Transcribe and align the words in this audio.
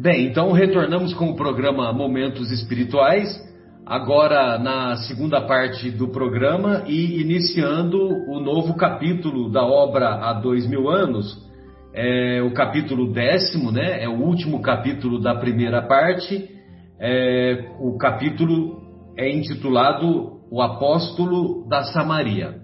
Bem, 0.00 0.26
então 0.26 0.52
retornamos 0.52 1.12
com 1.12 1.30
o 1.30 1.34
programa 1.34 1.92
Momentos 1.92 2.52
Espirituais, 2.52 3.28
agora 3.84 4.56
na 4.56 4.94
segunda 4.94 5.40
parte 5.40 5.90
do 5.90 6.06
programa 6.06 6.84
e 6.86 7.20
iniciando 7.20 7.98
o 8.28 8.38
novo 8.38 8.76
capítulo 8.76 9.50
da 9.50 9.66
obra 9.66 10.10
Há 10.10 10.34
Dois 10.34 10.68
Mil 10.68 10.88
Anos, 10.88 11.36
é 11.92 12.40
o 12.40 12.52
capítulo 12.52 13.12
décimo, 13.12 13.72
né? 13.72 14.00
É 14.00 14.08
o 14.08 14.20
último 14.20 14.62
capítulo 14.62 15.20
da 15.20 15.34
primeira 15.34 15.82
parte. 15.82 16.48
É, 17.00 17.72
o 17.80 17.98
capítulo 17.98 18.80
é 19.16 19.28
intitulado 19.28 20.38
O 20.48 20.62
Apóstolo 20.62 21.66
da 21.68 21.82
Samaria. 21.82 22.54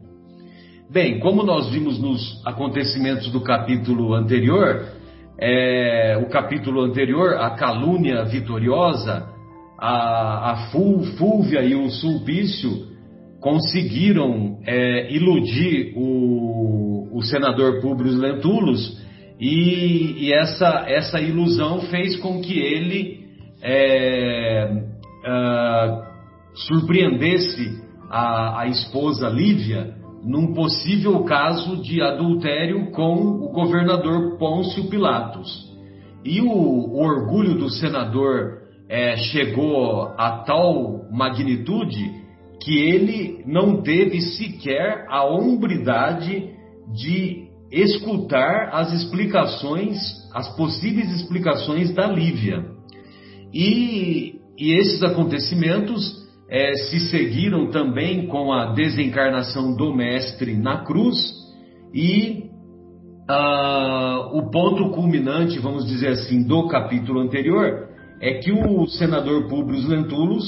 Bem, 0.89 1.19
como 1.19 1.43
nós 1.43 1.69
vimos 1.69 2.01
nos 2.01 2.41
acontecimentos 2.47 3.33
do 3.33 3.41
capítulo 3.41 4.15
anterior, 4.15 4.87
é, 5.39 6.17
o 6.23 6.29
capítulo 6.29 6.83
anterior, 6.83 7.35
a 7.35 7.51
calúnia 7.51 8.25
vitoriosa, 8.25 9.29
a, 9.79 10.53
a 10.53 10.57
e 11.63 11.75
o 11.75 11.91
Sulpício 11.91 12.95
conseguiram 13.41 14.59
é, 14.67 15.13
iludir 15.13 15.93
o, 15.97 17.09
o, 17.13 17.23
senador 17.23 17.81
Públio 17.83 18.17
Lentulus 18.17 19.03
e, 19.39 20.27
e, 20.27 20.33
essa, 20.33 20.85
essa 20.89 21.21
ilusão 21.21 21.83
fez 21.83 22.17
com 22.17 22.41
que 22.41 22.59
ele 22.59 23.25
é, 23.63 24.71
uh, 25.27 26.03
surpreendesse 26.55 27.83
a, 28.09 28.61
a 28.63 28.67
esposa 28.69 29.29
Lívia 29.29 29.95
num 30.25 30.55
possível 30.55 31.23
caso 31.25 31.83
de 31.83 32.01
adultério 32.01 32.91
com 32.91 33.15
o 33.15 33.53
governador 33.53 34.39
Pôncio 34.39 34.89
Pilatos. 34.89 35.71
E 36.25 36.41
o, 36.41 36.49
o 36.49 36.99
orgulho 36.99 37.55
do 37.55 37.69
senador 37.69 38.63
é, 38.89 39.17
chegou 39.17 40.15
a 40.17 40.43
tal 40.47 41.05
magnitude 41.13 42.25
que 42.63 42.79
ele 42.79 43.45
não 43.47 43.83
teve 43.83 44.23
sequer 44.23 45.07
a 45.11 45.25
hombridade 45.25 46.51
de 46.95 47.45
escutar 47.71 48.71
as 48.73 48.93
explicações, 48.95 49.99
as 50.33 50.49
possíveis 50.57 51.11
explicações 51.13 51.93
da 51.93 52.07
Lívia. 52.07 52.65
E, 53.53 54.37
e 54.59 54.73
esses 54.73 55.03
acontecimentos 55.03 56.24
é, 56.49 56.75
se 56.75 57.01
seguiram 57.11 57.71
também 57.71 58.27
com 58.27 58.53
a 58.53 58.73
desencarnação 58.73 59.75
do 59.75 59.95
Mestre 59.95 60.57
na 60.57 60.85
cruz 60.85 61.17
e 61.93 62.45
ah, 63.29 64.31
o 64.33 64.51
ponto 64.51 64.91
culminante, 64.91 65.59
vamos 65.59 65.87
dizer 65.87 66.09
assim, 66.09 66.43
do 66.43 66.69
capítulo 66.69 67.21
anterior 67.21 67.89
é 68.21 68.35
que 68.35 68.53
o 68.53 68.87
senador 68.87 69.49
Publius 69.49 69.87
Lentulus, 69.87 70.47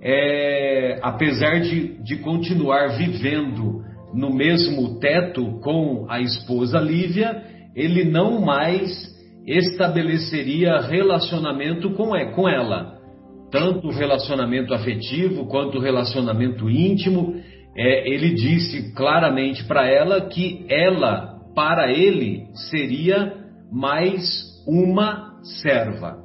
é, 0.00 0.98
apesar 1.02 1.60
de, 1.60 2.02
de 2.02 2.16
continuar 2.18 2.96
vivendo 2.96 3.82
no 4.14 4.32
mesmo 4.32 4.98
teto 4.98 5.58
com 5.60 6.06
a 6.08 6.20
esposa 6.20 6.78
Lívia, 6.78 7.42
ele 7.74 8.04
não 8.04 8.40
mais 8.40 8.90
estabeleceria 9.46 10.80
relacionamento 10.80 11.90
com, 11.94 12.10
com 12.34 12.48
ela 12.48 12.97
tanto 13.50 13.88
o 13.88 13.92
relacionamento 13.92 14.74
afetivo 14.74 15.46
quanto 15.46 15.78
o 15.78 15.80
relacionamento 15.80 16.68
íntimo. 16.68 17.36
É, 17.76 18.08
ele 18.10 18.34
disse 18.34 18.92
claramente 18.94 19.64
para 19.64 19.86
ela 19.86 20.22
que 20.22 20.66
ela, 20.68 21.38
para 21.54 21.92
ele, 21.92 22.46
seria 22.70 23.34
mais 23.70 24.22
uma 24.66 25.38
serva. 25.60 26.18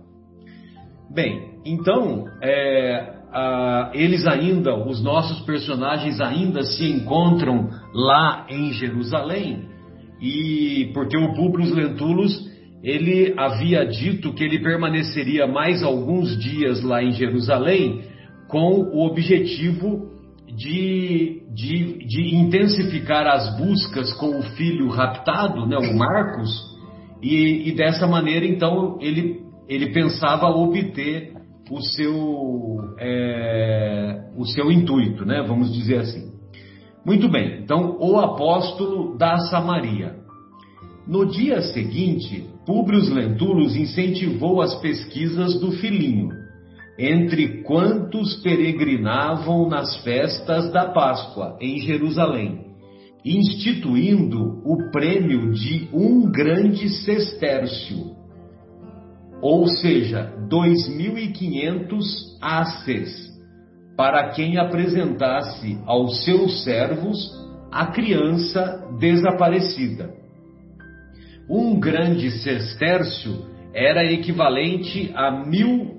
Bem, 1.14 1.60
então, 1.66 2.26
é, 2.42 3.14
a, 3.32 3.92
eles 3.94 4.26
ainda, 4.26 4.76
os 4.76 5.04
nossos 5.04 5.42
personagens 5.46 6.20
ainda 6.20 6.64
se 6.64 6.86
encontram 6.90 7.70
lá 7.94 8.46
em 8.50 8.72
Jerusalém, 8.74 9.68
e 10.22 10.92
porque 10.94 11.18
o 11.18 11.34
Publius 11.34 11.72
Lentulus 11.72 12.53
ele 12.84 13.34
havia 13.38 13.86
dito 13.86 14.34
que 14.34 14.44
ele 14.44 14.60
permaneceria 14.60 15.48
mais 15.48 15.82
alguns 15.82 16.38
dias 16.38 16.84
lá 16.84 17.02
em 17.02 17.14
Jerusalém 17.14 18.04
com 18.50 18.82
o 18.82 19.06
objetivo 19.06 20.12
de, 20.56 21.42
de, 21.54 22.06
de 22.06 22.36
intensificar 22.36 23.26
as 23.26 23.58
buscas 23.58 24.14
com 24.14 24.38
o 24.38 24.44
filho 24.44 24.90
raptado, 24.90 25.66
né, 25.66 25.78
o 25.78 25.98
Marcos, 25.98 26.50
e, 27.22 27.70
e 27.70 27.72
dessa 27.76 28.06
maneira 28.06 28.46
então 28.46 28.98
ele, 29.02 29.40
ele 29.68 29.94
pensava 29.94 30.48
obter 30.48 31.34
o 31.72 31.82
seu, 31.82 32.96
é, 33.00 34.30
o 34.38 34.46
seu 34.46 34.70
intuito, 34.70 35.26
né, 35.26 35.42
vamos 35.48 35.74
dizer 35.74 36.00
assim. 36.00 36.34
Muito 37.06 37.30
bem, 37.30 37.62
então 37.64 37.98
o 38.00 38.20
apóstolo 38.20 39.18
da 39.18 39.38
Samaria. 39.38 40.23
No 41.06 41.26
dia 41.26 41.62
seguinte, 41.62 42.50
Públio 42.66 43.02
Lentulus 43.14 43.76
incentivou 43.76 44.62
as 44.62 44.74
pesquisas 44.76 45.60
do 45.60 45.74
filhinho, 45.74 46.30
entre 46.98 47.62
quantos 47.64 48.36
peregrinavam 48.42 49.68
nas 49.68 49.98
festas 49.98 50.72
da 50.72 50.86
Páscoa 50.92 51.58
em 51.60 51.80
Jerusalém, 51.80 52.68
instituindo 53.26 54.62
o 54.64 54.92
prêmio 54.92 55.52
de 55.52 55.90
um 55.92 56.32
grande 56.32 56.88
sestércio, 56.88 58.16
ou 59.42 59.68
seja, 59.68 60.34
2.500 60.50 62.02
aces, 62.42 63.34
para 63.98 64.30
quem 64.30 64.58
apresentasse 64.58 65.78
aos 65.86 66.24
seus 66.24 66.64
servos 66.64 67.30
a 67.70 67.88
criança 67.88 68.88
desaparecida. 68.98 70.23
Um 71.50 71.80
grande 71.80 72.32
sestércio 72.32 73.46
era 73.74 74.06
equivalente 74.06 75.12
a 75.16 75.32
mil 75.32 75.94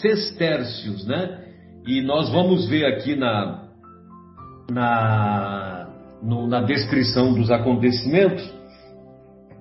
sestércios, 0.00 1.06
né? 1.06 1.38
E 1.86 2.02
nós 2.02 2.30
vamos 2.30 2.68
ver 2.68 2.84
aqui 2.86 3.16
na, 3.16 3.68
na, 4.70 5.88
no, 6.22 6.46
na 6.46 6.60
descrição 6.62 7.32
dos 7.32 7.50
acontecimentos 7.50 8.42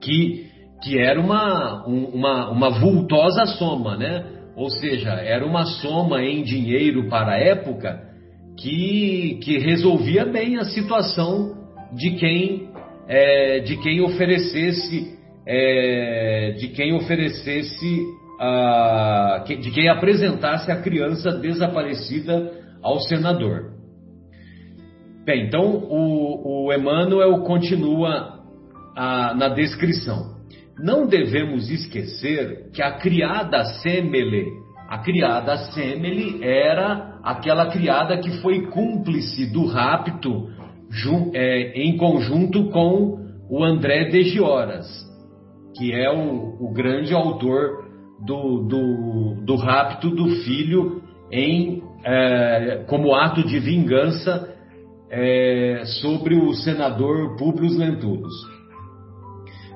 que, 0.01 0.47
que 0.83 0.99
era 0.99 1.19
uma, 1.19 1.85
uma, 1.85 2.49
uma 2.49 2.69
vultosa 2.69 3.45
soma, 3.45 3.95
né? 3.97 4.25
Ou 4.55 4.69
seja, 4.69 5.11
era 5.11 5.45
uma 5.45 5.65
soma 5.65 6.21
em 6.21 6.43
dinheiro 6.43 7.07
para 7.07 7.33
a 7.33 7.39
época 7.39 8.01
que, 8.57 9.39
que 9.41 9.57
resolvia 9.57 10.25
bem 10.25 10.57
a 10.57 10.65
situação 10.65 11.55
de 11.93 12.11
quem, 12.11 12.69
é, 13.07 13.59
de 13.59 13.77
quem 13.77 14.01
oferecesse 14.01 15.17
é, 15.51 16.51
de 16.59 16.67
quem 16.67 16.93
oferecesse, 16.93 18.05
a, 18.39 19.43
de 19.47 19.71
quem 19.71 19.89
apresentasse 19.89 20.71
a 20.71 20.79
criança 20.79 21.31
desaparecida 21.31 22.53
ao 22.83 22.99
senador. 22.99 23.71
Bem, 25.25 25.47
então 25.47 25.65
o, 25.65 26.67
o 26.67 26.73
Emmanuel 26.73 27.39
continua 27.39 28.43
a, 28.95 29.33
na 29.33 29.49
descrição. 29.49 30.37
Não 30.77 31.07
devemos 31.07 31.67
esquecer 31.71 32.69
que 32.71 32.83
a 32.83 32.91
criada 32.91 33.65
Semele, 33.81 34.45
a 34.87 34.99
criada 34.99 35.57
Semele 35.73 36.43
era 36.43 37.19
aquela 37.23 37.71
criada 37.71 38.19
que 38.19 38.39
foi 38.39 38.67
cúmplice 38.67 39.51
do 39.51 39.65
rapto 39.65 40.47
é, 41.33 41.71
em 41.81 41.97
conjunto 41.97 42.69
com 42.69 43.17
o 43.49 43.63
André 43.63 44.05
de 44.05 44.23
Gioras 44.25 45.08
que 45.75 45.93
é 45.93 46.09
o, 46.11 46.55
o 46.59 46.73
grande 46.73 47.13
autor 47.13 47.85
do, 48.25 48.63
do, 48.63 49.45
do, 49.45 49.55
rapto 49.55 50.09
do 50.09 50.29
filho 50.43 51.01
em, 51.31 51.81
é, 52.03 52.83
como 52.87 53.15
ato 53.15 53.43
de 53.43 53.59
vingança 53.59 54.53
é, 55.09 55.83
sobre 56.01 56.35
o 56.35 56.53
senador 56.53 57.35
Publius 57.37 57.77
Lentulus. 57.77 58.33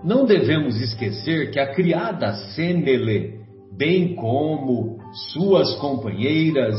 Não 0.04 0.26
devemos 0.26 0.80
esquecer 0.82 1.52
que 1.52 1.60
a 1.60 1.74
criada 1.74 2.34
Semele, 2.54 3.40
bem 3.78 4.16
como 4.16 4.98
suas 5.32 5.76
companheiras 5.76 6.76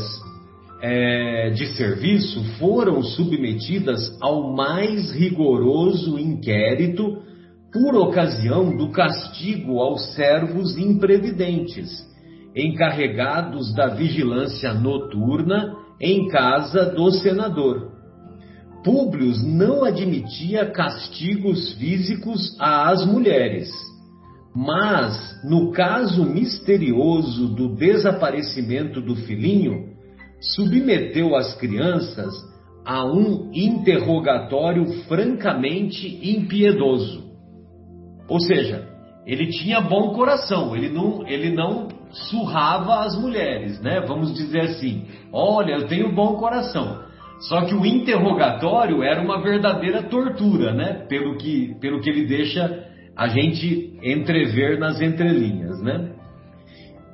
é, 0.81 1.49
de 1.49 1.65
serviço, 1.75 2.43
foram 2.59 3.01
submetidas 3.01 4.15
ao 4.21 4.53
mais 4.55 5.11
rigoroso 5.11 6.19
inquérito 6.19 7.23
por 7.75 7.93
ocasião 7.93 8.77
do 8.77 8.89
castigo 8.89 9.81
aos 9.81 10.13
servos 10.13 10.77
imprevidentes, 10.77 11.89
encarregados 12.55 13.75
da 13.75 13.87
vigilância 13.87 14.73
noturna 14.73 15.75
em 15.99 16.29
casa 16.29 16.85
do 16.85 17.11
senador. 17.11 17.91
Públio 18.81 19.33
não 19.43 19.83
admitia 19.83 20.71
castigos 20.71 21.73
físicos 21.73 22.55
às 22.61 23.05
mulheres, 23.05 23.69
Mas, 24.55 25.19
no 25.43 25.73
caso 25.73 26.23
misterioso 26.23 27.49
do 27.49 27.75
desaparecimento 27.75 29.01
do 29.01 29.17
filhinho, 29.17 29.89
submeteu 30.39 31.35
as 31.35 31.53
crianças 31.55 32.33
a 32.85 33.03
um 33.05 33.51
interrogatório 33.53 34.85
francamente 35.09 36.07
impiedoso. 36.23 37.24
Ou 38.27 38.39
seja, 38.39 38.87
ele 39.25 39.47
tinha 39.47 39.81
bom 39.81 40.13
coração, 40.13 40.75
ele 40.75 40.89
não, 40.89 41.27
ele 41.27 41.51
não 41.51 41.87
surrava 42.11 43.05
as 43.05 43.19
mulheres, 43.19 43.81
né? 43.81 44.01
Vamos 44.07 44.33
dizer 44.33 44.61
assim: 44.61 45.05
olha, 45.31 45.73
eu 45.73 45.87
tenho 45.87 46.13
bom 46.13 46.35
coração. 46.35 47.03
Só 47.41 47.61
que 47.61 47.75
o 47.75 47.85
interrogatório 47.85 49.03
era 49.03 49.21
uma 49.21 49.41
verdadeira 49.41 50.03
tortura, 50.03 50.73
né? 50.73 51.05
Pelo 51.09 51.37
que, 51.37 51.75
pelo 51.81 51.99
que 51.99 52.09
ele 52.09 52.25
deixa 52.25 52.85
a 53.15 53.27
gente 53.27 53.97
entrever 54.03 54.79
nas 54.79 55.01
entrelinhas, 55.01 55.81
né? 55.81 56.11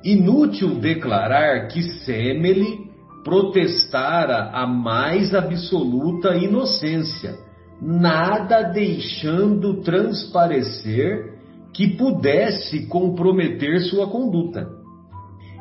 Inútil 0.04 0.80
declarar 0.80 1.68
que 1.68 1.82
Semele 1.82 2.92
protestara 3.24 4.50
a 4.52 4.66
mais 4.66 5.34
absoluta 5.34 6.36
inocência, 6.36 7.34
nada 7.82 8.62
deixando 8.62 9.82
transparecer 9.82 11.32
que 11.74 11.96
pudesse 11.96 12.86
comprometer 12.86 13.80
sua 13.80 14.06
conduta. 14.08 14.68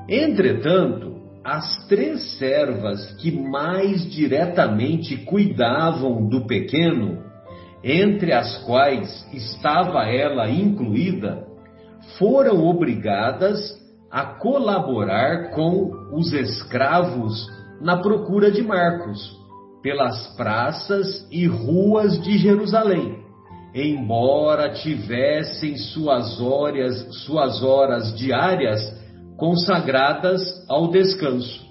Entretanto, 0.08 1.16
as 1.44 1.88
três 1.88 2.38
servas 2.38 3.14
que 3.14 3.32
mais 3.32 4.08
diretamente 4.12 5.18
cuidavam 5.26 6.28
do 6.30 6.46
pequeno, 6.46 7.24
entre 7.84 8.32
as 8.32 8.64
quais 8.66 9.28
estava 9.34 10.04
ela 10.04 10.48
incluída, 10.48 11.48
foram 12.20 12.64
obrigadas 12.64 13.60
a 14.12 14.26
colaborar 14.26 15.50
com 15.52 15.90
os 16.14 16.32
escravos 16.34 17.48
na 17.82 17.98
procura 17.98 18.52
de 18.52 18.62
Marcos, 18.62 19.41
pelas 19.82 20.28
praças 20.36 21.28
e 21.32 21.48
ruas 21.48 22.22
de 22.22 22.38
Jerusalém, 22.38 23.18
embora 23.74 24.74
tivessem 24.74 25.76
suas 25.78 26.40
horas, 26.40 27.24
suas 27.26 27.64
horas 27.64 28.16
diárias 28.16 28.80
consagradas 29.38 30.42
ao 30.70 30.90
descanso. 30.90 31.66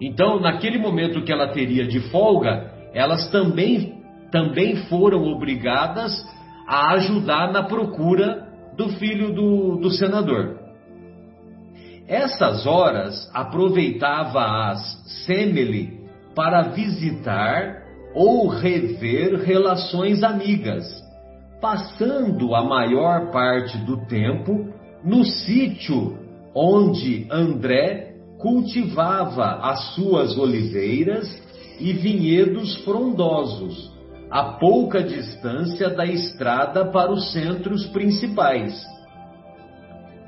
Então, 0.00 0.40
naquele 0.40 0.78
momento 0.78 1.22
que 1.22 1.32
ela 1.32 1.48
teria 1.48 1.86
de 1.86 2.00
folga, 2.10 2.72
elas 2.92 3.30
também, 3.30 4.02
também 4.30 4.76
foram 4.88 5.24
obrigadas 5.24 6.12
a 6.66 6.92
ajudar 6.94 7.52
na 7.52 7.62
procura 7.62 8.46
do 8.76 8.88
filho 8.90 9.34
do, 9.34 9.76
do 9.76 9.90
senador. 9.90 10.58
Essas 12.06 12.66
horas 12.66 13.30
aproveitava-as 13.32 14.80
Semele 15.26 15.99
para 16.34 16.62
visitar 16.62 17.82
ou 18.14 18.48
rever 18.48 19.40
relações 19.40 20.22
amigas, 20.22 20.84
passando 21.60 22.54
a 22.54 22.64
maior 22.64 23.30
parte 23.30 23.78
do 23.78 24.04
tempo 24.06 24.68
no 25.04 25.24
sítio 25.24 26.18
onde 26.54 27.26
André 27.30 28.14
cultivava 28.38 29.60
as 29.62 29.94
suas 29.94 30.36
oliveiras 30.36 31.28
e 31.78 31.92
vinhedos 31.92 32.76
frondosos, 32.84 33.90
a 34.30 34.44
pouca 34.58 35.02
distância 35.02 35.90
da 35.90 36.06
estrada 36.06 36.86
para 36.86 37.10
os 37.10 37.32
centros 37.32 37.86
principais. 37.86 38.84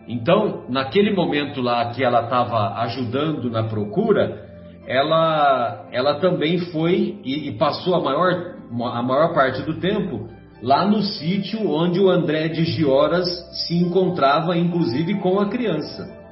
Então, 0.08 0.64
naquele 0.68 1.14
momento 1.14 1.60
lá 1.60 1.90
que 1.92 2.04
ela 2.04 2.24
estava 2.24 2.80
ajudando 2.82 3.50
na 3.50 3.64
procura, 3.64 4.51
ela, 4.86 5.88
ela 5.92 6.14
também 6.20 6.58
foi 6.58 7.20
e, 7.24 7.48
e, 7.48 7.52
passou 7.52 7.94
a 7.94 8.00
maior, 8.00 8.56
a 8.94 9.02
maior 9.02 9.34
parte 9.34 9.62
do 9.62 9.74
tempo 9.74 10.28
lá 10.62 10.86
no 10.86 11.02
sítio 11.02 11.68
onde 11.68 12.00
o 12.00 12.08
André 12.08 12.48
de 12.48 12.64
Gioras 12.64 13.28
se 13.66 13.76
encontrava, 13.76 14.56
inclusive 14.56 15.14
com 15.20 15.38
a 15.40 15.48
criança. 15.48 16.22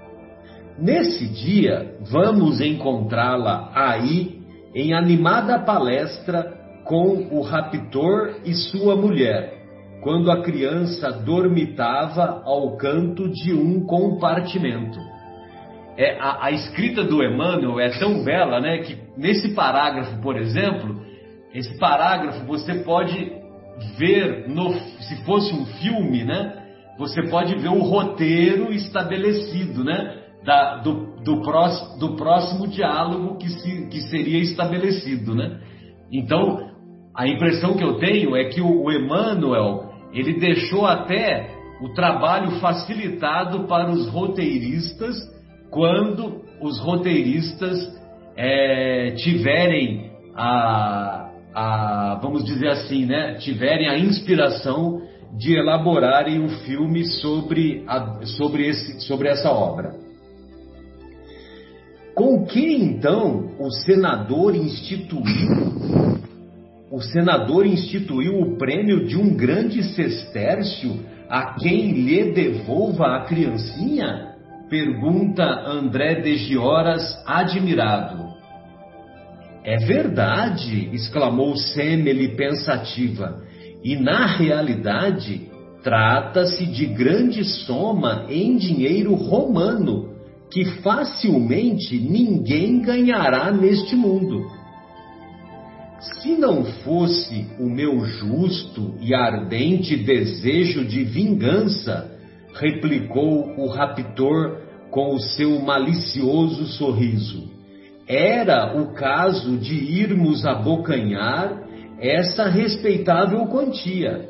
Nesse 0.79 1.29
dia, 1.29 1.97
vamos 2.11 2.61
encontrá-la 2.61 3.71
aí 3.75 4.41
em 4.75 4.95
animada 4.95 5.59
palestra 5.59 6.59
com 6.85 7.29
o 7.31 7.43
raptor 7.43 8.37
e 8.45 8.55
sua 8.55 8.97
mulher 8.97 9.61
quando 10.03 10.31
a 10.31 10.43
criança 10.43 11.11
dormitava 11.13 12.43
ao 12.45 12.77
canto 12.77 13.29
de 13.29 13.53
um 13.53 13.85
compartimento. 13.85 14.99
É, 16.01 16.17
a, 16.19 16.47
a, 16.47 16.51
escrita 16.51 17.05
do 17.05 17.23
Emmanuel 17.23 17.79
é 17.79 17.91
tão 17.99 18.25
bela, 18.25 18.59
né, 18.59 18.79
que 18.79 18.97
nesse 19.19 19.51
parágrafo, 19.51 20.19
por 20.23 20.35
exemplo, 20.39 20.99
esse 21.53 21.79
parágrafo 21.79 22.47
você 22.47 22.77
pode 22.77 23.31
ver, 23.99 24.49
no, 24.49 24.73
se 24.73 25.23
fosse 25.27 25.53
um 25.53 25.67
filme, 25.67 26.25
né, 26.25 26.57
você 26.97 27.29
pode 27.29 27.55
ver 27.57 27.69
o 27.69 27.83
roteiro 27.83 28.73
estabelecido, 28.73 29.85
né, 29.85 30.23
da, 30.43 30.77
do, 30.79 31.23
do, 31.23 31.43
próximo, 31.43 31.99
do 31.99 32.17
próximo 32.17 32.67
diálogo 32.67 33.37
que, 33.37 33.51
se, 33.51 33.89
que 33.89 34.01
seria 34.01 34.39
estabelecido, 34.39 35.35
né. 35.35 35.61
Então, 36.11 36.71
a 37.15 37.29
impressão 37.29 37.77
que 37.77 37.85
eu 37.85 37.99
tenho 37.99 38.35
é 38.35 38.45
que 38.45 38.63
o, 38.63 38.85
o 38.85 38.91
Emmanuel 38.91 39.93
ele 40.15 40.41
deixou 40.41 40.87
até 40.87 41.55
o 41.83 41.91
trabalho 41.91 42.53
facilitado 42.53 43.65
para 43.65 43.91
os 43.91 44.09
roteiristas 44.09 45.15
quando 45.71 46.43
os 46.61 46.79
roteiristas 46.81 47.79
é, 48.37 49.13
tiverem 49.17 50.11
a, 50.35 51.31
a, 51.55 52.19
vamos 52.23 52.45
dizer 52.45 52.69
assim, 52.69 53.07
né, 53.07 53.35
tiverem 53.35 53.89
a 53.89 53.99
inspiração 53.99 55.03
de 55.39 55.55
elaborarem 55.55 56.41
um 56.41 56.49
filme 56.49 57.05
sobre, 57.05 57.85
a, 57.87 58.21
sobre, 58.25 58.69
esse, 58.69 59.01
sobre 59.03 59.29
essa 59.29 59.51
obra. 59.51 59.95
Com 62.15 62.45
que 62.45 62.75
então 62.75 63.53
o 63.59 63.71
senador 63.71 64.55
instituiu 64.55 65.71
o 66.91 67.01
senador 67.01 67.67
instituiu 67.67 68.41
o 68.41 68.59
prêmio 68.59 69.07
de 69.07 69.17
um 69.17 69.35
grande 69.37 69.83
sestércio 69.95 70.99
a 71.29 71.55
quem 71.55 71.93
lhe 71.93 72.33
devolva 72.33 73.15
a 73.15 73.25
criancinha? 73.25 74.30
Pergunta 74.71 75.43
André 75.67 76.21
de 76.21 76.37
Gioras, 76.37 77.21
admirado. 77.27 78.31
É 79.65 79.77
verdade, 79.79 80.89
exclamou 80.93 81.57
Semele 81.57 82.37
pensativa, 82.37 83.43
e 83.83 83.97
na 83.97 84.27
realidade 84.27 85.51
trata-se 85.83 86.67
de 86.67 86.87
grande 86.87 87.43
soma 87.43 88.27
em 88.29 88.57
dinheiro 88.57 89.13
romano, 89.15 90.15
que 90.53 90.65
facilmente 90.83 91.99
ninguém 91.99 92.81
ganhará 92.81 93.51
neste 93.51 93.97
mundo. 93.97 94.41
Se 96.01 96.37
não 96.37 96.65
fosse 96.85 97.45
o 97.59 97.69
meu 97.69 98.05
justo 98.05 98.95
e 99.01 99.13
ardente 99.17 99.97
desejo 99.97 100.85
de 100.85 101.03
vingança, 101.03 102.20
replicou 102.61 103.55
o 103.57 103.67
raptor 103.67 104.59
com 104.91 105.15
o 105.15 105.19
seu 105.19 105.59
malicioso 105.61 106.67
sorriso, 106.67 107.49
era 108.07 108.77
o 108.79 108.93
caso 108.93 109.57
de 109.57 109.75
irmos 109.75 110.45
abocanhar 110.45 111.63
essa 111.99 112.49
respeitável 112.49 113.47
quantia. 113.47 114.29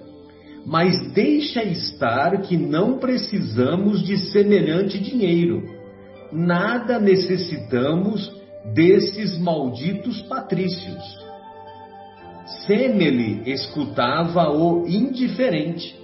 Mas 0.67 1.13
deixa 1.13 1.65
estar 1.65 2.43
que 2.43 2.57
não 2.57 2.99
precisamos 2.99 4.05
de 4.05 4.19
semelhante 4.31 4.99
dinheiro. 4.99 5.63
Nada 6.31 7.01
necessitamos 7.01 8.31
desses 8.75 9.39
malditos 9.39 10.21
patrícios. 10.23 11.03
Semele 12.67 13.51
escutava-o 13.51 14.87
indiferente 14.87 16.00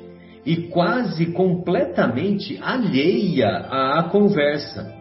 e 0.47 0.69
quase 0.69 1.27
completamente 1.33 2.57
alheia 2.63 3.49
à 3.69 4.05
conversa. 4.05 4.95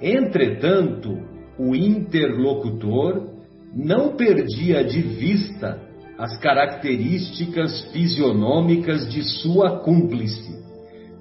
Entretanto, 0.00 1.18
o 1.58 1.74
interlocutor 1.74 3.30
não 3.74 4.14
perdia 4.16 4.84
de 4.84 5.00
vista 5.00 5.80
as 6.18 6.36
características 6.36 7.90
fisionômicas 7.90 9.10
de 9.10 9.22
sua 9.22 9.80
cúmplice, 9.80 10.62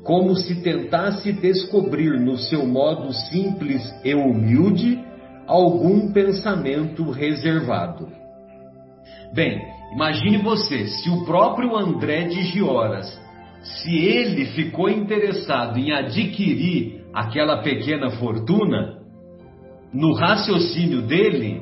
como 0.04 0.36
se 0.36 0.62
tentasse 0.62 1.32
descobrir 1.32 2.20
no 2.20 2.38
seu 2.38 2.68
modo 2.68 3.14
simples 3.14 3.82
e 4.04 4.14
humilde 4.14 5.00
algum 5.48 6.12
pensamento 6.12 7.10
reservado. 7.10 8.10
Bem, 9.34 9.62
imagine 9.94 10.40
você, 10.40 10.88
se 10.88 11.10
o 11.10 11.24
próprio 11.24 11.78
André 11.78 12.26
de 12.28 12.44
Gioras 12.44 13.18
se 13.62 13.96
ele 13.96 14.46
ficou 14.48 14.90
interessado 14.90 15.78
em 15.78 15.92
adquirir 15.92 17.04
aquela 17.14 17.62
pequena 17.62 18.10
fortuna, 18.12 19.02
no 19.94 20.14
raciocínio 20.14 21.02
dele, 21.02 21.62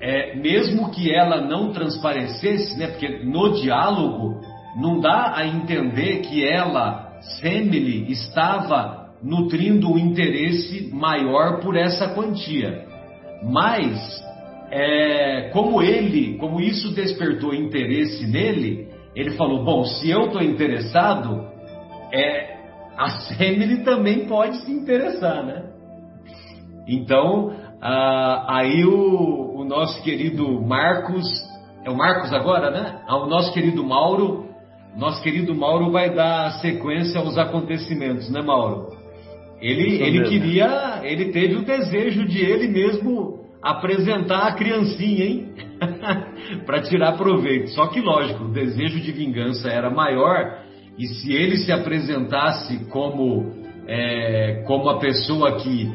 é, 0.00 0.36
mesmo 0.36 0.90
que 0.90 1.12
ela 1.12 1.40
não 1.40 1.72
transparecesse, 1.72 2.78
né, 2.78 2.88
porque 2.88 3.24
no 3.24 3.52
diálogo 3.60 4.40
não 4.76 5.00
dá 5.00 5.34
a 5.36 5.46
entender 5.46 6.22
que 6.22 6.44
ela, 6.44 7.18
Semele, 7.40 8.10
estava 8.10 9.12
nutrindo 9.22 9.92
um 9.92 9.98
interesse 9.98 10.90
maior 10.92 11.60
por 11.60 11.76
essa 11.76 12.08
quantia. 12.08 12.84
Mas, 13.44 14.24
é, 14.70 15.50
como 15.52 15.82
ele, 15.82 16.36
como 16.38 16.60
isso 16.60 16.92
despertou 16.94 17.54
interesse 17.54 18.26
nele, 18.26 18.88
ele 19.14 19.32
falou: 19.32 19.64
Bom, 19.64 19.84
se 19.84 20.10
eu 20.10 20.26
estou 20.26 20.42
interessado, 20.42 21.46
é, 22.12 22.56
a 22.96 23.08
Semele 23.10 23.84
também 23.84 24.26
pode 24.26 24.58
se 24.64 24.72
interessar, 24.72 25.44
né? 25.44 25.64
Então, 26.86 27.52
ah, 27.80 28.44
aí 28.48 28.84
o, 28.84 29.56
o, 29.56 29.64
nosso 29.64 30.02
querido 30.02 30.60
Marcos, 30.60 31.26
é 31.84 31.90
o 31.90 31.96
Marcos 31.96 32.32
agora, 32.32 32.70
né? 32.70 33.02
Ah, 33.06 33.16
o 33.18 33.26
nosso 33.26 33.52
querido 33.52 33.84
Mauro, 33.84 34.46
nosso 34.96 35.22
querido 35.22 35.54
Mauro 35.54 35.90
vai 35.90 36.14
dar 36.14 36.60
sequência 36.60 37.20
aos 37.20 37.38
acontecimentos, 37.38 38.30
né, 38.30 38.42
Mauro? 38.42 38.88
Ele, 39.60 40.02
ele 40.02 40.28
queria, 40.28 41.00
ele 41.04 41.26
teve 41.26 41.54
o 41.54 41.64
desejo 41.64 42.26
de 42.26 42.40
ele 42.40 42.66
mesmo 42.66 43.42
apresentar 43.62 44.48
a 44.48 44.52
criancinha, 44.54 45.24
hein? 45.24 45.54
para 46.66 46.82
tirar 46.82 47.16
proveito. 47.16 47.70
Só 47.70 47.86
que, 47.88 48.00
lógico, 48.00 48.44
o 48.44 48.52
desejo 48.52 49.00
de 49.00 49.12
vingança 49.12 49.68
era 49.68 49.90
maior 49.90 50.62
e 50.98 51.06
se 51.06 51.32
ele 51.32 51.56
se 51.58 51.72
apresentasse 51.72 52.84
como, 52.90 53.52
é, 53.86 54.62
como 54.66 54.88
a 54.90 54.98
pessoa 54.98 55.56
que, 55.56 55.90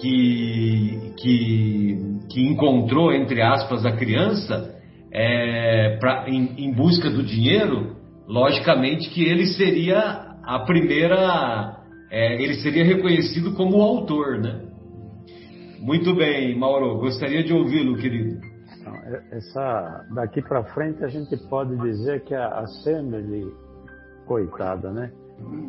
que, 0.00 1.12
que, 1.16 1.98
que, 2.30 2.42
encontrou, 2.42 3.12
entre 3.12 3.40
aspas, 3.40 3.86
a 3.86 3.92
criança 3.92 4.74
é, 5.12 5.96
pra, 5.98 6.26
em, 6.28 6.54
em 6.58 6.72
busca 6.72 7.08
do 7.10 7.22
dinheiro, 7.22 7.96
logicamente 8.28 9.10
que 9.10 9.24
ele 9.24 9.46
seria 9.46 9.98
a 10.44 10.58
primeira. 10.60 11.80
É, 12.10 12.40
ele 12.40 12.54
seria 12.56 12.84
reconhecido 12.84 13.54
como 13.54 13.78
o 13.78 13.82
autor, 13.82 14.38
né? 14.38 14.60
Muito 15.80 16.14
bem, 16.14 16.56
Mauro, 16.56 16.98
gostaria 16.98 17.42
de 17.42 17.52
ouvi-lo, 17.52 17.96
querido. 17.96 18.53
É, 18.86 19.36
essa, 19.36 20.06
daqui 20.14 20.42
para 20.42 20.64
frente 20.64 21.02
a 21.04 21.08
gente 21.08 21.36
pode 21.48 21.76
dizer 21.76 22.22
que 22.24 22.34
a, 22.34 22.58
a 22.58 22.66
Semele, 22.66 23.52
coitada, 24.26 24.90
né? 24.90 25.12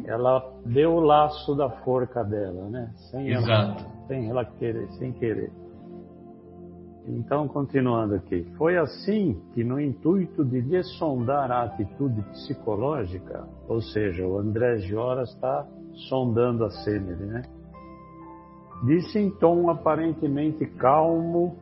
Ela 0.06 0.44
deu 0.66 0.94
o 0.94 1.00
laço 1.00 1.56
da 1.56 1.70
forca 1.70 2.24
dela, 2.24 2.70
né? 2.70 2.92
Sem 3.10 3.32
Exato. 3.32 3.84
Ela, 3.84 4.08
sem 4.08 4.30
ela 4.30 4.46
querer, 4.46 4.88
sem 4.94 5.12
querer. 5.14 5.52
Então, 7.08 7.48
continuando 7.48 8.16
aqui. 8.16 8.44
Foi 8.58 8.78
assim 8.78 9.40
que, 9.54 9.64
no 9.64 9.80
intuito 9.80 10.44
de 10.44 10.60
lhe 10.62 10.84
sondar 10.84 11.52
a 11.52 11.64
atitude 11.64 12.22
psicológica, 12.32 13.48
ou 13.68 13.82
seja, 13.82 14.26
o 14.26 14.40
André 14.40 14.78
Giora 14.78 15.24
está 15.24 15.68
sondando 16.10 16.66
a 16.66 16.70
Semele, 16.70 17.26
né? 17.26 17.44
Disse 18.86 19.20
em 19.20 19.30
tom 19.30 19.70
aparentemente 19.70 20.66
calmo 20.66 21.58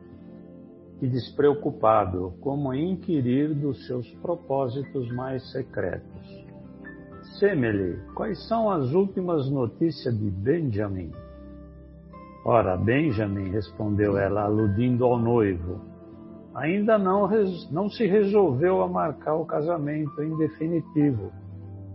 e 1.04 1.08
despreocupado, 1.08 2.32
como 2.40 2.72
inquirir 2.72 3.54
dos 3.54 3.86
seus 3.86 4.10
propósitos 4.22 5.12
mais 5.12 5.52
secretos. 5.52 6.44
Semele, 7.38 7.98
quais 8.14 8.48
são 8.48 8.70
as 8.70 8.90
últimas 8.94 9.50
notícias 9.50 10.18
de 10.18 10.30
Benjamin? 10.30 11.12
Ora, 12.42 12.74
Benjamin, 12.78 13.50
respondeu 13.50 14.16
ela, 14.16 14.44
aludindo 14.44 15.04
ao 15.04 15.18
noivo, 15.18 15.82
ainda 16.54 16.96
não, 16.96 17.28
não 17.70 17.90
se 17.90 18.06
resolveu 18.06 18.80
a 18.80 18.88
marcar 18.88 19.34
o 19.34 19.44
casamento 19.44 20.22
em 20.22 20.34
definitivo, 20.38 21.30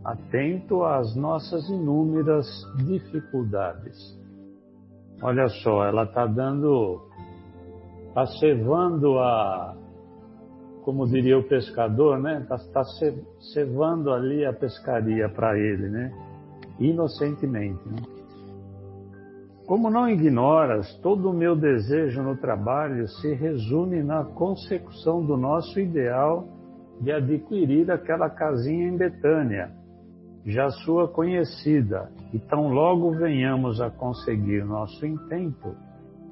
atento 0.05 0.83
às 0.83 1.15
nossas 1.15 1.67
inúmeras 1.67 2.45
dificuldades. 2.85 3.97
Olha 5.21 5.47
só, 5.47 5.83
ela 5.83 6.03
está 6.03 6.27
dando, 6.27 7.08
está 8.09 8.25
cevando 8.25 9.17
a, 9.19 9.75
como 10.83 11.07
diria 11.07 11.37
o 11.37 11.47
pescador, 11.47 12.19
né? 12.19 12.41
Está 12.41 12.57
tá 12.73 12.83
cevando 13.53 14.11
ali 14.11 14.45
a 14.45 14.51
pescaria 14.53 15.29
para 15.29 15.57
ele, 15.57 15.89
né? 15.89 16.11
Inocentemente. 16.79 17.87
Né? 17.87 18.01
Como 19.67 19.91
não 19.91 20.09
ignoras, 20.09 20.91
todo 21.03 21.29
o 21.29 21.33
meu 21.33 21.55
desejo 21.55 22.23
no 22.23 22.35
trabalho 22.37 23.07
se 23.07 23.33
resume 23.35 24.01
na 24.01 24.25
consecução 24.25 25.23
do 25.23 25.37
nosso 25.37 25.79
ideal 25.79 26.47
de 26.99 27.11
adquirir 27.11 27.91
aquela 27.91 28.29
casinha 28.29 28.87
em 28.87 28.97
Betânia, 28.97 29.71
já 30.45 30.69
sua 30.69 31.07
conhecida, 31.07 32.09
e 32.33 32.39
tão 32.39 32.69
logo 32.69 33.11
venhamos 33.11 33.79
a 33.79 33.89
conseguir 33.89 34.65
nosso 34.65 35.05
intento, 35.05 35.75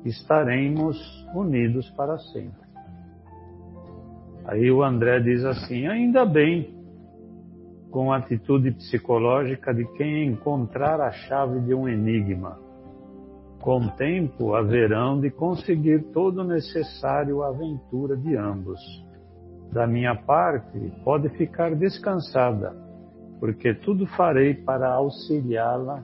estaremos 0.06 0.98
unidos 1.34 1.90
para 1.92 2.18
sempre. 2.18 2.68
Aí 4.46 4.72
o 4.72 4.84
André 4.84 5.20
diz 5.20 5.44
assim: 5.44 5.88
ainda 5.88 6.26
bem, 6.26 6.76
com 7.92 8.12
a 8.12 8.18
atitude 8.18 8.72
psicológica 8.72 9.74
de 9.74 9.86
quem 9.94 10.28
encontrar 10.28 11.02
a 11.02 11.12
chave 11.12 11.60
de 11.62 11.74
um 11.74 11.88
enigma. 11.88 12.60
Com 13.60 13.88
tempo 13.90 14.54
haverão 14.56 15.20
de 15.20 15.30
conseguir 15.30 16.12
todo 16.14 16.42
o 16.42 16.44
necessário 16.44 17.44
à 17.44 17.48
aventura 17.48 18.16
de 18.16 18.36
ambos. 18.36 18.80
Da 19.74 19.86
minha 19.86 20.16
parte, 20.16 20.80
pode 21.04 21.28
ficar 21.30 21.76
descansada 21.76 22.88
porque 23.40 23.74
tudo 23.74 24.06
farei 24.08 24.54
para 24.54 24.90
auxiliá-la 24.94 26.04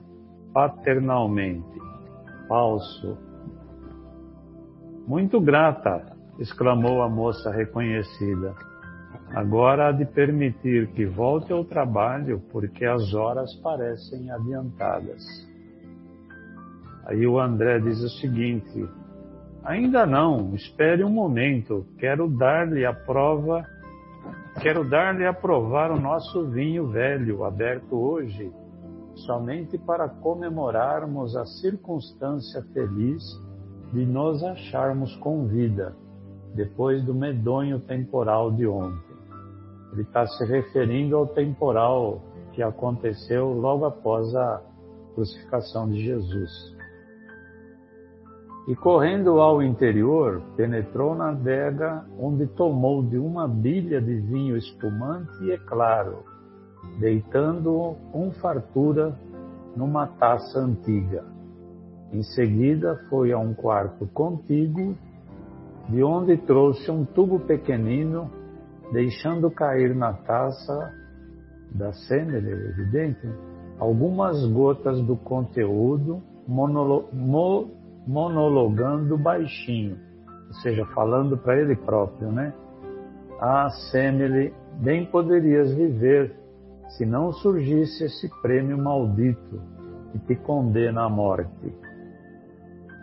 paternalmente. 0.52 1.78
Falso. 2.48 3.18
Muito 5.06 5.40
grata, 5.40 6.04
exclamou 6.38 7.02
a 7.02 7.08
moça 7.08 7.50
reconhecida. 7.50 8.54
Agora 9.34 9.88
há 9.88 9.92
de 9.92 10.04
permitir 10.04 10.88
que 10.92 11.04
volte 11.06 11.52
ao 11.52 11.64
trabalho, 11.64 12.40
porque 12.50 12.84
as 12.84 13.14
horas 13.14 13.54
parecem 13.56 14.30
adiantadas. 14.30 15.22
Aí 17.06 17.26
o 17.26 17.38
André 17.38 17.80
diz 17.80 18.00
o 18.00 18.08
seguinte: 18.20 18.88
Ainda 19.64 20.06
não, 20.06 20.54
espere 20.54 21.04
um 21.04 21.10
momento, 21.10 21.86
quero 21.98 22.28
dar-lhe 22.28 22.84
a 22.84 22.92
prova 22.92 23.64
Quero 24.60 24.88
dar-lhe 24.88 25.26
a 25.26 25.32
provar 25.32 25.90
o 25.90 26.00
nosso 26.00 26.48
vinho 26.48 26.86
velho, 26.86 27.44
aberto 27.44 27.96
hoje, 27.96 28.52
somente 29.26 29.76
para 29.76 30.08
comemorarmos 30.08 31.36
a 31.36 31.44
circunstância 31.44 32.62
feliz 32.72 33.22
de 33.94 34.04
nos 34.04 34.42
acharmos 34.42 35.14
com 35.16 35.46
vida, 35.46 35.94
depois 36.52 37.02
do 37.04 37.14
medonho 37.14 37.78
temporal 37.78 38.50
de 38.50 38.66
ontem. 38.66 39.14
Ele 39.92 40.02
está 40.02 40.26
se 40.26 40.44
referindo 40.44 41.16
ao 41.16 41.28
temporal 41.28 42.20
que 42.52 42.60
aconteceu 42.60 43.52
logo 43.52 43.84
após 43.84 44.34
a 44.34 44.60
crucificação 45.14 45.88
de 45.88 46.02
Jesus. 46.02 46.50
E 48.66 48.74
correndo 48.74 49.40
ao 49.40 49.62
interior, 49.62 50.42
penetrou 50.56 51.14
na 51.14 51.28
adega, 51.28 52.04
onde 52.18 52.46
tomou 52.48 53.02
de 53.02 53.18
uma 53.18 53.46
bilha 53.46 54.00
de 54.00 54.16
vinho 54.20 54.56
espumante 54.56 55.44
e 55.44 55.56
claro, 55.58 56.24
deitando-o 56.98 57.94
com 58.10 58.32
fartura 58.32 59.16
numa 59.76 60.06
taça 60.06 60.58
antiga. 60.58 61.33
Em 62.14 62.22
seguida 62.22 62.94
foi 63.10 63.32
a 63.32 63.38
um 63.38 63.52
quarto 63.52 64.06
contíguo, 64.14 64.96
de 65.88 66.00
onde 66.04 66.36
trouxe 66.36 66.88
um 66.88 67.04
tubo 67.04 67.40
pequenino, 67.40 68.30
deixando 68.92 69.50
cair 69.50 69.96
na 69.96 70.12
taça 70.12 70.92
da 71.72 71.92
Semele, 71.92 72.52
evidente, 72.52 73.28
algumas 73.80 74.46
gotas 74.52 75.02
do 75.02 75.16
conteúdo 75.16 76.22
monolo, 76.46 77.08
mo, 77.12 77.72
monologando 78.06 79.18
baixinho, 79.18 79.98
ou 80.46 80.54
seja, 80.62 80.86
falando 80.94 81.36
para 81.36 81.60
ele 81.60 81.74
próprio, 81.74 82.30
né? 82.30 82.54
Ah, 83.40 83.68
Semele, 83.90 84.54
bem 84.80 85.04
poderias 85.04 85.74
viver 85.74 86.32
se 86.90 87.04
não 87.04 87.32
surgisse 87.32 88.04
esse 88.04 88.30
prêmio 88.40 88.78
maldito 88.78 89.60
que 90.12 90.18
te 90.20 90.36
condena 90.36 91.06
à 91.06 91.08
morte. 91.08 91.83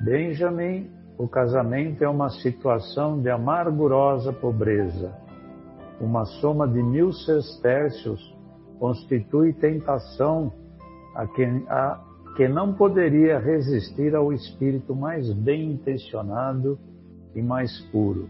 Benjamin, 0.03 0.89
o 1.15 1.27
casamento 1.27 2.03
é 2.03 2.09
uma 2.09 2.29
situação 2.29 3.21
de 3.21 3.29
amargurosa 3.29 4.33
pobreza. 4.33 5.13
Uma 5.99 6.25
soma 6.25 6.67
de 6.67 6.81
mil 6.81 7.13
sestércios 7.13 8.19
constitui 8.79 9.53
tentação 9.53 10.51
a 11.13 11.27
quem, 11.27 11.63
a, 11.69 12.01
que 12.35 12.47
não 12.47 12.73
poderia 12.73 13.37
resistir 13.37 14.15
ao 14.15 14.33
espírito 14.33 14.95
mais 14.95 15.31
bem 15.33 15.73
intencionado 15.73 16.79
e 17.35 17.41
mais 17.43 17.79
puro. 17.91 18.27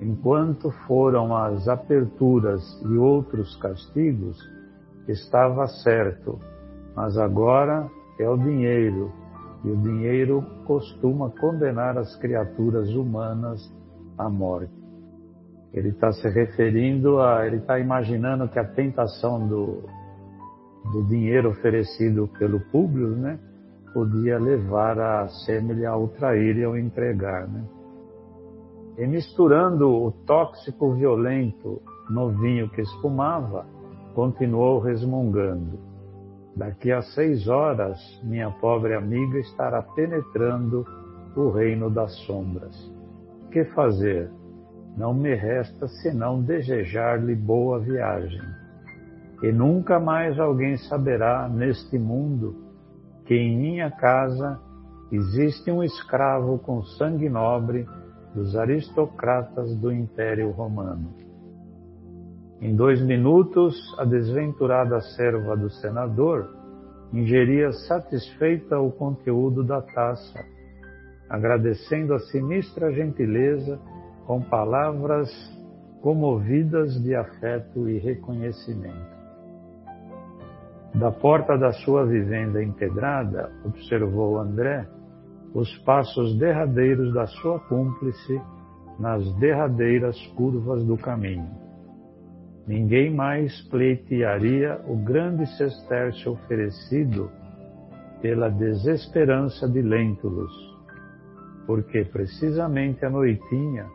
Enquanto 0.00 0.70
foram 0.86 1.36
as 1.36 1.66
aperturas 1.66 2.62
e 2.84 2.96
outros 2.96 3.56
castigos, 3.56 4.38
estava 5.08 5.66
certo, 5.66 6.38
mas 6.94 7.18
agora 7.18 7.90
é 8.16 8.28
o 8.28 8.36
dinheiro, 8.36 9.12
e 9.64 9.70
o 9.70 9.76
dinheiro 9.76 10.42
costuma 10.64 11.30
condenar 11.30 11.96
as 11.96 12.16
criaturas 12.16 12.88
humanas 12.94 13.60
à 14.18 14.28
morte. 14.28 14.72
Ele 15.72 15.88
está 15.88 16.12
se 16.12 16.28
referindo 16.28 17.20
a, 17.20 17.46
ele 17.46 17.56
está 17.56 17.78
imaginando 17.78 18.48
que 18.48 18.58
a 18.58 18.64
tentação 18.64 19.46
do, 19.46 19.84
do 20.92 21.04
dinheiro 21.04 21.50
oferecido 21.50 22.28
pelo 22.38 22.60
Públio, 22.60 23.08
né, 23.16 23.38
podia 23.94 24.38
levar 24.38 24.98
a 24.98 25.28
Semele 25.28 25.86
a 25.86 25.94
trair 26.18 26.56
e 26.56 26.64
ao 26.64 26.76
entregar, 26.76 27.48
né. 27.48 27.64
E 28.98 29.06
misturando 29.06 29.88
o 29.88 30.12
tóxico 30.26 30.92
violento 30.92 31.80
no 32.10 32.30
vinho 32.30 32.68
que 32.68 32.82
espumava, 32.82 33.64
continuou 34.14 34.80
resmungando. 34.80 35.91
Daqui 36.54 36.92
a 36.92 37.00
seis 37.00 37.48
horas, 37.48 37.98
minha 38.22 38.50
pobre 38.50 38.94
amiga 38.94 39.38
estará 39.38 39.82
penetrando 39.82 40.86
o 41.34 41.50
reino 41.50 41.88
das 41.88 42.14
sombras. 42.26 42.76
Que 43.50 43.64
fazer? 43.66 44.30
Não 44.96 45.14
me 45.14 45.34
resta 45.34 45.88
senão 45.88 46.42
desejar-lhe 46.42 47.34
boa 47.34 47.78
viagem. 47.78 48.42
E 49.42 49.50
nunca 49.50 49.98
mais 49.98 50.38
alguém 50.38 50.76
saberá 50.76 51.48
neste 51.48 51.98
mundo 51.98 52.54
que 53.24 53.34
em 53.34 53.56
minha 53.56 53.90
casa 53.90 54.60
existe 55.10 55.70
um 55.70 55.82
escravo 55.82 56.58
com 56.58 56.82
sangue 56.82 57.30
nobre 57.30 57.86
dos 58.34 58.54
aristocratas 58.56 59.74
do 59.76 59.90
Império 59.90 60.50
Romano. 60.50 61.21
Em 62.62 62.76
dois 62.76 63.02
minutos, 63.02 63.74
a 63.98 64.04
desventurada 64.04 65.00
serva 65.00 65.56
do 65.56 65.68
senador 65.68 66.48
ingeria 67.12 67.72
satisfeita 67.72 68.78
o 68.78 68.92
conteúdo 68.92 69.64
da 69.64 69.82
taça, 69.82 70.44
agradecendo 71.28 72.14
a 72.14 72.20
sinistra 72.20 72.92
gentileza 72.92 73.80
com 74.26 74.40
palavras 74.40 75.28
comovidas 76.02 77.02
de 77.02 77.16
afeto 77.16 77.88
e 77.88 77.98
reconhecimento. 77.98 79.10
Da 80.94 81.10
porta 81.10 81.58
da 81.58 81.72
sua 81.72 82.06
vivenda 82.06 82.62
empedrada, 82.62 83.50
observou 83.64 84.38
André 84.38 84.86
os 85.52 85.76
passos 85.78 86.38
derradeiros 86.38 87.12
da 87.12 87.26
sua 87.26 87.58
cúmplice 87.58 88.40
nas 89.00 89.28
derradeiras 89.40 90.16
curvas 90.36 90.84
do 90.84 90.96
caminho. 90.96 91.61
Ninguém 92.66 93.12
mais 93.12 93.60
pleitearia 93.68 94.80
o 94.86 94.96
grande 94.96 95.46
sestércio 95.56 96.32
oferecido 96.32 97.30
pela 98.20 98.48
desesperança 98.48 99.68
de 99.68 99.82
Lentulus, 99.82 100.52
porque 101.66 102.04
precisamente 102.04 103.04
à 103.04 103.10
noitinha, 103.10 103.86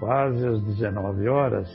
quase 0.00 0.46
às 0.46 0.62
19 0.62 1.28
horas, 1.28 1.68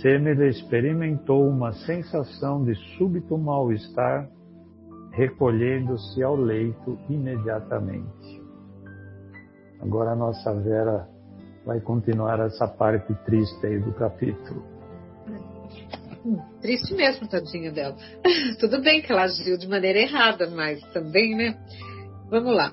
Semele 0.00 0.48
experimentou 0.48 1.46
uma 1.48 1.72
sensação 1.72 2.64
de 2.64 2.74
súbito 2.96 3.36
mal-estar, 3.36 4.30
recolhendo-se 5.10 6.22
ao 6.22 6.36
leito 6.36 6.96
imediatamente. 7.08 8.40
Agora 9.80 10.12
a 10.12 10.16
nossa 10.16 10.54
Vera 10.54 11.08
vai 11.66 11.80
continuar 11.80 12.38
essa 12.38 12.68
parte 12.68 13.12
triste 13.24 13.66
aí 13.66 13.78
do 13.80 13.92
capítulo. 13.92 14.79
Hum, 16.24 16.38
triste 16.60 16.94
mesmo, 16.94 17.26
tadinha 17.28 17.72
dela. 17.72 17.96
Tudo 18.60 18.82
bem 18.82 19.00
que 19.00 19.10
ela 19.10 19.22
agiu 19.22 19.56
de 19.56 19.66
maneira 19.66 19.98
errada, 19.98 20.50
mas 20.50 20.80
também, 20.92 21.34
né? 21.34 21.56
Vamos 22.30 22.54
lá. 22.54 22.72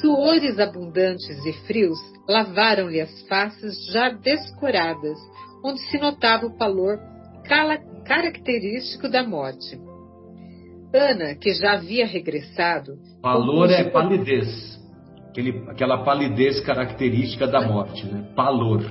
Suores 0.00 0.58
abundantes 0.58 1.44
e 1.44 1.52
frios 1.66 1.98
lavaram-lhe 2.26 3.00
as 3.00 3.22
faces 3.28 3.86
já 3.92 4.08
descoradas, 4.08 5.18
onde 5.62 5.80
se 5.90 5.98
notava 5.98 6.46
o 6.46 6.56
pallor 6.56 6.98
característico 8.06 9.08
da 9.08 9.22
morte. 9.22 9.78
Ana, 10.94 11.34
que 11.34 11.52
já 11.54 11.74
havia 11.74 12.06
regressado. 12.06 12.94
Pallor 13.20 13.70
é 13.70 13.84
palidez. 13.84 14.80
Aquele, 15.28 15.64
aquela 15.68 16.04
palidez 16.04 16.60
característica 16.60 17.46
da 17.46 17.66
morte, 17.66 18.06
né? 18.06 18.30
Pallor. 18.36 18.82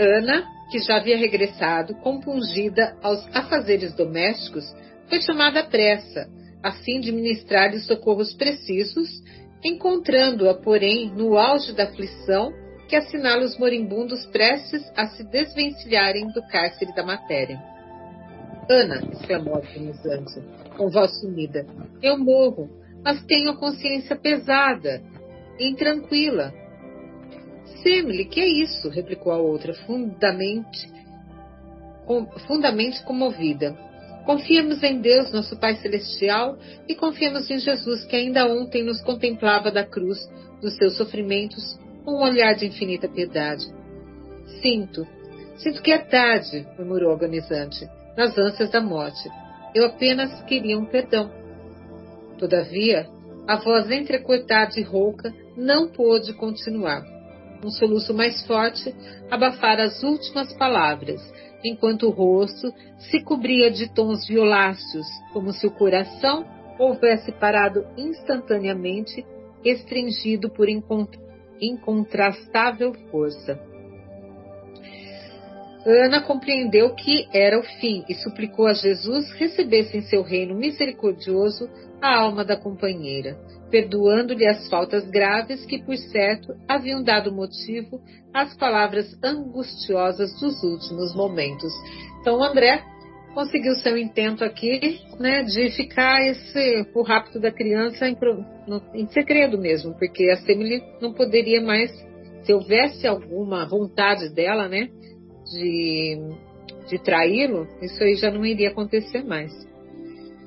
Ana, 0.00 0.44
que 0.70 0.78
já 0.78 0.96
havia 0.96 1.18
regressado, 1.18 1.94
compungida 1.96 2.96
aos 3.02 3.26
afazeres 3.34 3.94
domésticos, 3.94 4.64
foi 5.08 5.20
chamada 5.20 5.60
à 5.60 5.64
pressa, 5.64 6.28
a 6.62 6.72
fim 6.72 7.00
de 7.00 7.10
ministrar-lhe 7.10 7.80
socorros 7.80 8.34
precisos, 8.34 9.08
encontrando-a, 9.64 10.54
porém, 10.54 11.10
no 11.10 11.36
auge 11.36 11.72
da 11.72 11.84
aflição 11.84 12.52
que 12.88 12.96
assinala 12.96 13.44
os 13.44 13.58
moribundos 13.58 14.26
prestes 14.26 14.82
a 14.96 15.06
se 15.08 15.24
desvencilharem 15.24 16.26
do 16.28 16.42
cárcere 16.48 16.94
da 16.94 17.04
matéria. 17.04 17.60
Ana, 18.68 19.00
exclamou 19.12 19.56
agonizante, 19.56 20.40
com 20.76 20.88
voz 20.90 21.18
sumida, 21.20 21.66
eu 22.02 22.18
morro, 22.18 22.70
mas 23.04 23.24
tenho 23.24 23.50
a 23.50 23.56
consciência 23.56 24.16
pesada, 24.16 25.02
intranquila, 25.58 26.52
Semele, 27.82 28.24
que 28.24 28.40
é 28.40 28.46
isso? 28.46 28.88
replicou 28.88 29.32
a 29.32 29.38
outra, 29.38 29.74
fundamente, 29.74 30.90
com, 32.06 32.26
fundamente 32.46 33.02
comovida. 33.04 33.76
Confiemos 34.26 34.82
em 34.82 35.00
Deus, 35.00 35.32
nosso 35.32 35.56
Pai 35.58 35.76
Celestial, 35.76 36.58
e 36.86 36.94
confiemos 36.94 37.50
em 37.50 37.58
Jesus, 37.58 38.04
que 38.04 38.16
ainda 38.16 38.46
ontem 38.46 38.82
nos 38.82 39.00
contemplava 39.00 39.70
da 39.70 39.84
cruz, 39.84 40.18
dos 40.60 40.76
seus 40.76 40.96
sofrimentos, 40.96 41.78
com 42.04 42.12
um 42.12 42.22
olhar 42.22 42.54
de 42.54 42.66
infinita 42.66 43.08
piedade. 43.08 43.64
Sinto, 44.60 45.06
sinto 45.56 45.80
que 45.82 45.90
é 45.90 45.98
tarde, 45.98 46.66
murmurou 46.76 47.12
agonizante, 47.12 47.88
nas 48.16 48.36
ânsias 48.36 48.70
da 48.70 48.80
morte. 48.80 49.28
Eu 49.74 49.86
apenas 49.86 50.42
queria 50.42 50.78
um 50.78 50.84
perdão. 50.84 51.30
Todavia, 52.38 53.08
a 53.46 53.56
voz 53.56 53.90
entrecortada 53.90 54.78
e 54.78 54.82
rouca 54.82 55.32
não 55.56 55.88
pôde 55.88 56.34
continuar 56.34 57.19
um 57.64 57.70
soluço 57.70 58.14
mais 58.14 58.46
forte, 58.46 58.94
abafara 59.30 59.84
as 59.84 60.02
últimas 60.02 60.52
palavras, 60.54 61.20
enquanto 61.64 62.06
o 62.06 62.10
rosto 62.10 62.72
se 62.98 63.22
cobria 63.22 63.70
de 63.70 63.92
tons 63.92 64.26
violáceos, 64.26 65.06
como 65.32 65.52
se 65.52 65.66
o 65.66 65.70
coração 65.70 66.46
houvesse 66.78 67.30
parado 67.32 67.86
instantaneamente, 67.96 69.24
estringido 69.64 70.48
por 70.50 70.66
incontrastável 71.60 72.94
força. 73.10 73.69
Ana 75.86 76.20
compreendeu 76.22 76.94
que 76.94 77.28
era 77.32 77.58
o 77.58 77.62
fim 77.62 78.04
e 78.08 78.14
suplicou 78.14 78.66
a 78.66 78.74
Jesus 78.74 79.30
recebesse 79.32 79.96
em 79.96 80.02
seu 80.02 80.22
reino 80.22 80.54
misericordioso 80.54 81.68
a 82.02 82.18
alma 82.18 82.44
da 82.44 82.56
companheira 82.56 83.36
perdoando-lhe 83.70 84.46
as 84.46 84.68
faltas 84.68 85.08
graves 85.08 85.64
que, 85.64 85.82
por 85.82 85.96
certo, 85.96 86.54
haviam 86.68 87.02
dado 87.02 87.32
motivo 87.32 88.00
às 88.34 88.54
palavras 88.56 89.16
angustiosas 89.22 90.38
dos 90.40 90.62
últimos 90.62 91.14
momentos. 91.14 91.72
Então, 92.20 92.42
André 92.42 92.82
conseguiu 93.32 93.74
seu 93.76 93.96
intento 93.96 94.44
aqui, 94.44 95.00
né, 95.18 95.44
de 95.44 95.70
ficar 95.70 96.20
esse 96.26 96.86
o 96.92 97.02
rapto 97.02 97.38
da 97.38 97.52
criança 97.52 98.08
em, 98.08 98.16
no, 98.66 98.82
em 98.92 99.06
segredo 99.06 99.56
mesmo, 99.56 99.94
porque 99.96 100.28
a 100.30 100.36
Semele 100.38 100.82
não 101.00 101.12
poderia 101.12 101.62
mais, 101.62 101.92
se 102.42 102.52
houvesse 102.52 103.06
alguma 103.06 103.66
vontade 103.66 104.28
dela, 104.34 104.68
né, 104.68 104.88
de, 105.50 106.18
de 106.88 106.98
traí-lo, 107.02 107.66
isso 107.82 108.02
aí 108.02 108.14
já 108.16 108.30
não 108.30 108.44
iria 108.44 108.70
acontecer 108.70 109.24
mais 109.24 109.52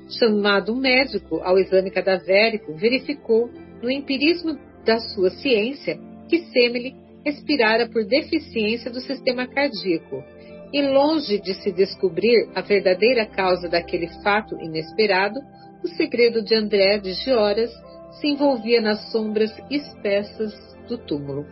chamado 0.10 0.76
médico 0.76 1.40
ao 1.44 1.58
exame 1.58 1.90
cadavérico, 1.90 2.74
verificou, 2.74 3.50
no 3.82 3.90
empirismo 3.90 4.58
da 4.86 5.00
sua 5.00 5.30
ciência, 5.30 6.00
que 6.30 6.40
Semele 6.52 6.96
expirara 7.26 7.88
por 7.88 8.06
deficiência 8.06 8.92
do 8.92 9.00
sistema 9.02 9.48
cardíaco. 9.48 10.24
E 10.72 10.82
longe 10.82 11.40
de 11.40 11.54
se 11.54 11.72
descobrir 11.72 12.50
a 12.56 12.62
verdadeira 12.62 13.26
causa 13.26 13.70
daquele 13.70 14.08
fato 14.24 14.60
inesperado, 14.60 15.40
o 15.84 15.88
segredo 15.90 16.42
de 16.42 16.56
André 16.56 16.98
de 16.98 17.14
Gioras 17.14 17.72
se 18.20 18.28
envolvia 18.28 18.82
nas 18.82 19.12
sombras 19.12 19.52
espessas 19.70 20.54
do 20.88 20.98
túmulo. 20.98 21.46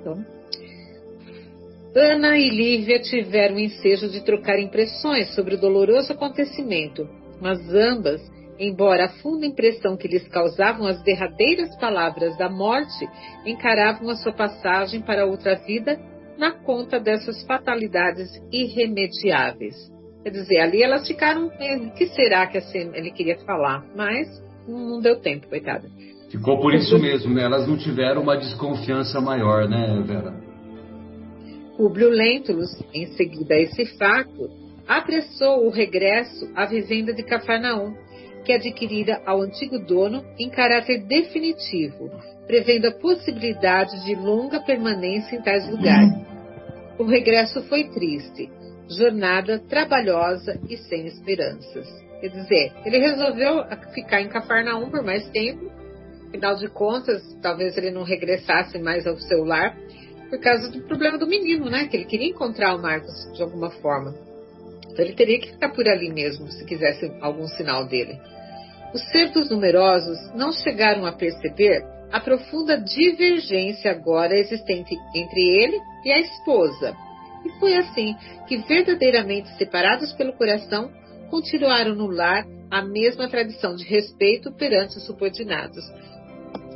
Então, 0.00 0.24
Ana 1.94 2.36
e 2.36 2.50
Lívia 2.50 3.00
tiveram 3.00 3.56
o 3.56 3.60
ensejo 3.60 4.08
de 4.08 4.22
trocar 4.22 4.58
impressões 4.58 5.34
sobre 5.34 5.54
o 5.54 5.60
doloroso 5.60 6.12
acontecimento, 6.12 7.08
mas 7.40 7.58
ambas, 7.72 8.20
embora 8.58 9.06
a 9.06 9.08
funda 9.08 9.46
impressão 9.46 9.96
que 9.96 10.06
lhes 10.06 10.26
causavam 10.28 10.86
as 10.86 11.02
derradeiras 11.02 11.74
palavras 11.78 12.36
da 12.36 12.48
morte, 12.48 13.08
encaravam 13.46 14.10
a 14.10 14.16
sua 14.16 14.32
passagem 14.32 15.00
para 15.00 15.24
outra 15.24 15.54
vida 15.54 15.98
na 16.36 16.52
conta 16.52 17.00
dessas 17.00 17.42
fatalidades 17.46 18.28
irremediáveis. 18.52 19.74
Quer 20.22 20.30
dizer, 20.30 20.58
ali 20.58 20.82
elas 20.82 21.06
ficaram. 21.06 21.46
O 21.46 21.90
que 21.94 22.06
será 22.08 22.46
que 22.46 22.58
ele 22.94 23.10
queria 23.10 23.38
falar? 23.38 23.84
Mas 23.96 24.28
não 24.68 25.00
deu 25.00 25.20
tempo, 25.20 25.48
coitada. 25.48 25.88
Ficou 26.30 26.60
por 26.60 26.74
isso 26.74 26.98
mesmo, 26.98 27.32
né? 27.32 27.44
Elas 27.44 27.66
não 27.66 27.78
tiveram 27.78 28.22
uma 28.22 28.36
desconfiança 28.36 29.20
maior, 29.20 29.66
né, 29.68 30.02
Vera? 30.06 30.47
Públio 31.78 32.08
Lentulus, 32.08 32.76
em 32.92 33.06
seguida 33.12 33.54
a 33.54 33.60
esse 33.60 33.86
fato, 33.96 34.50
apressou 34.88 35.64
o 35.64 35.70
regresso 35.70 36.50
à 36.56 36.66
vivenda 36.66 37.14
de 37.14 37.22
Cafarnaum, 37.22 37.94
que 38.44 38.52
adquirira 38.52 39.22
ao 39.24 39.42
antigo 39.42 39.78
dono 39.78 40.24
em 40.36 40.50
caráter 40.50 41.06
definitivo, 41.06 42.10
prevendo 42.48 42.86
a 42.86 42.98
possibilidade 42.98 44.04
de 44.04 44.16
longa 44.16 44.58
permanência 44.58 45.36
em 45.36 45.40
tais 45.40 45.70
lugares. 45.70 46.14
O 46.98 47.04
regresso 47.04 47.62
foi 47.68 47.84
triste, 47.84 48.50
jornada 48.88 49.60
trabalhosa 49.60 50.58
e 50.68 50.76
sem 50.78 51.06
esperanças. 51.06 51.86
Quer 52.20 52.30
dizer, 52.30 52.72
ele 52.84 52.98
resolveu 52.98 53.62
ficar 53.94 54.20
em 54.20 54.28
Cafarnaum 54.28 54.90
por 54.90 55.04
mais 55.04 55.28
tempo, 55.28 55.70
afinal 56.26 56.56
de 56.56 56.66
contas, 56.68 57.22
talvez 57.40 57.76
ele 57.78 57.92
não 57.92 58.02
regressasse 58.02 58.80
mais 58.80 59.06
ao 59.06 59.16
seu 59.16 59.44
lar, 59.44 59.76
por 60.28 60.38
causa 60.40 60.70
do 60.70 60.82
problema 60.82 61.18
do 61.18 61.26
menino, 61.26 61.70
né? 61.70 61.86
Que 61.88 61.96
ele 61.96 62.04
queria 62.04 62.28
encontrar 62.28 62.74
o 62.74 62.82
Marcos 62.82 63.32
de 63.34 63.42
alguma 63.42 63.70
forma. 63.70 64.14
Então 64.90 65.04
ele 65.04 65.14
teria 65.14 65.38
que 65.40 65.52
ficar 65.52 65.70
por 65.70 65.88
ali 65.88 66.12
mesmo, 66.12 66.50
se 66.50 66.64
quisesse 66.64 67.10
algum 67.20 67.46
sinal 67.46 67.86
dele. 67.86 68.18
Os 68.92 69.02
certos 69.10 69.50
numerosos 69.50 70.18
não 70.34 70.52
chegaram 70.52 71.04
a 71.04 71.12
perceber 71.12 71.84
a 72.10 72.20
profunda 72.20 72.76
divergência 72.76 73.90
agora 73.90 74.34
existente 74.34 74.96
entre 75.14 75.40
ele 75.40 75.78
e 76.04 76.10
a 76.10 76.18
esposa. 76.18 76.96
E 77.44 77.50
foi 77.60 77.76
assim 77.76 78.16
que, 78.46 78.56
verdadeiramente 78.56 79.48
separados 79.56 80.12
pelo 80.14 80.32
coração, 80.32 80.90
continuaram 81.30 81.94
no 81.94 82.06
lar 82.06 82.46
a 82.70 82.82
mesma 82.82 83.28
tradição 83.28 83.76
de 83.76 83.84
respeito 83.84 84.52
perante 84.52 84.96
os 84.96 85.06
subordinados. 85.06 85.84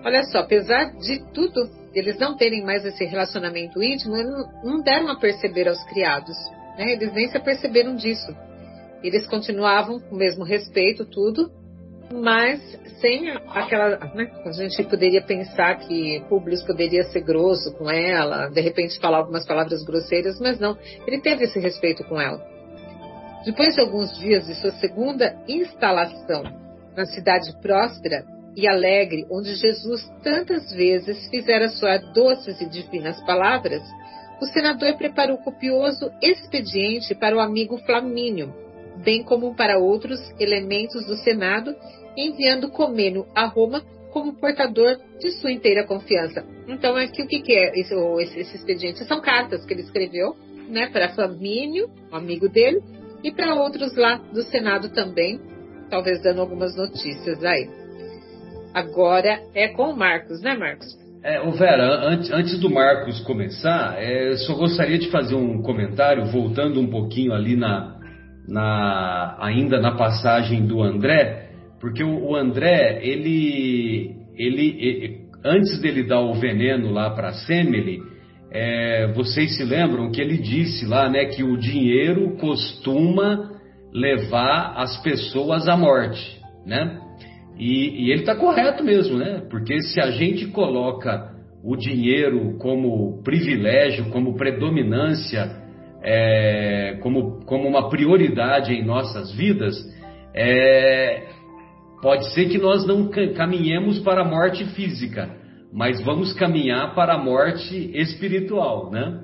Olha 0.04 0.22
só, 0.24 0.38
apesar 0.38 0.92
de 0.96 1.22
tudo 1.32 1.82
eles 1.94 2.18
não 2.18 2.36
terem 2.36 2.64
mais 2.64 2.84
esse 2.84 3.04
relacionamento 3.04 3.82
íntimo, 3.82 4.16
eles 4.16 4.32
não 4.64 4.80
deram 4.80 5.08
a 5.08 5.18
perceber 5.18 5.68
aos 5.68 5.82
criados. 5.84 6.36
Né? 6.78 6.92
Eles 6.92 7.12
nem 7.12 7.28
se 7.28 7.36
aperceberam 7.36 7.94
disso. 7.94 8.34
Eles 9.02 9.26
continuavam 9.26 10.00
com 10.00 10.14
o 10.14 10.18
mesmo 10.18 10.44
respeito, 10.44 11.04
tudo, 11.04 11.50
mas 12.12 12.60
sem 13.00 13.30
aquela. 13.48 13.98
Né? 14.14 14.30
A 14.44 14.52
gente 14.52 14.82
poderia 14.84 15.22
pensar 15.22 15.78
que 15.80 16.22
Publius 16.28 16.62
poderia 16.62 17.02
ser 17.04 17.20
grosso 17.20 17.72
com 17.74 17.90
ela, 17.90 18.48
de 18.48 18.60
repente 18.60 18.98
falar 19.00 19.18
algumas 19.18 19.46
palavras 19.46 19.84
grosseiras, 19.84 20.40
mas 20.40 20.58
não. 20.58 20.78
Ele 21.06 21.20
teve 21.20 21.44
esse 21.44 21.58
respeito 21.58 22.04
com 22.04 22.20
ela. 22.20 22.40
Depois 23.44 23.74
de 23.74 23.80
alguns 23.80 24.16
dias 24.18 24.46
de 24.46 24.54
sua 24.54 24.70
segunda 24.72 25.36
instalação 25.48 26.44
na 26.96 27.04
cidade 27.06 27.50
próspera, 27.60 28.24
e 28.56 28.66
alegre, 28.68 29.26
onde 29.30 29.54
Jesus 29.54 30.02
tantas 30.22 30.70
vezes 30.72 31.28
fizera 31.28 31.68
soar 31.68 32.12
doces 32.12 32.60
e 32.60 32.68
divinas 32.68 33.20
palavras, 33.24 33.82
o 34.40 34.46
senador 34.46 34.96
preparou 34.96 35.38
copioso 35.38 36.10
expediente 36.20 37.14
para 37.14 37.36
o 37.36 37.40
amigo 37.40 37.78
Flamínio, 37.78 38.52
bem 39.02 39.22
como 39.22 39.54
para 39.54 39.78
outros 39.78 40.20
elementos 40.38 41.06
do 41.06 41.16
Senado, 41.16 41.74
enviando 42.16 42.70
Comênio 42.70 43.26
a 43.34 43.46
Roma 43.46 43.82
como 44.12 44.34
portador 44.34 44.98
de 45.18 45.30
sua 45.32 45.50
inteira 45.50 45.86
confiança. 45.86 46.44
Então, 46.68 46.96
aqui 46.96 47.22
o 47.22 47.26
que, 47.26 47.40
que 47.40 47.52
é 47.52 47.78
esse, 47.78 47.94
esse, 48.38 48.56
expediente? 48.56 49.04
São 49.04 49.20
cartas 49.20 49.64
que 49.64 49.72
ele 49.72 49.82
escreveu 49.82 50.36
né, 50.68 50.88
para 50.88 51.14
Flamínio, 51.14 51.88
o 52.10 52.16
amigo 52.16 52.48
dele, 52.48 52.82
e 53.24 53.32
para 53.32 53.54
outros 53.54 53.94
lá 53.96 54.16
do 54.16 54.42
Senado 54.42 54.90
também, 54.90 55.40
talvez 55.88 56.20
dando 56.22 56.40
algumas 56.40 56.76
notícias 56.76 57.42
aí. 57.42 57.81
Agora 58.74 59.40
é 59.54 59.68
com 59.68 59.90
o 59.90 59.96
Marcos, 59.96 60.40
né, 60.42 60.54
Marcos? 60.56 61.02
É, 61.24 61.40
o 61.40 61.52
Vera, 61.52 62.08
antes, 62.08 62.32
antes 62.32 62.58
do 62.58 62.68
Marcos 62.68 63.20
começar, 63.20 63.96
é, 63.96 64.34
só 64.38 64.54
gostaria 64.54 64.98
de 64.98 65.08
fazer 65.08 65.36
um 65.36 65.62
comentário, 65.62 66.24
voltando 66.26 66.80
um 66.80 66.88
pouquinho 66.88 67.32
ali 67.32 67.54
na, 67.54 67.96
na 68.48 69.36
ainda 69.40 69.80
na 69.80 69.92
passagem 69.92 70.66
do 70.66 70.82
André, 70.82 71.50
porque 71.80 72.02
o, 72.02 72.30
o 72.30 72.34
André, 72.34 72.98
ele, 73.02 74.16
ele, 74.36 74.76
ele, 74.80 75.20
antes 75.44 75.80
dele 75.80 76.02
dar 76.02 76.20
o 76.20 76.34
veneno 76.34 76.90
lá 76.90 77.10
para 77.10 77.32
Semele, 77.32 78.02
é, 78.50 79.12
vocês 79.14 79.56
se 79.56 79.64
lembram 79.64 80.10
que 80.10 80.20
ele 80.20 80.38
disse 80.38 80.86
lá, 80.86 81.08
né, 81.08 81.26
que 81.26 81.42
o 81.42 81.56
dinheiro 81.56 82.36
costuma 82.36 83.52
levar 83.92 84.74
as 84.76 85.00
pessoas 85.02 85.68
à 85.68 85.76
morte, 85.76 86.40
né? 86.66 86.98
E, 87.62 88.06
e 88.06 88.10
ele 88.10 88.22
está 88.22 88.34
correto 88.34 88.82
mesmo, 88.82 89.16
né? 89.16 89.40
Porque 89.48 89.80
se 89.82 90.00
a 90.00 90.10
gente 90.10 90.48
coloca 90.48 91.30
o 91.62 91.76
dinheiro 91.76 92.56
como 92.58 93.22
privilégio, 93.22 94.10
como 94.10 94.34
predominância, 94.34 95.48
é, 96.02 96.98
como, 97.00 97.44
como 97.46 97.68
uma 97.68 97.88
prioridade 97.88 98.74
em 98.74 98.84
nossas 98.84 99.32
vidas, 99.32 99.76
é, 100.34 101.28
pode 102.02 102.34
ser 102.34 102.48
que 102.48 102.58
nós 102.58 102.84
não 102.84 103.08
caminhemos 103.36 104.00
para 104.00 104.22
a 104.22 104.28
morte 104.28 104.64
física, 104.74 105.30
mas 105.72 106.02
vamos 106.04 106.32
caminhar 106.32 106.96
para 106.96 107.14
a 107.14 107.18
morte 107.18 107.92
espiritual, 107.94 108.90
né? 108.90 109.20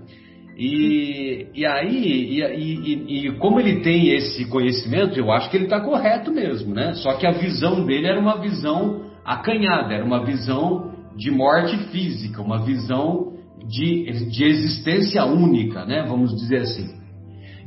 E, 0.58 1.46
e 1.54 1.64
aí, 1.64 2.02
e, 2.04 2.42
e, 2.42 3.28
e, 3.28 3.32
como 3.38 3.60
ele 3.60 3.80
tem 3.80 4.10
esse 4.10 4.44
conhecimento, 4.46 5.16
eu 5.16 5.30
acho 5.30 5.48
que 5.48 5.56
ele 5.56 5.64
está 5.64 5.80
correto 5.80 6.32
mesmo, 6.32 6.74
né? 6.74 6.94
Só 6.94 7.14
que 7.14 7.24
a 7.28 7.30
visão 7.30 7.86
dele 7.86 8.08
era 8.08 8.18
uma 8.18 8.40
visão 8.40 9.04
acanhada, 9.24 9.94
era 9.94 10.04
uma 10.04 10.24
visão 10.24 10.94
de 11.16 11.30
morte 11.30 11.78
física, 11.92 12.42
uma 12.42 12.64
visão 12.64 13.34
de, 13.68 14.30
de 14.30 14.44
existência 14.44 15.24
única, 15.24 15.84
né? 15.84 16.04
Vamos 16.08 16.34
dizer 16.34 16.62
assim. 16.62 16.88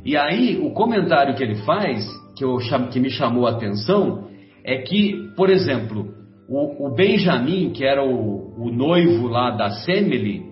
E 0.04 0.18
aí, 0.18 0.60
o 0.62 0.72
comentário 0.72 1.34
que 1.36 1.44
ele 1.44 1.64
faz, 1.64 2.06
que, 2.36 2.44
eu, 2.44 2.58
que 2.92 3.00
me 3.00 3.10
chamou 3.10 3.48
a 3.48 3.52
atenção, 3.52 4.28
é 4.66 4.80
que, 4.80 5.30
por 5.38 5.50
exemplo, 5.50 6.14
o, 6.50 6.88
o 6.88 6.94
Benjamin, 6.94 7.70
que 7.70 7.86
era 7.86 8.04
o, 8.04 8.54
o 8.62 8.70
noivo 8.70 9.30
lá 9.30 9.52
da 9.52 9.70
Semele, 9.70 10.44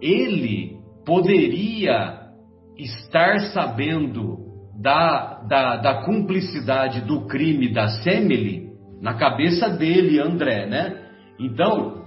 ele 0.00 0.75
poderia 1.06 2.26
estar 2.76 3.38
sabendo 3.52 4.38
da, 4.78 5.42
da, 5.48 5.76
da 5.76 5.94
cumplicidade 6.04 7.00
do 7.02 7.26
crime 7.26 7.72
da 7.72 7.88
Semele 8.02 8.66
na 9.00 9.14
cabeça 9.14 9.68
dele, 9.68 10.18
André, 10.18 10.66
né? 10.66 11.02
Então, 11.38 12.04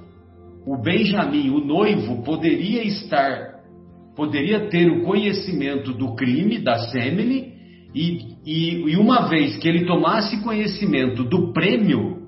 o 0.66 0.78
Benjamin, 0.82 1.50
o 1.50 1.60
noivo, 1.60 2.24
poderia 2.24 2.84
estar, 2.84 3.62
poderia 4.16 4.68
ter 4.70 4.92
o 4.92 5.04
conhecimento 5.04 5.94
do 5.94 6.16
crime 6.16 6.60
da 6.60 6.78
Semele 6.90 7.54
e, 7.96 8.36
e, 8.46 8.92
e 8.92 8.98
uma 8.98 9.30
vez 9.30 9.58
que 9.58 9.68
ele 9.68 9.86
tomasse 9.86 10.44
conhecimento 10.44 11.24
do 11.24 11.54
prêmio, 11.54 12.28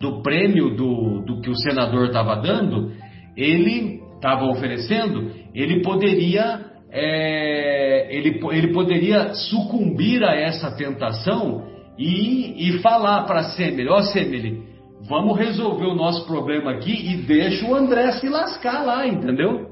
do 0.00 0.22
prêmio 0.22 0.74
do, 0.76 1.22
do 1.24 1.40
que 1.40 1.50
o 1.50 1.56
senador 1.56 2.06
estava 2.06 2.36
dando, 2.36 2.92
ele 3.36 4.01
estava 4.22 4.44
oferecendo, 4.44 5.32
ele 5.52 5.82
poderia 5.82 6.70
é, 6.92 8.14
ele, 8.14 8.38
ele 8.52 8.72
poderia 8.72 9.34
sucumbir 9.34 10.22
a 10.22 10.34
essa 10.34 10.70
tentação 10.70 11.66
e, 11.98 12.68
e 12.68 12.78
falar 12.80 13.24
para 13.24 13.42
Semele, 13.54 13.88
ó 13.88 13.98
oh, 13.98 14.02
Semele, 14.02 14.62
vamos 15.08 15.36
resolver 15.38 15.86
o 15.86 15.94
nosso 15.94 16.26
problema 16.26 16.70
aqui 16.72 16.92
e 16.92 17.16
deixa 17.22 17.66
o 17.66 17.74
André 17.74 18.12
se 18.12 18.28
lascar 18.28 18.84
lá, 18.84 19.06
entendeu? 19.06 19.70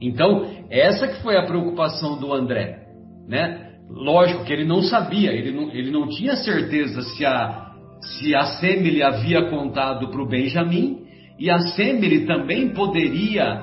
Então, 0.00 0.46
essa 0.70 1.06
que 1.06 1.22
foi 1.22 1.36
a 1.36 1.44
preocupação 1.46 2.18
do 2.18 2.32
André, 2.32 2.86
né? 3.28 3.68
Lógico 3.90 4.44
que 4.44 4.52
ele 4.52 4.64
não 4.64 4.82
sabia, 4.82 5.32
ele 5.32 5.52
não, 5.52 5.70
ele 5.72 5.90
não 5.90 6.08
tinha 6.08 6.36
certeza 6.36 7.02
se 7.02 7.26
a, 7.26 7.72
se 8.00 8.34
a 8.34 8.44
Semele 8.44 9.02
havia 9.02 9.50
contado 9.50 10.08
para 10.10 10.22
o 10.22 10.28
Benjamin 10.28 11.00
e 11.40 11.48
a 11.48 11.58
Semele 11.58 12.26
também 12.26 12.68
poderia, 12.74 13.62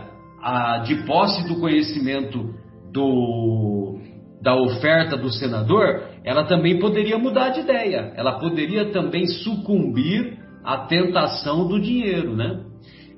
de 0.85 1.05
posse 1.05 1.47
do 1.47 1.59
conhecimento 1.59 2.55
do, 2.91 3.99
da 4.41 4.55
oferta 4.55 5.15
do 5.15 5.31
senador, 5.31 6.01
ela 6.23 6.45
também 6.45 6.79
poderia 6.79 7.19
mudar 7.19 7.49
de 7.49 7.59
ideia. 7.59 8.13
Ela 8.15 8.39
poderia 8.39 8.91
também 8.91 9.27
sucumbir 9.27 10.39
à 10.63 10.79
tentação 10.87 11.67
do 11.67 11.79
dinheiro, 11.79 12.35
né? 12.35 12.63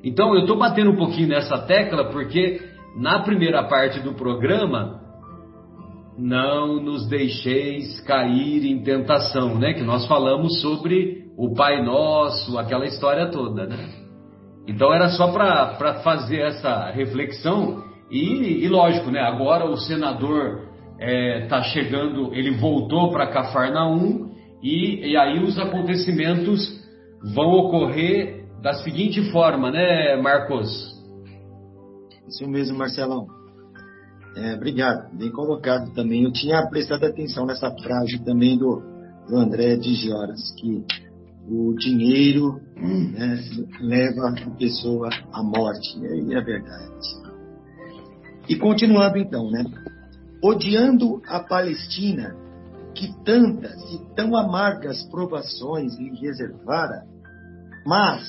Então 0.03 0.35
eu 0.35 0.41
estou 0.41 0.57
batendo 0.57 0.91
um 0.91 0.97
pouquinho 0.97 1.29
nessa 1.29 1.57
tecla 1.59 2.11
porque 2.11 2.61
na 2.97 3.19
primeira 3.19 3.63
parte 3.63 4.01
do 4.01 4.13
programa, 4.13 4.99
não 6.17 6.81
nos 6.81 7.07
deixeis 7.07 8.01
cair 8.01 8.65
em 8.65 8.83
tentação, 8.83 9.57
né? 9.57 9.73
Que 9.73 9.83
nós 9.83 10.05
falamos 10.05 10.59
sobre 10.61 11.29
o 11.37 11.53
Pai 11.53 11.81
Nosso, 11.81 12.57
aquela 12.57 12.85
história 12.85 13.27
toda, 13.27 13.65
né? 13.65 13.98
Então 14.69 14.93
era 14.93 15.09
só 15.09 15.31
para 15.31 15.95
fazer 16.03 16.41
essa 16.41 16.91
reflexão 16.91 17.83
e, 18.11 18.63
e, 18.63 18.67
lógico, 18.69 19.09
né? 19.09 19.19
Agora 19.19 19.65
o 19.65 19.75
senador 19.75 20.69
está 20.99 21.05
é, 21.05 21.47
tá 21.47 21.63
chegando, 21.63 22.33
ele 22.35 22.51
voltou 22.51 23.11
para 23.11 23.31
Cafarnaum 23.31 24.29
e, 24.61 25.11
e 25.11 25.17
aí 25.17 25.43
os 25.43 25.57
acontecimentos 25.57 26.79
vão 27.33 27.49
ocorrer 27.49 28.45
da 28.61 28.73
seguinte 28.73 29.31
forma, 29.31 29.71
né, 29.71 30.15
Marcos? 30.21 30.69
Isso 32.27 32.47
mesmo, 32.47 32.77
Marcelão. 32.77 33.25
É, 34.37 34.53
obrigado, 34.53 35.17
bem 35.17 35.31
colocado 35.31 35.91
também. 35.95 36.25
Eu 36.25 36.31
tinha 36.31 36.61
prestado 36.69 37.05
atenção 37.05 37.47
nessa 37.47 37.71
frase 37.71 38.23
também 38.23 38.55
do, 38.55 38.83
do 39.27 39.35
André 39.35 39.77
de 39.77 39.95
Gioras, 39.95 40.53
que 40.59 40.85
o 41.47 41.73
dinheiro 41.75 42.59
né, 42.75 43.43
leva 43.79 44.29
a 44.29 44.51
pessoa 44.57 45.09
à 45.31 45.43
morte. 45.43 45.99
E 45.99 46.33
é 46.33 46.41
verdade. 46.41 47.29
E 48.47 48.55
continuando 48.55 49.17
então, 49.17 49.49
né? 49.49 49.63
Odiando 50.43 51.21
a 51.27 51.39
Palestina, 51.39 52.35
que 52.95 53.13
tantas 53.23 53.79
e 53.93 54.15
tão 54.15 54.35
amargas 54.35 55.03
provações 55.09 55.97
lhe 55.97 56.15
reservara, 56.19 57.05
mas, 57.85 58.23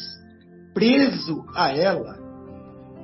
preso 0.75 1.45
a 1.55 1.71
ela, 1.71 2.19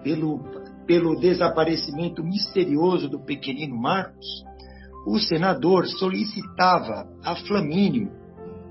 pelo, 0.02 0.40
pelo 0.86 1.18
desaparecimento 1.18 2.22
misterioso 2.22 3.08
do 3.08 3.20
pequenino 3.20 3.76
Marcos, 3.76 4.26
o 5.06 5.18
senador 5.18 5.86
solicitava 5.86 7.08
a 7.24 7.36
Flamínio 7.36 8.10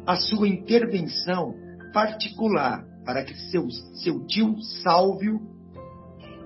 a 0.06 0.16
sua 0.16 0.48
intervenção 0.48 1.56
particular 1.94 2.86
para 3.06 3.24
que 3.24 3.34
seu, 3.50 3.70
seu 4.04 4.26
tio 4.26 4.60
Sálvio 4.84 5.40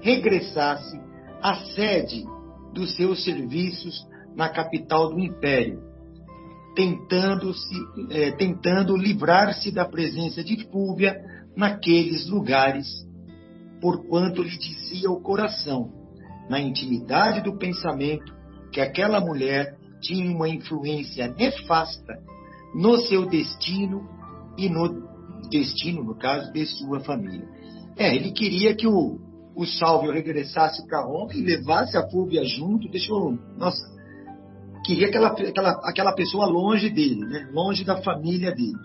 regressasse 0.01 0.99
à 1.41 1.55
sede 1.75 2.23
dos 2.73 2.95
seus 2.95 3.23
serviços 3.23 4.07
na 4.35 4.49
capital 4.49 5.09
do 5.09 5.19
império, 5.19 5.81
tentando, 6.75 7.53
-se, 7.53 7.75
é, 8.11 8.31
tentando 8.31 8.95
livrar-se 8.95 9.71
da 9.71 9.85
presença 9.85 10.43
de 10.43 10.65
Fúvia 10.69 11.17
naqueles 11.55 12.27
lugares, 12.27 12.87
porquanto 13.81 14.43
lhe 14.43 14.57
dizia 14.57 15.09
o 15.09 15.21
coração, 15.21 15.91
na 16.49 16.59
intimidade 16.59 17.41
do 17.41 17.57
pensamento, 17.57 18.33
que 18.71 18.81
aquela 18.81 19.19
mulher 19.19 19.77
tinha 20.01 20.31
uma 20.31 20.47
influência 20.47 21.27
nefasta 21.27 22.19
no 22.73 22.97
seu 22.97 23.25
destino 23.25 24.07
e 24.57 24.69
no 24.69 25.09
destino, 25.49 26.03
no 26.03 26.15
caso, 26.15 26.51
de 26.51 26.65
sua 26.65 26.99
família. 26.99 27.47
É, 27.97 28.15
ele 28.15 28.31
queria 28.31 28.75
que 28.75 28.87
o, 28.87 29.19
o 29.55 29.65
Sálvio 29.65 30.11
regressasse 30.11 30.85
para 30.87 31.03
Roma 31.03 31.33
e 31.33 31.41
levasse 31.41 31.97
a 31.97 32.07
Fúvia 32.09 32.43
junto, 32.43 32.89
deixou. 32.89 33.37
Nossa, 33.57 33.81
queria 34.85 35.07
aquela, 35.07 35.27
aquela, 35.29 35.71
aquela 35.83 36.13
pessoa 36.13 36.45
longe 36.45 36.89
dele, 36.89 37.21
né? 37.25 37.49
longe 37.51 37.83
da 37.83 38.01
família 38.01 38.51
dele. 38.53 38.77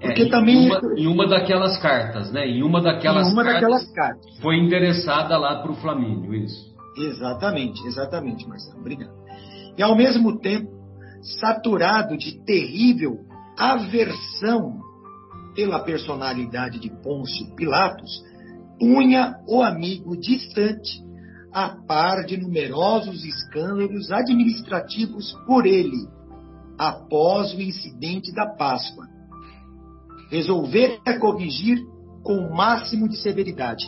É, 0.00 0.06
Porque 0.08 0.22
é, 0.22 0.28
também. 0.28 0.66
Em 0.66 0.66
uma, 0.66 0.80
em 0.98 1.06
uma, 1.06 1.26
daquelas 1.26 1.78
cartas, 1.78 2.30
né? 2.30 2.46
Em 2.46 2.62
uma 2.62 2.82
daquelas, 2.82 3.28
em 3.28 3.32
uma 3.32 3.42
cartas, 3.42 3.62
daquelas 3.62 3.92
cartas. 3.92 4.38
Foi 4.40 4.56
interessada 4.58 5.38
lá 5.38 5.62
para 5.62 5.72
o 5.72 5.76
Flamínio, 5.76 6.34
isso. 6.34 6.74
Exatamente, 6.96 7.86
exatamente, 7.86 8.46
Marcelo. 8.46 8.80
Obrigado. 8.80 9.14
E 9.76 9.82
ao 9.82 9.96
mesmo 9.96 10.38
tempo, 10.38 10.68
saturado 11.24 12.16
de 12.16 12.38
terrível 12.44 13.24
aversão 13.56 14.80
pela 15.54 15.78
personalidade 15.80 16.78
de 16.78 16.90
Pôncio 17.02 17.54
Pilatos, 17.54 18.22
punha 18.78 19.36
o 19.46 19.62
amigo 19.62 20.16
distante 20.16 21.02
a 21.52 21.68
par 21.86 22.24
de 22.24 22.36
numerosos 22.36 23.24
escândalos 23.24 24.10
administrativos 24.10 25.32
por 25.46 25.64
ele, 25.64 26.08
após 26.76 27.54
o 27.54 27.62
incidente 27.62 28.34
da 28.34 28.46
Páscoa. 28.56 29.06
Resolver 30.30 30.98
corrigir 31.20 31.78
com 32.24 32.34
o 32.38 32.56
máximo 32.56 33.08
de 33.08 33.16
severidade. 33.18 33.86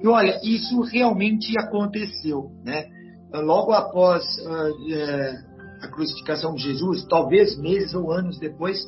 E 0.00 0.06
olha, 0.06 0.38
isso 0.44 0.80
realmente 0.82 1.58
aconteceu, 1.58 2.52
né? 2.64 2.84
Logo 3.32 3.72
após 3.72 4.22
uh, 4.38 5.45
a 5.82 5.88
crucificação 5.88 6.54
de 6.54 6.62
Jesus, 6.62 7.04
talvez 7.08 7.58
meses 7.58 7.94
ou 7.94 8.12
anos 8.12 8.38
depois, 8.38 8.78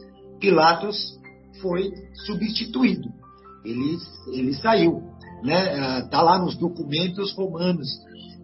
Pilatos 0.41 1.19
foi 1.61 1.91
substituído. 2.27 3.09
Ele, 3.65 3.99
ele 4.33 4.55
saiu. 4.55 5.03
Está 5.43 5.45
né? 5.45 6.09
Tá 6.11 6.23
lá 6.23 6.39
nos 6.39 6.57
documentos 6.57 7.33
romanos. 7.35 7.89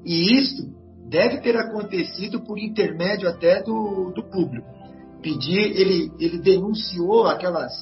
E 0.04 0.38
isso 0.38 0.68
deve 1.09 1.40
ter 1.40 1.57
acontecido 1.57 2.40
por 2.42 2.59
intermédio 2.59 3.28
até 3.28 3.62
do, 3.62 4.12
do 4.14 4.22
público. 4.24 4.66
Pedir, 5.22 5.59
ele, 5.59 6.12
ele 6.20 6.38
denunciou 6.38 7.26
aquelas 7.26 7.72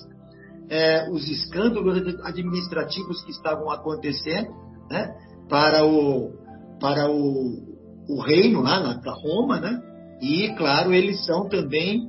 é, 0.69 1.11
os 1.11 1.29
escândalos 1.29 1.99
administrativos 2.25 3.23
que 3.25 3.31
estavam 3.31 3.71
acontecendo 3.71 4.51
né? 4.91 5.15
para 5.49 5.85
o 5.85 6.41
para 6.81 7.09
o, 7.09 7.63
o 8.09 8.21
reino 8.21 8.61
lá 8.61 8.99
para 8.99 9.13
Roma, 9.13 9.61
né? 9.61 9.81
E, 10.23 10.55
claro, 10.57 10.95
eles 10.95 11.27
são 11.27 11.49
também 11.49 12.09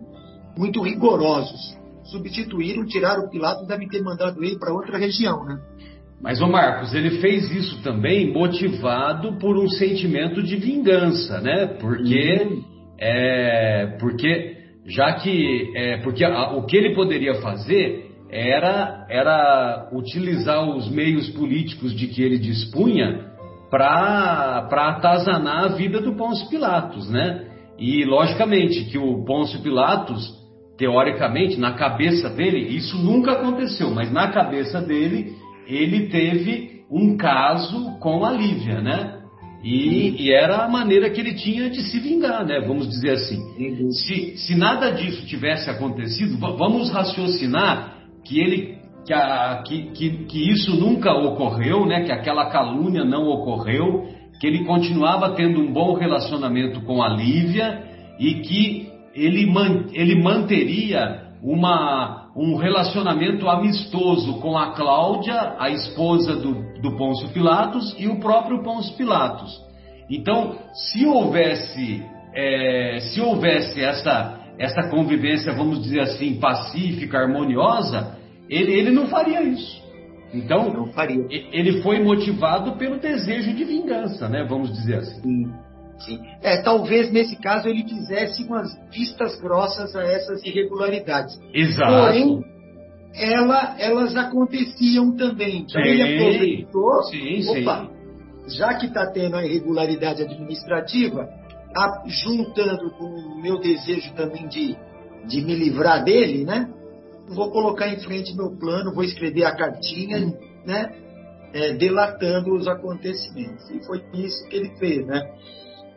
muito 0.55 0.81
rigorosos. 0.83 1.75
Substituíram, 2.03 2.85
tiraram 2.85 3.25
o 3.25 3.29
Pilatos, 3.29 3.67
devem 3.67 3.87
ter 3.87 4.03
mandado 4.03 4.43
ele 4.43 4.59
para 4.59 4.71
outra 4.71 4.99
região, 4.99 5.43
né? 5.43 5.59
Mas, 6.21 6.39
o 6.39 6.47
Marcos, 6.47 6.93
ele 6.93 7.19
fez 7.19 7.51
isso 7.51 7.81
também 7.81 8.31
motivado 8.31 9.37
por 9.39 9.57
um 9.57 9.67
sentimento 9.67 10.43
de 10.43 10.55
vingança, 10.55 11.41
né? 11.41 11.65
Porque, 11.81 12.43
uhum. 12.43 12.63
é, 12.99 13.97
porque 13.99 14.57
já 14.85 15.13
que, 15.13 15.71
é, 15.75 15.97
porque 15.97 16.23
a, 16.23 16.53
o 16.53 16.65
que 16.65 16.77
ele 16.77 16.93
poderia 16.93 17.35
fazer 17.41 18.11
era, 18.29 19.05
era 19.09 19.89
utilizar 19.91 20.63
os 20.69 20.89
meios 20.89 21.29
políticos 21.29 21.93
de 21.95 22.07
que 22.07 22.21
ele 22.21 22.37
dispunha 22.37 23.31
para 23.69 24.67
atazanar 24.69 25.65
a 25.65 25.67
vida 25.69 25.99
do 25.99 26.15
Pôncio 26.15 26.47
Pilatos, 26.49 27.09
né? 27.09 27.52
E, 27.77 28.05
logicamente, 28.05 28.85
que 28.85 28.97
o 28.97 29.23
Pôncio 29.25 29.61
Pilatos, 29.61 30.31
teoricamente, 30.77 31.59
na 31.59 31.73
cabeça 31.73 32.29
dele, 32.29 32.75
isso 32.75 32.97
nunca 32.97 33.33
aconteceu, 33.33 33.91
mas 33.91 34.11
na 34.11 34.29
cabeça 34.29 34.81
dele, 34.81 35.33
ele 35.67 36.07
teve 36.07 36.83
um 36.89 37.17
caso 37.17 37.97
com 37.99 38.23
a 38.23 38.31
Lívia, 38.31 38.81
né? 38.81 39.19
E, 39.63 40.23
e, 40.25 40.31
era 40.31 40.65
a 40.65 40.67
maneira 40.67 41.09
que 41.09 41.21
ele 41.21 41.35
tinha 41.35 41.69
de 41.69 41.81
se 41.83 41.97
vingar, 41.99 42.45
né? 42.45 42.59
Vamos 42.67 42.87
dizer 42.89 43.11
assim. 43.11 43.39
Se, 43.91 44.37
se 44.37 44.55
nada 44.55 44.91
disso 44.91 45.25
tivesse 45.25 45.69
acontecido, 45.69 46.37
vamos 46.37 46.91
raciocinar 46.91 47.97
que 48.25 48.39
ele 48.39 48.77
que, 49.05 49.13
a, 49.13 49.63
que, 49.65 49.91
que, 49.91 50.09
que, 50.25 50.51
isso 50.51 50.75
nunca 50.75 51.13
ocorreu, 51.13 51.85
né? 51.85 52.03
Que 52.03 52.11
aquela 52.11 52.49
calúnia 52.49 53.05
não 53.05 53.27
ocorreu 53.27 54.05
que 54.43 54.47
ele 54.47 54.65
continuava 54.65 55.35
tendo 55.35 55.61
um 55.61 55.71
bom 55.71 55.93
relacionamento 55.93 56.81
com 56.81 57.01
a 57.01 57.07
Lívia 57.07 57.81
e 58.19 58.41
que 58.41 58.91
ele, 59.15 59.45
man, 59.45 59.85
ele 59.93 60.21
manteria 60.21 61.29
uma, 61.41 62.29
um 62.35 62.57
relacionamento 62.57 63.47
amistoso 63.47 64.41
com 64.41 64.57
a 64.57 64.73
Cláudia, 64.73 65.55
a 65.57 65.69
esposa 65.69 66.35
do, 66.35 66.55
do 66.81 66.97
Pôncio 66.97 67.29
Pilatos, 67.29 67.95
e 67.97 68.09
o 68.09 68.19
próprio 68.19 68.61
Pôncio 68.61 68.93
Pilatos. 68.97 69.57
Então, 70.09 70.57
se 70.73 71.05
houvesse, 71.05 72.03
é, 72.35 72.97
se 72.99 73.21
houvesse 73.21 73.81
essa, 73.81 74.41
essa 74.59 74.89
convivência, 74.89 75.53
vamos 75.53 75.81
dizer 75.81 76.01
assim, 76.01 76.35
pacífica, 76.35 77.17
harmoniosa, 77.17 78.17
ele, 78.49 78.73
ele 78.73 78.91
não 78.91 79.07
faria 79.07 79.41
isso. 79.41 79.81
Então, 80.33 80.73
não 80.73 80.87
faria. 80.87 81.25
ele 81.29 81.81
foi 81.81 82.03
motivado 82.03 82.75
pelo 82.77 82.97
desejo 82.99 83.53
de 83.53 83.63
vingança, 83.63 84.27
né? 84.27 84.43
Vamos 84.43 84.71
dizer 84.71 84.95
assim. 84.95 85.21
Sim, 85.21 85.53
sim. 85.99 86.19
É, 86.41 86.61
talvez 86.61 87.11
nesse 87.11 87.35
caso 87.39 87.67
ele 87.67 87.83
fizesse 87.83 88.43
umas 88.43 88.69
vistas 88.91 89.39
grossas 89.39 89.95
a 89.95 90.01
essas 90.01 90.43
irregularidades. 90.43 91.39
Exato. 91.53 91.91
Porém, 91.91 92.43
ela, 93.15 93.75
elas 93.79 94.15
aconteciam 94.15 95.15
também. 95.15 95.65
Então 95.69 95.81
sim, 95.81 95.89
ele 95.89 96.01
aproveitou. 96.01 97.03
Sim, 97.03 97.61
opa, 97.61 97.87
sim. 98.47 98.57
já 98.57 98.73
que 98.73 98.87
está 98.87 99.05
tendo 99.11 99.35
a 99.35 99.45
irregularidade 99.45 100.23
administrativa, 100.23 101.29
a, 101.75 102.03
juntando 102.07 102.89
com 102.97 103.05
o 103.05 103.41
meu 103.41 103.59
desejo 103.59 104.13
também 104.15 104.47
de, 104.47 104.75
de 105.27 105.41
me 105.41 105.55
livrar 105.55 106.03
dele, 106.03 106.43
né? 106.43 106.67
Vou 107.29 107.51
colocar 107.51 107.87
em 107.87 107.99
frente 107.99 108.35
meu 108.35 108.55
plano, 108.57 108.93
vou 108.93 109.03
escrever 109.03 109.45
a 109.45 109.55
cartinha, 109.55 110.33
né? 110.65 110.89
é, 111.53 111.73
delatando 111.73 112.55
os 112.55 112.67
acontecimentos. 112.67 113.69
E 113.69 113.79
foi 113.85 114.03
isso 114.13 114.47
que 114.47 114.55
ele 114.55 114.75
fez. 114.77 115.05
Né? 115.05 115.21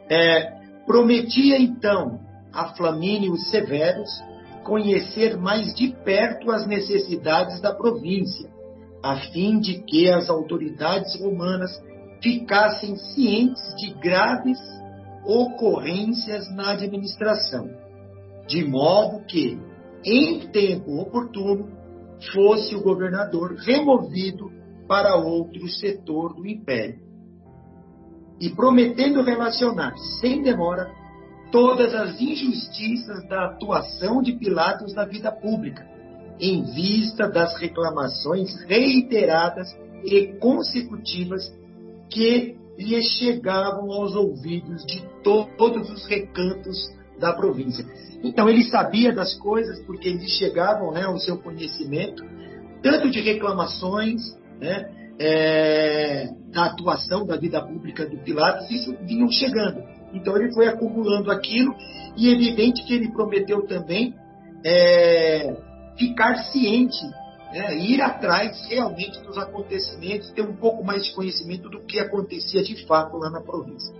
É, 0.09 0.53
prometia 0.87 1.59
então 1.59 2.21
a 2.53 2.75
Flamínio 2.75 3.37
Severus 3.37 4.11
conhecer 4.63 5.37
mais 5.37 5.75
de 5.75 5.89
perto 6.05 6.51
as 6.51 6.67
necessidades 6.67 7.61
da 7.61 7.73
província, 7.73 8.51
a 9.03 9.17
fim 9.17 9.61
de 9.61 9.83
que 9.83 10.11
as 10.11 10.29
autoridades 10.29 11.19
romanas 11.21 11.71
ficassem 12.21 12.97
cientes 12.97 13.63
de 13.77 13.95
graves 13.95 14.59
ocorrências 15.25 16.53
na 16.55 16.73
administração, 16.73 17.69
de 18.49 18.65
modo 18.65 19.25
que, 19.27 19.59
em 20.07 20.49
tempo 20.49 21.01
oportuno, 21.01 21.69
fosse 22.33 22.75
o 22.77 22.83
governador 22.83 23.57
removido 23.57 24.51
para 24.87 25.17
outro 25.17 25.69
setor 25.69 26.33
do 26.35 26.47
império. 26.47 27.01
E 28.41 28.51
prometendo 28.51 29.23
relacionar, 29.23 29.97
sem 30.21 30.43
demora, 30.43 30.89
todas 31.51 31.93
as 31.95 32.21
injustiças 32.21 33.27
da 33.29 33.47
atuação 33.47 34.23
de 34.23 34.33
Pilatos 34.35 34.95
na 34.95 35.05
vida 35.05 35.33
pública, 35.33 35.87
em 36.39 36.63
vista 36.63 37.29
das 37.29 37.59
reclamações 37.59 38.55
reiteradas 38.67 39.69
e 40.05 40.39
consecutivas 40.39 41.53
que 42.11 42.57
lhe 42.79 43.03
chegavam 43.03 43.91
aos 43.91 44.15
ouvidos 44.15 44.85
de 44.85 45.01
to 45.23 45.49
todos 45.57 45.91
os 45.91 46.07
recantos 46.07 46.77
da 47.19 47.33
província. 47.33 47.85
Então 48.23 48.49
ele 48.49 48.65
sabia 48.65 49.13
das 49.13 49.35
coisas 49.35 49.81
porque 49.85 50.11
lhe 50.11 50.29
chegavam 50.29 50.93
né, 50.93 51.05
ao 51.05 51.19
seu 51.19 51.39
conhecimento, 51.39 52.25
tanto 52.83 53.11
de 53.11 53.21
reclamações, 53.21 54.21
né, 54.61 54.91
é, 55.19 56.29
da 56.53 56.67
atuação 56.67 57.27
da 57.27 57.37
vida 57.37 57.61
pública 57.63 58.07
do 58.07 58.19
Pilatos, 58.19 58.71
isso 58.71 58.95
vinham 59.03 59.31
chegando. 59.31 59.83
Então 60.13 60.37
ele 60.37 60.53
foi 60.53 60.69
acumulando 60.69 61.31
aquilo 61.31 61.75
e 62.17 62.29
é 62.29 62.33
evidente 62.33 62.85
que 62.85 62.95
ele 62.95 63.13
prometeu 63.13 63.67
também 63.67 64.15
é, 64.65 65.57
ficar 65.99 66.37
ciente, 66.51 67.03
né, 67.53 67.77
ir 67.79 68.01
atrás 68.01 68.67
realmente 68.69 69.21
dos 69.23 69.39
acontecimentos, 69.39 70.31
ter 70.33 70.43
um 70.43 70.57
pouco 70.57 70.85
mais 70.85 71.05
de 71.05 71.15
conhecimento 71.15 71.69
do 71.69 71.81
que 71.85 71.99
acontecia 71.99 72.63
de 72.63 72.87
fato 72.87 73.17
lá 73.17 73.31
na 73.31 73.41
província. 73.41 73.95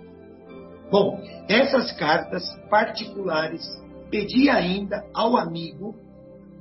Bom, 0.89 1.21
essas 1.49 1.91
cartas 1.93 2.43
particulares 2.69 3.61
pedia 4.09 4.53
ainda 4.53 5.03
ao 5.13 5.35
amigo 5.35 5.95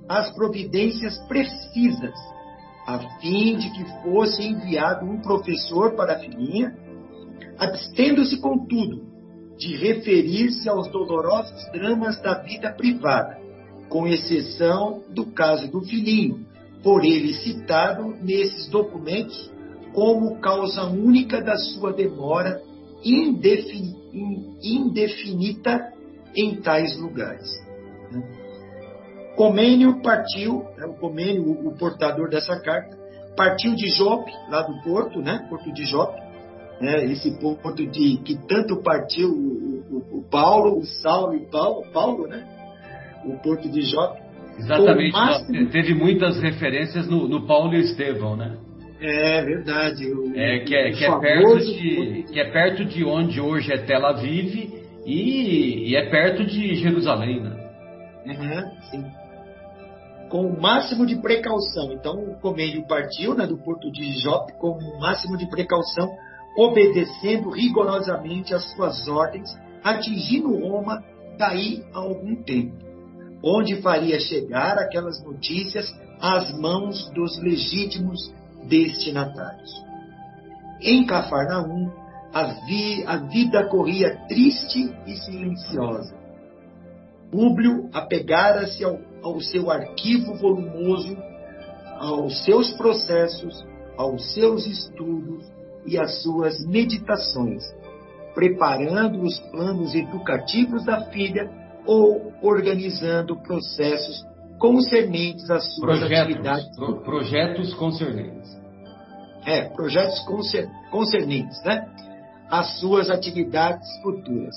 as 0.09 0.35
providências 0.35 1.17
precisas, 1.29 2.15
a 2.87 2.99
fim 3.21 3.57
de 3.57 3.71
que 3.71 3.85
fosse 4.03 4.43
enviado 4.43 5.07
um 5.07 5.21
professor 5.21 5.95
para 5.95 6.15
a 6.15 6.19
filhinha, 6.19 6.77
abstendo-se, 7.59 8.41
contudo, 8.41 9.07
de 9.57 9.77
referir-se 9.77 10.69
aos 10.69 10.89
dolorosos 10.91 11.71
dramas 11.73 12.21
da 12.21 12.35
vida 12.43 12.73
privada, 12.73 13.39
com 13.89 14.07
exceção 14.07 15.05
do 15.09 15.27
caso 15.27 15.71
do 15.71 15.81
filhinho, 15.83 16.45
por 16.83 17.05
ele 17.05 17.33
citado 17.35 18.09
nesses 18.23 18.69
documentos 18.69 19.51
como 19.93 20.39
causa 20.41 20.85
única 20.85 21.41
da 21.41 21.57
sua 21.57 21.93
demora 21.93 22.61
indefinida 24.63 25.93
em 26.35 26.57
tais 26.57 26.97
lugares. 26.99 27.67
Comênio 29.37 30.01
partiu, 30.01 30.65
né, 30.77 30.87
o 30.87 30.95
Comênio, 30.95 31.43
o, 31.43 31.69
o, 31.69 31.77
portador 31.77 32.29
dessa 32.31 32.59
carta, 32.61 32.97
partiu 33.37 33.75
de 33.75 33.89
Jope, 33.89 34.33
lá 34.49 34.63
do 34.63 34.83
porto, 34.83 35.21
né, 35.21 35.47
porto 35.51 35.71
de 35.73 35.85
Jope, 35.85 36.19
né, 36.81 37.05
esse 37.05 37.39
porto 37.39 37.87
de 37.87 38.17
que 38.19 38.37
tanto 38.47 38.83
partiu 38.83 39.29
o, 39.29 39.85
o, 39.91 40.19
o 40.19 40.23
Paulo, 40.31 40.79
o 40.79 40.85
Saulo 40.85 41.35
e 41.35 41.47
Paulo, 41.51 41.85
Paulo, 41.93 42.27
né, 42.27 42.47
o 43.27 43.37
porto 43.43 43.69
de 43.69 43.83
Jope. 43.83 44.25
Exatamente, 44.59 45.13
máximo... 45.13 45.69
teve 45.69 45.95
muitas 45.95 46.41
referências 46.41 47.07
no, 47.07 47.29
no 47.29 47.47
Paulo 47.47 47.75
e 47.75 47.81
Estevão, 47.81 48.37
né? 48.37 48.57
É 49.01 49.43
verdade. 49.43 50.07
O, 50.07 50.35
é, 50.35 50.61
que, 50.61 50.75
é, 50.75 50.91
que, 50.93 51.05
é 51.05 51.19
perto 51.19 51.59
de, 51.59 52.23
que 52.33 52.41
é 52.41 52.51
perto 52.51 52.85
de 52.85 53.05
onde 53.05 53.41
hoje 53.41 53.73
é 53.73 53.79
Tel 53.79 54.07
Aviv 54.07 54.55
e, 55.05 55.91
e 55.91 55.97
é 55.97 56.09
perto 56.09 56.45
de 56.45 56.75
Jerusalém, 56.77 57.43
né? 57.43 57.67
Uhum, 58.27 58.81
sim. 58.91 59.05
Com 60.31 60.47
o 60.47 60.61
máximo 60.61 61.07
de 61.07 61.17
precaução. 61.17 61.93
Então 61.93 62.15
o 62.15 62.41
Comênio 62.41 62.87
partiu 62.89 63.35
né, 63.35 63.47
do 63.47 63.59
porto 63.59 63.91
de 63.93 64.19
Jope 64.21 64.53
com 64.59 64.71
o 64.71 65.01
máximo 65.01 65.37
de 65.37 65.49
precaução, 65.49 66.11
obedecendo 66.57 67.51
rigorosamente 67.51 68.55
as 68.55 68.65
suas 68.73 69.07
ordens, 69.07 69.49
atingindo 69.85 70.57
Roma 70.57 71.05
daí 71.39 71.85
a 71.93 71.99
algum 71.99 72.35
tempo, 72.43 72.75
onde 73.45 73.77
faria 73.83 74.19
chegar 74.19 74.79
aquelas 74.79 75.23
notícias 75.23 75.87
às 76.19 76.51
mãos 76.59 77.11
dos 77.11 77.39
legítimos 77.39 78.35
destinatários. 78.67 79.85
Em 80.81 81.07
Cafarnaum, 81.07 81.91
a, 82.33 82.45
vi, 82.67 83.05
a 83.07 83.17
vida 83.17 83.67
corria 83.69 84.17
triste 84.29 84.95
e 85.07 85.17
silenciosa. 85.17 86.15
Públio 87.31 87.89
apegara-se 87.93 88.85
ao, 88.85 89.01
ao 89.23 89.41
seu 89.41 89.71
arquivo 89.71 90.35
volumoso, 90.35 91.17
aos 91.99 92.45
seus 92.45 92.73
processos, 92.73 93.67
aos 93.97 94.35
seus 94.35 94.67
estudos 94.67 95.45
e 95.87 95.99
às 95.99 96.23
suas 96.23 96.65
meditações, 96.67 97.65
preparando 98.35 99.23
os 99.23 99.39
planos 99.51 99.95
educativos 99.95 100.85
da 100.85 101.07
filha 101.07 101.51
ou 101.87 102.33
organizando 102.43 103.41
processos 103.41 104.25
concernentes 104.59 105.51
às 105.51 105.65
suas 105.75 105.99
projetos, 105.99 106.19
atividades. 106.19 106.77
Pro, 106.77 107.01
projetos 107.03 107.75
concernentes. 107.75 108.57
É, 109.45 109.69
projetos 109.69 110.19
concernentes, 110.91 111.63
né? 111.65 111.87
Às 112.51 112.79
suas 112.81 113.11
atividades 113.11 113.87
futuras, 114.03 114.55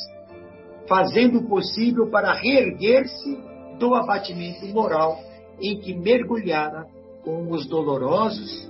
fazendo 0.87 1.39
o 1.39 1.47
possível 1.47 2.09
para 2.09 2.33
reerguer-se 2.33 3.37
do 3.79 3.95
abatimento 3.95 4.65
moral 4.67 5.19
em 5.61 5.79
que 5.79 5.93
mergulhara 5.93 6.85
com 7.23 7.51
os 7.51 7.67
dolorosos 7.67 8.69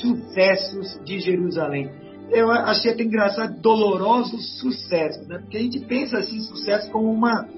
sucessos 0.00 1.00
de 1.04 1.18
Jerusalém. 1.20 1.90
Eu 2.30 2.50
achei 2.50 2.92
até 2.92 3.02
engraçado, 3.02 3.60
dolorosos 3.60 4.58
sucessos, 4.60 5.26
né? 5.26 5.38
Porque 5.38 5.56
a 5.56 5.60
gente 5.60 5.80
pensa 5.80 6.18
assim, 6.18 6.40
sucesso 6.40 6.90
como 6.92 7.10
uma, 7.10 7.48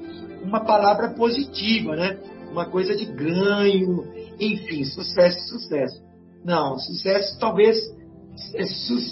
uma 0.43 0.65
palavra 0.65 1.11
positiva, 1.11 1.95
né? 1.95 2.19
Uma 2.53 2.67
coisa 2.67 2.95
de 2.95 3.07
ganho, 3.07 4.05
enfim, 4.39 4.85
sucesso, 4.85 5.39
sucesso. 5.49 6.03
Não, 6.45 6.79
sucesso 6.79 7.39
talvez 7.41 7.79
é 8.55 8.63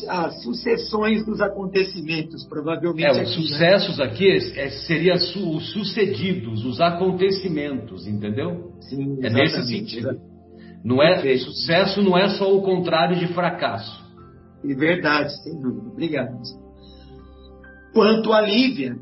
as 0.08 0.42
sucessões 0.42 1.24
dos 1.24 1.40
acontecimentos, 1.40 2.44
provavelmente. 2.46 3.06
É, 3.06 3.10
os 3.10 3.18
aqui, 3.18 3.28
né? 3.28 3.34
sucessos 3.34 3.98
né? 3.98 4.04
aqui 4.04 4.30
é, 4.56 4.70
seria 4.86 5.18
su, 5.18 5.56
os 5.56 5.72
sucedidos, 5.72 6.64
os 6.64 6.80
acontecimentos, 6.80 8.06
entendeu? 8.06 8.72
Sim, 8.80 9.18
é 9.22 9.30
nesse 9.30 9.62
sentido. 9.66 10.20
Não 10.84 11.02
é, 11.02 11.14
Perfeito. 11.14 11.44
sucesso 11.44 12.02
não 12.02 12.16
é 12.16 12.28
só 12.30 12.54
o 12.54 12.62
contrário 12.62 13.18
de 13.18 13.28
fracasso. 13.34 14.02
É 14.64 14.74
verdade, 14.74 15.42
sem 15.42 15.60
dúvida. 15.60 15.88
Obrigado. 15.90 16.38
Quanto 17.92 18.32
a 18.32 18.40
Lívia, 18.40 18.96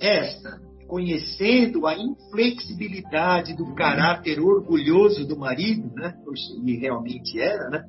esta, 0.00 0.60
conhecendo 0.94 1.88
a 1.88 1.96
inflexibilidade 1.98 3.52
do 3.56 3.74
caráter 3.74 4.38
orgulhoso 4.38 5.26
do 5.26 5.36
marido, 5.36 5.92
né? 5.92 6.14
E 6.64 6.76
realmente 6.76 7.40
era, 7.40 7.68
né? 7.68 7.82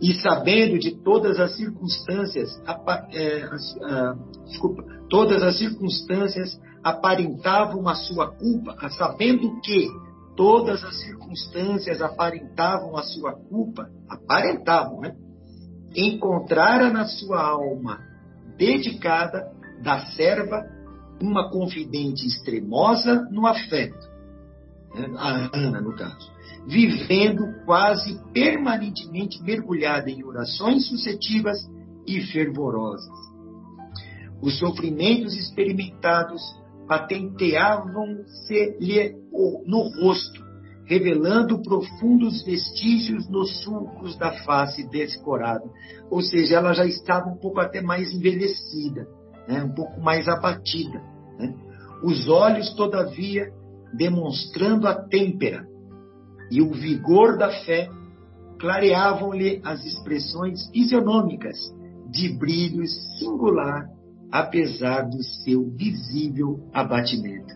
E 0.00 0.14
sabendo 0.14 0.78
de 0.78 0.92
todas 1.02 1.40
as 1.40 1.56
circunstâncias, 1.56 2.48
é, 3.12 3.40
desculpa, 4.46 4.84
todas 5.10 5.42
as 5.42 5.58
circunstâncias 5.58 6.60
aparentavam 6.80 7.88
a 7.88 7.96
sua 7.96 8.30
culpa, 8.30 8.76
sabendo 8.90 9.60
que 9.60 9.88
todas 10.36 10.84
as 10.84 11.00
circunstâncias 11.00 12.00
aparentavam 12.00 12.96
a 12.96 13.02
sua 13.02 13.32
culpa, 13.32 13.90
aparentavam, 14.08 15.00
né? 15.00 15.16
Encontrara 15.92 16.88
na 16.88 17.04
sua 17.04 17.42
alma 17.42 17.98
dedicada 18.56 19.50
da 19.82 20.06
serva 20.06 20.81
uma 21.22 21.48
confidente 21.48 22.26
extremosa 22.26 23.28
no 23.30 23.46
afeto, 23.46 24.10
né? 24.94 25.06
a 25.16 25.56
Ana, 25.56 25.80
no 25.80 25.94
caso, 25.94 26.30
vivendo 26.66 27.44
quase 27.64 28.20
permanentemente 28.32 29.40
mergulhada 29.42 30.10
em 30.10 30.24
orações 30.24 30.88
suscetivas 30.88 31.58
e 32.06 32.20
fervorosas. 32.20 33.08
Os 34.42 34.58
sofrimentos 34.58 35.34
experimentados 35.36 36.42
patenteavam-se-lhe 36.88 39.14
no 39.66 39.82
rosto, 40.00 40.42
revelando 40.84 41.62
profundos 41.62 42.42
vestígios 42.44 43.28
nos 43.28 43.62
sulcos 43.62 44.18
da 44.18 44.32
face 44.44 44.82
descorada. 44.90 45.62
Ou 46.10 46.20
seja, 46.20 46.56
ela 46.56 46.72
já 46.72 46.84
estava 46.84 47.30
um 47.30 47.36
pouco 47.36 47.60
até 47.60 47.80
mais 47.80 48.12
envelhecida, 48.12 49.06
né? 49.48 49.62
um 49.62 49.72
pouco 49.72 50.00
mais 50.00 50.26
abatida. 50.28 51.11
Né? 51.42 51.54
Os 52.02 52.28
olhos, 52.28 52.72
todavia, 52.74 53.50
demonstrando 53.92 54.86
a 54.86 54.94
têmpera 54.94 55.66
e 56.50 56.62
o 56.62 56.70
vigor 56.72 57.36
da 57.36 57.50
fé, 57.64 57.88
clareavam-lhe 58.58 59.60
as 59.64 59.84
expressões 59.84 60.68
fisionômicas 60.70 61.56
de 62.10 62.28
brilho 62.28 62.86
singular, 63.18 63.88
apesar 64.30 65.02
do 65.02 65.22
seu 65.22 65.68
visível 65.70 66.60
abatimento. 66.72 67.54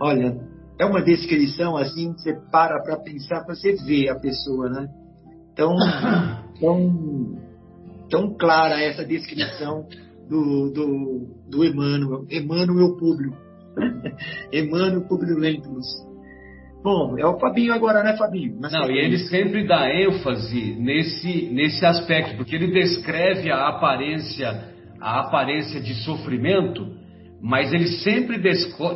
Olha, 0.00 0.36
é 0.78 0.84
uma 0.84 1.02
descrição 1.02 1.76
assim, 1.76 2.12
você 2.12 2.34
para 2.50 2.82
para 2.82 2.98
pensar, 2.98 3.44
para 3.44 3.54
você 3.54 3.74
ver 3.84 4.08
a 4.08 4.18
pessoa, 4.18 4.68
né? 4.68 4.88
Tão, 5.54 5.74
tão, 6.60 7.38
tão 8.10 8.34
clara 8.34 8.80
essa 8.80 9.04
descrição 9.04 9.86
do, 10.28 10.70
do, 10.70 11.26
do 11.50 11.64
Emmanuel, 11.64 12.26
Emmanuel 12.30 12.96
Público. 12.96 13.36
Emmanuel 14.52 15.02
Público 15.02 15.38
Lentulus. 15.38 15.86
Bom, 16.82 17.18
é 17.18 17.26
o 17.26 17.38
Fabinho 17.38 17.74
agora, 17.74 18.02
né, 18.02 18.16
Fabinho? 18.16 18.58
Mas 18.60 18.72
Não, 18.72 18.88
e 18.88 18.98
ele 18.98 19.18
sempre 19.18 19.66
dá 19.66 19.92
ênfase 19.92 20.76
nesse, 20.78 21.48
nesse 21.52 21.84
aspecto, 21.84 22.36
porque 22.36 22.54
ele 22.54 22.68
descreve 22.68 23.50
a 23.50 23.68
aparência, 23.68 24.68
a 25.00 25.20
aparência 25.20 25.80
de 25.80 25.94
sofrimento, 26.04 26.86
mas 27.42 27.72
ele 27.72 27.88
sempre 27.88 28.38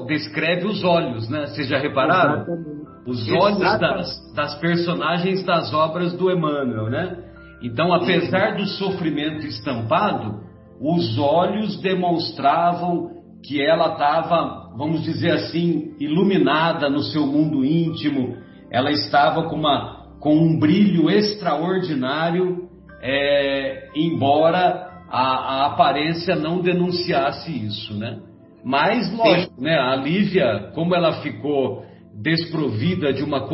descreve 0.06 0.66
os 0.66 0.84
olhos, 0.84 1.28
né? 1.28 1.46
Vocês 1.46 1.68
já 1.68 1.78
repararam? 1.78 2.42
Exatamente. 2.42 2.80
Os 3.06 3.32
olhos 3.32 3.58
das, 3.58 4.34
das, 4.34 4.54
personagens 4.60 5.42
das 5.42 5.72
obras 5.72 6.12
do 6.12 6.30
Emmanuel, 6.30 6.90
né? 6.90 7.24
Então, 7.62 7.92
apesar 7.92 8.56
do 8.56 8.66
sofrimento 8.66 9.46
estampado, 9.46 10.40
os 10.80 11.18
olhos 11.18 11.78
demonstravam 11.80 13.10
que 13.44 13.62
ela 13.62 13.92
estava, 13.92 14.72
vamos 14.76 15.02
dizer 15.02 15.32
assim, 15.32 15.94
iluminada 16.00 16.88
no 16.88 17.00
seu 17.00 17.26
mundo 17.26 17.64
íntimo, 17.64 18.36
ela 18.70 18.90
estava 18.90 19.44
com, 19.48 19.56
uma, 19.56 20.16
com 20.20 20.34
um 20.34 20.58
brilho 20.58 21.10
extraordinário, 21.10 22.68
é, 23.02 23.90
embora 23.94 25.04
a, 25.10 25.20
a, 25.20 25.66
aparência 25.66 26.34
não 26.34 26.60
denunciasse 26.60 27.50
isso, 27.50 27.94
né? 27.94 28.18
Mas, 28.64 29.10
lógico, 29.16 29.60
né, 29.60 29.78
a 29.78 29.96
Lívia, 29.96 30.70
como 30.74 30.94
ela 30.94 31.20
ficou 31.22 31.84
desprovida 32.14 33.12
de 33.12 33.22
uma, 33.22 33.46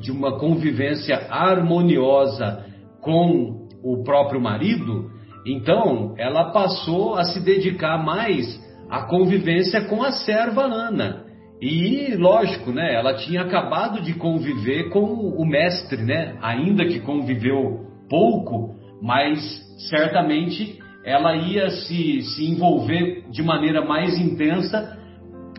de 0.00 0.12
uma 0.12 0.38
convivência 0.38 1.26
harmoniosa 1.28 2.64
com 3.00 3.66
o 3.82 4.04
próprio 4.04 4.40
marido, 4.40 5.10
então 5.46 6.14
ela 6.16 6.50
passou 6.52 7.14
a 7.14 7.24
se 7.24 7.40
dedicar 7.40 7.98
mais 7.98 8.62
à 8.88 9.02
convivência 9.02 9.82
com 9.82 10.02
a 10.02 10.12
serva 10.12 10.62
Ana. 10.62 11.24
E, 11.60 12.14
lógico, 12.16 12.72
né, 12.72 12.94
ela 12.94 13.14
tinha 13.14 13.42
acabado 13.42 14.02
de 14.02 14.14
conviver 14.14 14.90
com 14.90 15.00
o 15.00 15.46
mestre, 15.46 16.02
né, 16.02 16.36
ainda 16.42 16.84
que 16.84 17.00
conviveu 17.00 17.86
pouco, 18.08 18.74
mas 19.00 19.40
certamente 19.88 20.78
ela 21.04 21.36
ia 21.36 21.70
se, 21.70 22.22
se 22.22 22.50
envolver 22.50 23.24
de 23.30 23.42
maneira 23.42 23.84
mais 23.84 24.18
intensa 24.18 24.98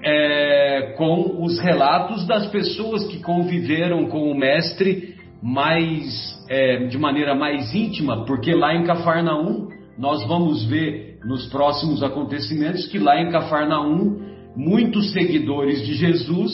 é, 0.04 0.94
com 0.98 1.44
os 1.44 1.60
relatos 1.60 2.26
das 2.28 2.48
pessoas 2.48 3.06
que 3.08 3.22
conviveram 3.22 4.08
com 4.08 4.32
o 4.32 4.38
mestre 4.38 5.16
mais 5.42 6.36
é, 6.50 6.86
de 6.88 6.98
maneira 6.98 7.36
mais 7.36 7.74
íntima, 7.74 8.26
porque 8.26 8.54
lá 8.54 8.76
em 8.76 8.84
Cafarnaum 8.84 9.68
nós 9.98 10.26
vamos 10.28 10.66
ver 10.66 11.20
nos 11.26 11.48
próximos 11.48 12.04
acontecimentos 12.04 12.88
que 12.88 13.00
lá 13.00 13.20
em 13.22 13.32
Cafarnaum 13.32 14.20
muitos 14.56 15.12
seguidores 15.12 15.86
de 15.86 15.94
Jesus 15.94 16.52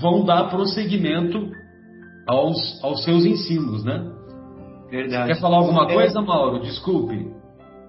vão 0.00 0.24
dar 0.24 0.48
prosseguimento 0.50 1.50
aos, 2.26 2.82
aos 2.82 3.04
seus 3.04 3.24
ensinos, 3.24 3.84
né? 3.84 4.10
Verdade. 4.90 5.32
Quer 5.32 5.40
falar 5.40 5.58
alguma 5.58 5.90
é. 5.90 5.94
coisa, 5.94 6.20
Mauro? 6.20 6.60
Desculpe. 6.60 7.30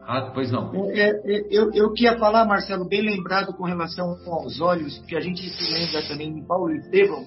Ah, 0.03 0.31
pois 0.33 0.51
não. 0.51 0.71
É, 0.91 1.09
é, 1.09 1.47
eu, 1.49 1.71
eu 1.73 1.93
queria 1.93 2.17
falar, 2.17 2.45
Marcelo, 2.45 2.87
bem 2.87 3.01
lembrado 3.01 3.53
com 3.53 3.63
relação 3.63 4.17
aos 4.27 4.59
olhos, 4.59 4.97
que 5.07 5.15
a 5.15 5.21
gente 5.21 5.41
se 5.49 5.73
lembra 5.73 6.07
também 6.07 6.33
de 6.33 6.41
Paulo 6.45 6.71
Estevão, 6.71 7.23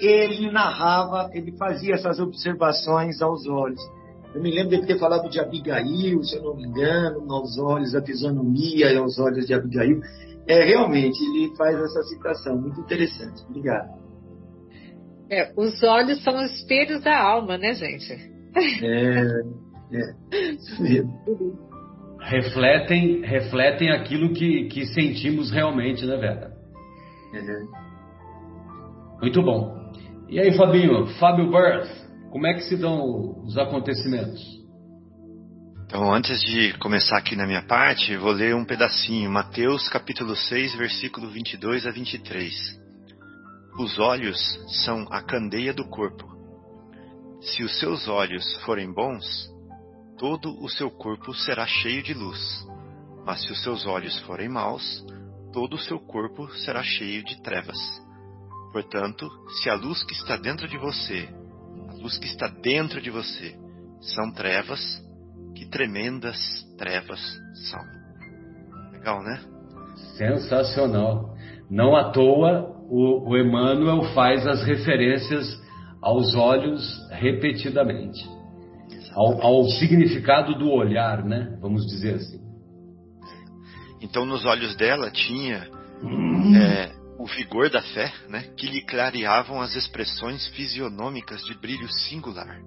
ele 0.00 0.50
narrava, 0.50 1.30
ele 1.32 1.56
fazia 1.56 1.94
essas 1.94 2.18
observações 2.18 3.20
aos 3.20 3.46
olhos. 3.46 3.80
Eu 4.36 4.42
me 4.42 4.50
lembro 4.50 4.68
dele 4.68 4.86
ter 4.86 4.98
falado 4.98 5.30
de 5.30 5.40
Abigail, 5.40 6.22
se 6.22 6.36
eu 6.36 6.42
não 6.42 6.54
me 6.54 6.64
engano, 6.64 7.32
aos 7.32 7.56
olhos 7.58 7.92
da 7.92 8.02
fisionomia 8.02 8.92
e 8.92 8.96
aos 8.96 9.18
olhos 9.18 9.46
de 9.46 9.54
Abigail. 9.54 9.98
É, 10.46 10.62
realmente, 10.62 11.18
ele 11.24 11.56
faz 11.56 11.74
essa 11.74 12.02
citação, 12.02 12.60
muito 12.60 12.78
interessante. 12.80 13.42
Obrigado. 13.48 13.96
É, 15.30 15.52
os 15.56 15.82
olhos 15.82 16.22
são 16.22 16.36
os 16.36 16.52
espelhos 16.52 17.02
da 17.02 17.18
alma, 17.18 17.56
né, 17.56 17.72
gente? 17.72 18.12
É, 18.82 19.20
é. 19.92 20.52
Isso 20.52 20.82
mesmo 20.82 21.66
refletem, 22.20 23.22
refletem 23.22 23.90
aquilo 23.90 24.32
que, 24.34 24.64
que 24.64 24.84
sentimos 24.86 25.50
realmente, 25.50 26.04
né, 26.04 26.16
Vera? 26.16 26.52
Uhum. 27.32 27.70
Muito 29.20 29.42
bom. 29.42 29.74
E 30.28 30.38
aí, 30.40 30.56
Fabinho, 30.56 31.06
Fábio 31.18 31.50
Birth, 31.50 32.05
como 32.36 32.46
é 32.46 32.52
que 32.52 32.64
se 32.64 32.76
dão 32.76 33.42
os 33.46 33.56
acontecimentos? 33.56 34.42
Então, 35.86 36.12
antes 36.12 36.38
de 36.42 36.76
começar 36.80 37.16
aqui 37.16 37.34
na 37.34 37.46
minha 37.46 37.62
parte, 37.62 38.14
vou 38.18 38.30
ler 38.30 38.54
um 38.54 38.62
pedacinho, 38.62 39.30
Mateus 39.30 39.88
capítulo 39.88 40.36
6, 40.36 40.74
versículo 40.74 41.30
22 41.30 41.86
a 41.86 41.90
23. 41.90 42.54
Os 43.78 43.98
olhos 43.98 44.38
são 44.84 45.06
a 45.10 45.22
candeia 45.22 45.72
do 45.72 45.88
corpo. 45.88 46.26
Se 47.40 47.62
os 47.62 47.78
seus 47.78 48.06
olhos 48.06 48.44
forem 48.66 48.92
bons, 48.92 49.24
todo 50.18 50.62
o 50.62 50.68
seu 50.68 50.90
corpo 50.90 51.32
será 51.32 51.66
cheio 51.66 52.02
de 52.02 52.12
luz. 52.12 52.38
Mas 53.24 53.40
se 53.44 53.50
os 53.50 53.62
seus 53.62 53.86
olhos 53.86 54.18
forem 54.26 54.50
maus, 54.50 55.02
todo 55.54 55.76
o 55.76 55.80
seu 55.80 55.98
corpo 55.98 56.50
será 56.58 56.82
cheio 56.82 57.24
de 57.24 57.40
trevas. 57.40 57.78
Portanto, 58.72 59.26
se 59.62 59.70
a 59.70 59.74
luz 59.74 60.04
que 60.04 60.12
está 60.12 60.36
dentro 60.36 60.68
de 60.68 60.76
você, 60.76 61.34
luz 62.06 62.18
que 62.18 62.26
está 62.26 62.46
dentro 62.46 63.02
de 63.02 63.10
você, 63.10 63.56
são 64.00 64.30
trevas, 64.32 64.80
que 65.56 65.68
tremendas 65.68 66.38
trevas 66.78 67.20
são. 67.68 67.80
Legal, 68.92 69.22
né? 69.24 69.40
Sensacional. 70.16 71.34
Não 71.68 71.96
à 71.96 72.10
toa 72.10 72.76
o, 72.88 73.28
o 73.28 73.36
Emmanuel 73.36 74.04
faz 74.14 74.46
as 74.46 74.62
referências 74.62 75.60
aos 76.00 76.36
olhos 76.36 76.80
repetidamente 77.10 78.24
ao, 79.12 79.42
ao 79.42 79.64
significado 79.64 80.56
do 80.56 80.70
olhar, 80.70 81.24
né? 81.24 81.56
Vamos 81.60 81.86
dizer 81.86 82.14
assim. 82.14 82.38
Então, 84.00 84.24
nos 84.24 84.44
olhos 84.44 84.76
dela 84.76 85.10
tinha 85.10 85.68
hum. 86.04 86.54
é, 86.54 86.92
o 87.26 87.28
vigor 87.28 87.68
da 87.68 87.82
fé, 87.82 88.12
né? 88.28 88.42
Que 88.56 88.68
lhe 88.68 88.82
clareavam 88.82 89.60
as 89.60 89.74
expressões 89.74 90.46
fisionômicas 90.48 91.42
de 91.42 91.58
brilho 91.58 91.88
singular. 91.88 92.60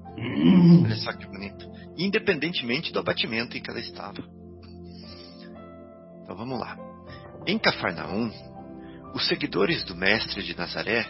Olha 0.83 0.97
só 0.97 1.13
que 1.13 1.25
bonito. 1.25 1.65
Independentemente 1.97 2.91
do 2.91 2.99
abatimento 2.99 3.55
em 3.55 3.61
que 3.61 3.71
ela 3.71 3.79
estava. 3.79 4.21
Então, 6.21 6.35
vamos 6.35 6.59
lá. 6.59 6.77
Em 7.47 7.57
Cafarnaum, 7.57 8.29
os 9.15 9.25
seguidores 9.29 9.85
do 9.85 9.95
Mestre 9.95 10.43
de 10.43 10.57
Nazaré 10.57 11.05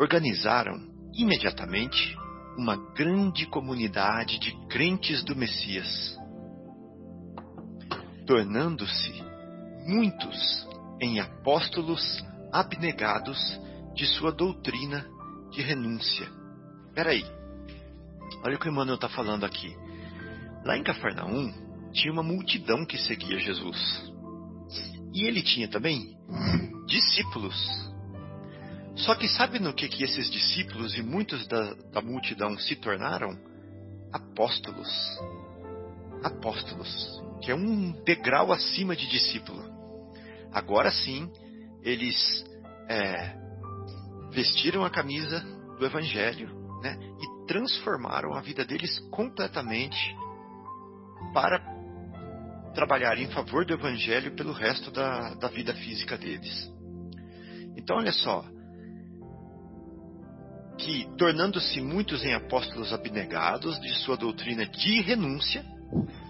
organizaram 0.00 0.80
imediatamente 1.14 2.16
uma 2.56 2.76
grande 2.94 3.46
comunidade 3.48 4.38
de 4.38 4.50
crentes 4.68 5.22
do 5.24 5.36
Messias, 5.36 6.18
tornando-se 8.26 9.22
muitos 9.86 10.66
em 11.02 11.20
apóstolos 11.20 12.31
abnegados 12.52 13.38
de 13.94 14.06
sua 14.06 14.30
doutrina 14.30 15.06
de 15.50 15.62
renúncia. 15.62 16.28
Peraí, 16.94 17.24
olha 18.44 18.56
o 18.56 18.58
que 18.58 18.68
o 18.68 18.70
Emmanuel 18.70 18.96
está 18.96 19.08
falando 19.08 19.44
aqui. 19.44 19.74
Lá 20.64 20.76
em 20.76 20.82
Cafarnaum 20.82 21.52
tinha 21.92 22.12
uma 22.12 22.22
multidão 22.22 22.84
que 22.84 22.98
seguia 22.98 23.38
Jesus. 23.38 24.12
E 25.14 25.24
ele 25.26 25.42
tinha 25.42 25.68
também 25.68 26.16
discípulos 26.86 27.82
só 28.96 29.14
que 29.14 29.26
sabe 29.26 29.58
no 29.58 29.72
que, 29.72 29.88
que 29.88 30.04
esses 30.04 30.30
discípulos 30.30 30.96
e 30.96 31.02
muitos 31.02 31.46
da, 31.46 31.74
da 31.92 32.02
multidão 32.02 32.56
se 32.58 32.76
tornaram? 32.76 33.36
Apóstolos. 34.12 34.88
Apóstolos, 36.22 37.20
que 37.42 37.50
é 37.50 37.54
um 37.54 37.92
degrau 38.04 38.52
acima 38.52 38.94
de 38.94 39.08
discípulo. 39.08 39.62
Agora 40.52 40.90
sim, 40.90 41.28
eles 41.82 42.44
é, 42.88 43.34
vestiram 44.30 44.84
a 44.84 44.90
camisa 44.90 45.40
do 45.78 45.84
Evangelho 45.84 46.48
né, 46.82 46.96
e 47.20 47.46
transformaram 47.46 48.34
a 48.34 48.40
vida 48.40 48.64
deles 48.64 48.98
completamente 49.10 50.16
para 51.32 51.60
trabalhar 52.74 53.18
em 53.18 53.28
favor 53.28 53.64
do 53.64 53.74
Evangelho 53.74 54.34
pelo 54.34 54.52
resto 54.52 54.90
da, 54.90 55.34
da 55.34 55.48
vida 55.48 55.74
física 55.74 56.16
deles. 56.16 56.70
Então, 57.76 57.96
olha 57.96 58.12
só, 58.12 58.44
que 60.78 61.06
tornando-se 61.16 61.80
muitos 61.80 62.24
em 62.24 62.34
apóstolos 62.34 62.92
abnegados 62.92 63.78
de 63.80 63.94
sua 64.00 64.16
doutrina 64.16 64.66
de 64.66 65.00
renúncia, 65.00 65.62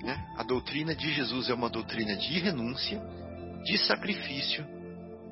né? 0.02 0.24
a 0.36 0.42
doutrina 0.42 0.94
de 0.94 1.12
Jesus 1.12 1.48
é 1.48 1.54
uma 1.54 1.70
doutrina 1.70 2.16
de 2.16 2.38
renúncia, 2.38 3.00
de 3.64 3.78
sacrifício 3.78 4.66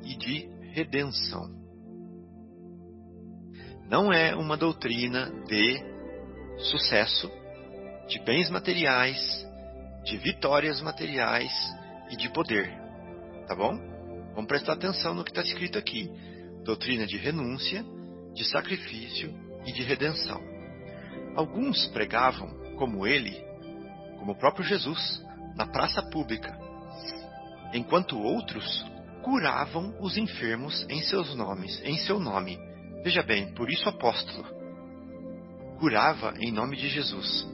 e 0.05 0.17
de 0.17 0.49
redenção. 0.73 1.49
Não 3.89 4.13
é 4.13 4.35
uma 4.37 4.57
doutrina 4.57 5.31
de 5.47 5.83
sucesso, 6.59 7.31
de 8.09 8.19
bens 8.21 8.49
materiais, 8.51 9.47
de 10.05 10.17
vitórias 10.17 10.81
materiais 10.81 11.53
e 12.11 12.17
de 12.17 12.29
poder. 12.31 12.71
Tá 13.47 13.55
bom? 13.55 13.77
Vamos 14.35 14.47
prestar 14.47 14.75
atenção 14.75 15.15
no 15.15 15.25
que 15.25 15.31
está 15.31 15.43
escrito 15.43 15.77
aqui: 15.77 16.09
doutrina 16.65 17.07
de 17.07 17.17
renúncia, 17.17 17.85
de 18.33 18.45
sacrifício 18.45 19.35
e 19.67 19.73
de 19.73 19.83
redenção. 19.83 20.41
Alguns 21.35 21.87
pregavam, 21.89 22.49
como 22.77 23.07
ele, 23.07 23.43
como 24.19 24.33
o 24.33 24.39
próprio 24.39 24.65
Jesus, 24.65 25.23
na 25.57 25.67
praça 25.67 26.03
pública, 26.03 26.57
enquanto 27.73 28.19
outros 28.19 28.85
curavam 29.31 29.95
os 30.01 30.17
enfermos 30.17 30.85
em 30.89 31.01
seus 31.03 31.37
nomes, 31.37 31.81
em 31.85 31.97
seu 31.99 32.19
nome. 32.19 32.59
Veja 33.05 33.23
bem, 33.23 33.55
por 33.55 33.71
isso 33.71 33.89
apóstolo 33.89 34.45
curava 35.79 36.35
em 36.41 36.51
nome 36.51 36.77
de 36.77 36.89
Jesus. 36.89 37.47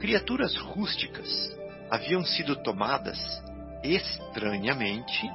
Criaturas 0.00 0.56
rústicas 0.56 1.56
haviam 1.88 2.24
sido 2.24 2.56
tomadas 2.56 3.18
estranhamente 3.84 5.30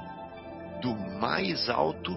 do 0.82 0.94
mais 1.18 1.70
alto 1.70 2.14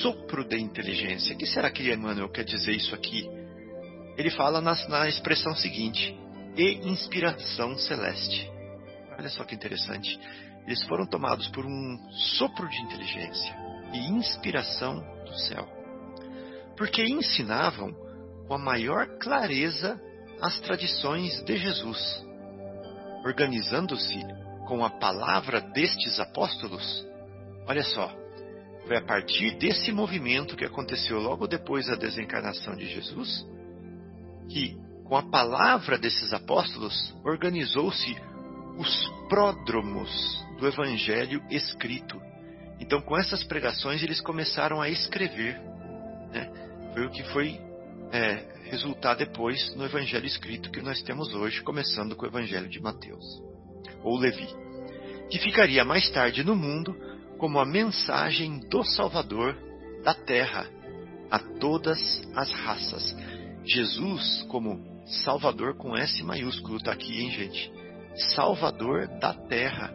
sopro 0.00 0.48
da 0.48 0.56
inteligência. 0.56 1.34
O 1.34 1.38
que 1.38 1.46
será 1.46 1.68
que 1.72 1.92
Emmanuel 1.92 2.28
quer 2.28 2.44
dizer 2.44 2.70
isso 2.72 2.94
aqui? 2.94 3.28
Ele 4.16 4.30
fala 4.30 4.60
na, 4.60 4.76
na 4.88 5.08
expressão 5.08 5.56
seguinte: 5.56 6.16
e 6.56 6.88
inspiração 6.88 7.76
celeste. 7.76 8.48
Olha 9.18 9.28
só 9.28 9.42
que 9.42 9.56
interessante. 9.56 10.16
Eles 10.66 10.82
foram 10.84 11.06
tomados 11.06 11.48
por 11.48 11.64
um 11.66 11.98
sopro 12.10 12.68
de 12.68 12.80
inteligência 12.82 13.54
e 13.92 14.10
inspiração 14.10 15.00
do 15.24 15.38
céu. 15.40 15.68
Porque 16.76 17.04
ensinavam 17.04 17.94
com 18.46 18.54
a 18.54 18.58
maior 18.58 19.06
clareza 19.18 20.00
as 20.40 20.58
tradições 20.60 21.42
de 21.42 21.56
Jesus, 21.56 22.24
organizando-se 23.24 24.20
com 24.66 24.84
a 24.84 24.90
palavra 24.90 25.60
destes 25.60 26.18
apóstolos. 26.18 27.06
Olha 27.66 27.82
só, 27.82 28.12
foi 28.86 28.96
a 28.96 29.04
partir 29.04 29.56
desse 29.58 29.92
movimento 29.92 30.56
que 30.56 30.64
aconteceu 30.64 31.20
logo 31.20 31.46
depois 31.46 31.86
da 31.86 31.94
desencarnação 31.94 32.74
de 32.74 32.86
Jesus 32.86 33.46
que, 34.48 34.76
com 35.04 35.16
a 35.16 35.22
palavra 35.22 35.98
desses 35.98 36.32
apóstolos, 36.32 37.14
organizou-se 37.24 38.16
os 38.78 39.12
pródromos 39.28 40.43
do 40.58 40.66
evangelho 40.66 41.42
escrito. 41.50 42.20
Então, 42.80 43.00
com 43.00 43.16
essas 43.16 43.42
pregações, 43.44 44.02
eles 44.02 44.20
começaram 44.20 44.80
a 44.80 44.88
escrever. 44.88 45.60
Né? 46.30 46.50
Foi 46.92 47.06
o 47.06 47.10
que 47.10 47.22
foi 47.24 47.60
é, 48.12 48.44
resultar 48.64 49.14
depois 49.14 49.74
no 49.76 49.84
evangelho 49.84 50.26
escrito 50.26 50.70
que 50.70 50.82
nós 50.82 51.02
temos 51.02 51.34
hoje, 51.34 51.62
começando 51.62 52.16
com 52.16 52.24
o 52.24 52.28
evangelho 52.28 52.68
de 52.68 52.80
Mateus, 52.80 53.24
ou 54.02 54.18
Levi, 54.18 54.48
que 55.30 55.38
ficaria 55.38 55.84
mais 55.84 56.10
tarde 56.10 56.44
no 56.44 56.54
mundo 56.54 56.94
como 57.38 57.58
a 57.58 57.66
mensagem 57.66 58.60
do 58.68 58.82
Salvador 58.84 59.56
da 60.02 60.14
terra 60.14 60.66
a 61.30 61.38
todas 61.38 62.22
as 62.34 62.52
raças. 62.52 63.14
Jesus 63.64 64.42
como 64.48 64.94
Salvador 65.06 65.76
com 65.76 65.96
S 65.96 66.22
maiúsculo 66.22 66.76
está 66.76 66.92
aqui, 66.92 67.20
hein, 67.20 67.30
gente? 67.30 67.72
Salvador 68.34 69.08
da 69.18 69.34
terra 69.34 69.92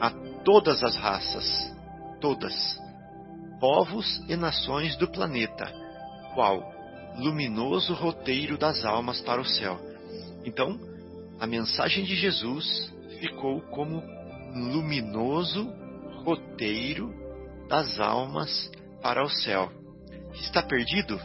a 0.00 0.10
todas 0.44 0.82
as 0.82 0.96
raças, 0.96 1.72
todas, 2.20 2.80
povos 3.60 4.22
e 4.28 4.36
nações 4.36 4.96
do 4.96 5.06
planeta, 5.08 5.70
qual 6.34 6.62
luminoso 7.18 7.92
roteiro 7.94 8.56
das 8.56 8.84
almas 8.84 9.20
para 9.20 9.40
o 9.40 9.44
céu. 9.44 9.78
Então, 10.44 10.78
a 11.38 11.46
mensagem 11.46 12.04
de 12.04 12.16
Jesus 12.16 12.92
ficou 13.20 13.60
como 13.62 14.02
luminoso 14.54 15.70
roteiro 16.24 17.12
das 17.68 18.00
almas 18.00 18.70
para 19.02 19.22
o 19.22 19.28
céu. 19.28 19.70
Está 20.34 20.62
perdido? 20.62 21.20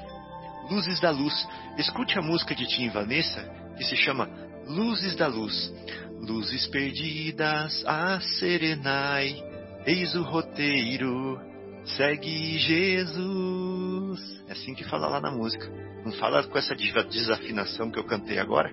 Luzes 0.70 1.00
da 1.00 1.12
Luz. 1.12 1.48
Escute 1.78 2.18
a 2.18 2.22
música 2.22 2.56
de 2.56 2.68
Tim 2.68 2.90
Vanessa, 2.90 3.42
que 3.78 3.84
se 3.84 3.96
chama 3.96 4.30
Luzes 4.68 5.16
da 5.16 5.28
Luz. 5.28 5.74
Luzes 6.22 6.68
perdidas, 6.68 7.84
a 7.86 8.20
serenai, 8.20 9.44
eis 9.86 10.16
o 10.16 10.24
roteiro, 10.24 11.40
segue 11.86 12.58
Jesus. 12.58 14.44
É 14.48 14.54
assim 14.54 14.74
que 14.74 14.84
fala 14.84 15.08
lá 15.08 15.22
na 15.22 15.32
música. 15.32 15.70
Não 16.04 16.12
fala 16.14 16.44
com 16.44 16.58
essa 16.58 16.76
desafinação 16.76 17.90
que 17.90 18.00
eu 18.00 18.04
cantei 18.04 18.40
agora, 18.40 18.72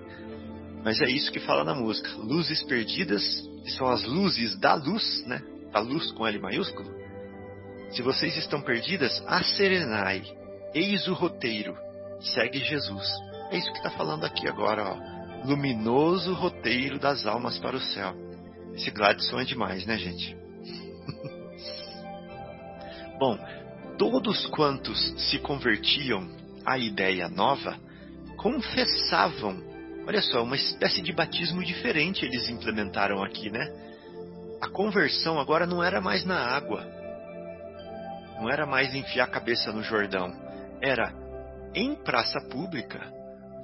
mas 0.85 1.01
é 1.01 1.11
isso 1.11 1.33
que 1.33 1.41
fala 1.41 1.65
na 1.65 1.75
música. 1.75 2.11
Luzes 2.17 2.63
perdidas, 2.65 3.23
que 3.65 3.71
são 3.73 3.89
as 3.89 4.05
luzes 4.05 4.59
da 4.59 4.75
luz, 4.75 5.25
né? 5.27 5.43
a 5.73 5.81
luz 5.81 6.11
com 6.13 6.27
L 6.27 6.39
maiúsculo, 6.39 6.91
se 7.93 8.03
vocês 8.03 8.37
estão 8.37 8.61
perdidas, 8.61 9.23
serenai, 9.57 10.23
eis 10.75 11.07
o 11.09 11.15
roteiro, 11.15 11.77
segue 12.21 12.59
Jesus. 12.59 13.07
É 13.51 13.59
isso 13.59 13.71
que 13.71 13.79
está 13.79 13.91
falando 13.91 14.25
aqui 14.25 14.49
agora, 14.49 14.85
ó. 14.85 15.12
Luminoso 15.45 16.35
roteiro 16.35 16.99
das 16.99 17.27
almas 17.27 17.59
para 17.59 17.77
o 17.77 17.81
céu. 17.81 18.15
Esse 18.75 18.91
Gladson 18.91 19.41
é 19.41 19.45
demais, 19.45 19.85
né, 19.87 19.99
gente? 19.99 20.37
Bom, 23.19 23.39
todos 23.99 24.47
quantos 24.47 24.99
se 25.31 25.39
convertiam 25.39 26.29
à 26.65 26.79
ideia 26.79 27.29
nova 27.29 27.77
confessavam. 28.37 29.63
Olha 30.07 30.23
só, 30.23 30.43
uma 30.43 30.57
espécie 30.57 31.03
de 31.03 31.13
batismo 31.13 31.63
diferente 31.65 32.25
eles 32.25 32.49
implementaram 32.49 33.23
aqui, 33.23 33.51
né? 33.51 33.93
a 34.63 34.69
conversão 34.69 35.41
agora 35.41 35.67
não 35.67 35.83
era 35.83 36.01
mais 36.01 36.25
na 36.25 36.39
água, 36.39 36.87
não 38.39 38.49
era 38.49 38.65
mais 38.65 38.95
enfiar 38.95 39.25
a 39.25 39.31
cabeça 39.31 39.73
no 39.73 39.83
Jordão, 39.83 40.33
era 40.81 41.13
em 41.75 41.97
praça 41.97 42.41
pública. 42.49 43.01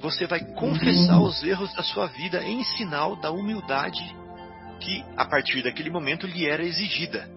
Você 0.01 0.27
vai 0.27 0.41
confessar 0.55 1.21
os 1.21 1.43
erros 1.43 1.75
da 1.75 1.83
sua 1.83 2.07
vida 2.07 2.43
em 2.43 2.63
sinal 2.63 3.17
da 3.17 3.31
humildade 3.31 4.03
que, 4.81 5.05
a 5.17 5.25
partir 5.25 5.63
daquele 5.63 5.91
momento, 5.91 6.27
lhe 6.27 6.47
era 6.47 6.63
exigida. 6.63 7.29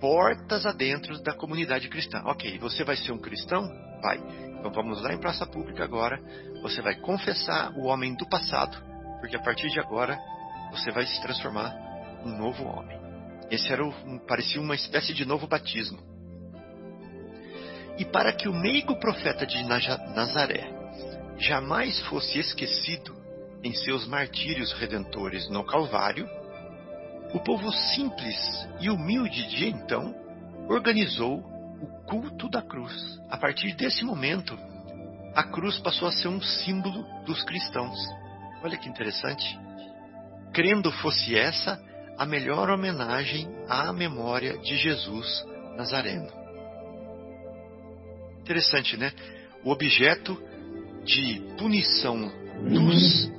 Portas 0.00 0.64
adentro 0.64 1.22
da 1.22 1.34
comunidade 1.34 1.88
cristã. 1.88 2.22
Ok, 2.24 2.58
você 2.58 2.84
vai 2.84 2.96
ser 2.96 3.12
um 3.12 3.18
cristão? 3.18 3.62
Vai. 4.02 4.18
Então 4.58 4.70
vamos 4.72 5.02
lá 5.02 5.12
em 5.12 5.20
praça 5.20 5.46
pública 5.46 5.84
agora. 5.84 6.18
Você 6.62 6.80
vai 6.80 6.94
confessar 6.94 7.70
o 7.72 7.84
homem 7.86 8.14
do 8.14 8.26
passado, 8.26 8.76
porque 9.20 9.36
a 9.36 9.42
partir 9.42 9.68
de 9.68 9.78
agora 9.78 10.18
você 10.70 10.90
vai 10.90 11.06
se 11.06 11.20
transformar 11.20 11.74
um 12.24 12.36
novo 12.38 12.64
homem. 12.64 12.98
Esse 13.50 13.70
era 13.70 13.84
o, 13.86 14.20
parecia 14.26 14.60
uma 14.60 14.74
espécie 14.74 15.12
de 15.12 15.26
novo 15.26 15.46
batismo. 15.46 15.98
E 17.98 18.06
para 18.06 18.32
que 18.32 18.48
o 18.48 18.54
meigo 18.54 18.98
profeta 18.98 19.46
de 19.46 19.62
Nazaré 19.64 20.83
jamais 21.38 22.00
fosse 22.06 22.38
esquecido 22.38 23.14
em 23.62 23.74
seus 23.74 24.06
martírios 24.06 24.72
redentores 24.74 25.48
no 25.48 25.64
Calvário, 25.64 26.28
o 27.32 27.40
povo 27.40 27.72
simples 27.72 28.68
e 28.80 28.90
humilde 28.90 29.48
de 29.48 29.66
então 29.66 30.14
organizou 30.68 31.38
o 31.80 31.86
culto 32.06 32.48
da 32.48 32.62
cruz. 32.62 33.18
A 33.28 33.36
partir 33.36 33.74
desse 33.74 34.04
momento, 34.04 34.56
a 35.34 35.42
cruz 35.42 35.78
passou 35.80 36.08
a 36.08 36.12
ser 36.12 36.28
um 36.28 36.40
símbolo 36.40 37.04
dos 37.24 37.42
cristãos. 37.42 37.98
Olha 38.62 38.76
que 38.76 38.88
interessante. 38.88 39.58
Crendo 40.52 40.92
fosse 40.92 41.36
essa 41.36 41.82
a 42.16 42.24
melhor 42.24 42.70
homenagem 42.70 43.48
à 43.68 43.92
memória 43.92 44.56
de 44.58 44.76
Jesus 44.76 45.44
Nazareno. 45.76 46.28
Interessante, 48.40 48.96
né? 48.96 49.12
O 49.64 49.70
objeto 49.70 50.40
de 51.04 51.40
punição 51.58 52.32
dos, 52.68 53.30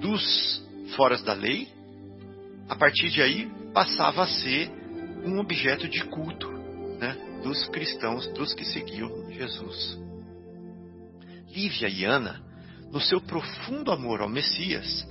dos 0.00 0.66
foras 0.96 1.22
da 1.22 1.32
lei, 1.32 1.68
a 2.68 2.76
partir 2.76 3.10
de 3.10 3.22
aí 3.22 3.50
passava 3.72 4.24
a 4.24 4.26
ser 4.26 4.70
um 5.24 5.38
objeto 5.38 5.88
de 5.88 6.04
culto 6.04 6.48
né, 6.98 7.40
dos 7.42 7.66
cristãos, 7.68 8.26
dos 8.28 8.54
que 8.54 8.64
seguiam 8.64 9.30
Jesus. 9.30 9.98
Lívia 11.48 11.88
e 11.88 12.04
Ana, 12.04 12.42
no 12.92 13.00
seu 13.00 13.20
profundo 13.20 13.90
amor 13.90 14.20
ao 14.20 14.28
Messias, 14.28 15.06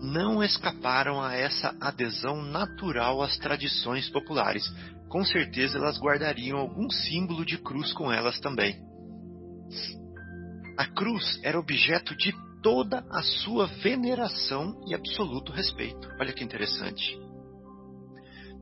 não 0.00 0.42
escaparam 0.42 1.22
a 1.22 1.34
essa 1.34 1.74
adesão 1.80 2.42
natural 2.42 3.22
às 3.22 3.36
tradições 3.38 4.08
populares. 4.10 4.62
Com 5.08 5.24
certeza 5.24 5.78
elas 5.78 5.98
guardariam 5.98 6.58
algum 6.58 6.90
símbolo 6.90 7.44
de 7.44 7.56
cruz 7.58 7.92
com 7.92 8.12
elas 8.12 8.38
também. 8.40 8.76
A 10.76 10.84
cruz 10.86 11.40
era 11.42 11.58
objeto 11.58 12.14
de 12.16 12.34
toda 12.62 13.04
a 13.10 13.22
sua 13.22 13.66
veneração 13.66 14.82
e 14.86 14.94
absoluto 14.94 15.52
respeito. 15.52 16.08
Olha 16.20 16.32
que 16.32 16.44
interessante. 16.44 17.18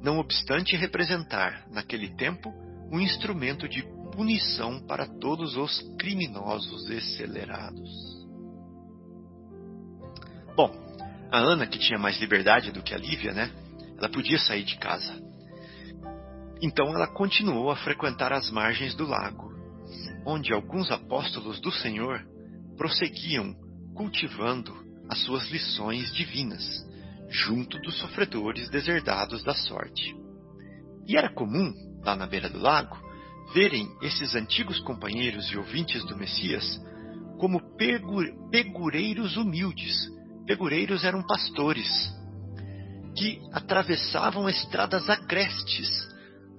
Não 0.03 0.19
obstante 0.19 0.77
representar, 0.77 1.67
naquele 1.71 2.15
tempo, 2.15 2.53
um 2.93 3.01
instrumento 3.01 3.69
de 3.69 3.83
punição 4.13 4.81
para 4.87 5.07
todos 5.07 5.57
os 5.57 5.81
criminosos 5.99 6.89
acelerados. 6.91 7.91
Bom, 10.55 10.71
a 11.33 11.39
Ana, 11.39 11.67
que 11.67 11.79
tinha 11.79 11.99
mais 11.99 12.21
liberdade 12.21 12.71
do 12.71 12.83
que 12.83 12.95
a 12.95 12.99
Lívia, 12.99 13.33
né? 13.33 13.51
Ela 13.99 14.09
podia 14.09 14.39
sair 14.39 14.63
de 14.63 14.77
casa. 14.77 15.21
Então 16.63 16.95
ela 16.95 17.09
continuou 17.09 17.71
a 17.71 17.77
frequentar 17.77 18.33
as 18.33 18.51
margens 18.51 18.95
do 18.95 19.07
lago, 19.07 19.54
onde 20.25 20.53
alguns 20.53 20.91
apóstolos 20.91 21.61
do 21.61 21.71
Senhor 21.71 22.25
prosseguiam 22.77 23.55
cultivando 23.95 24.75
as 25.09 25.19
suas 25.21 25.49
lições 25.51 26.13
divinas, 26.13 26.65
junto 27.29 27.79
dos 27.81 27.99
sofredores 27.99 28.69
deserdados 28.71 29.43
da 29.43 29.55
sorte. 29.55 30.17
E 31.07 31.17
era 31.17 31.33
comum, 31.33 31.73
lá 32.03 32.17
na 32.17 32.27
beira 32.27 32.49
do 32.49 32.59
lago, 32.59 32.97
verem 33.53 33.89
esses 34.03 34.35
antigos 34.35 34.81
companheiros 34.81 35.51
e 35.51 35.57
ouvintes 35.57 36.05
do 36.05 36.17
Messias 36.17 36.81
como 37.39 37.61
pegureiros 38.51 39.37
humildes. 39.37 39.95
Pegureiros 40.47 41.05
eram 41.05 41.23
pastores 41.23 41.89
que 43.17 43.41
atravessavam 43.53 44.49
estradas 44.49 45.09
agrestes 45.09 45.89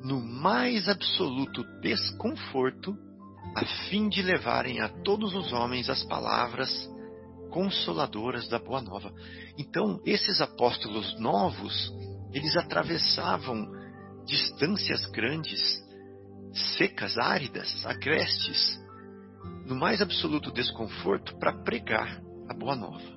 no 0.03 0.21
mais 0.21 0.87
absoluto 0.87 1.63
desconforto 1.81 2.95
a 3.53 3.65
fim 3.89 4.09
de 4.09 4.21
levarem 4.21 4.79
a 4.79 4.89
todos 4.89 5.33
os 5.35 5.53
homens 5.53 5.89
as 5.89 6.03
palavras 6.03 6.89
consoladoras 7.51 8.47
da 8.49 8.59
Boa 8.59 8.81
Nova. 8.81 9.13
Então, 9.57 10.01
esses 10.05 10.41
apóstolos 10.41 11.17
novos, 11.19 11.93
eles 12.33 12.55
atravessavam 12.57 13.65
distâncias 14.25 15.05
grandes, 15.05 15.81
secas, 16.77 17.17
áridas, 17.17 17.85
agrestes, 17.85 18.77
no 19.65 19.75
mais 19.75 20.01
absoluto 20.01 20.51
desconforto 20.51 21.37
para 21.37 21.63
pregar 21.63 22.21
a 22.49 22.53
Boa 22.53 22.75
Nova. 22.75 23.15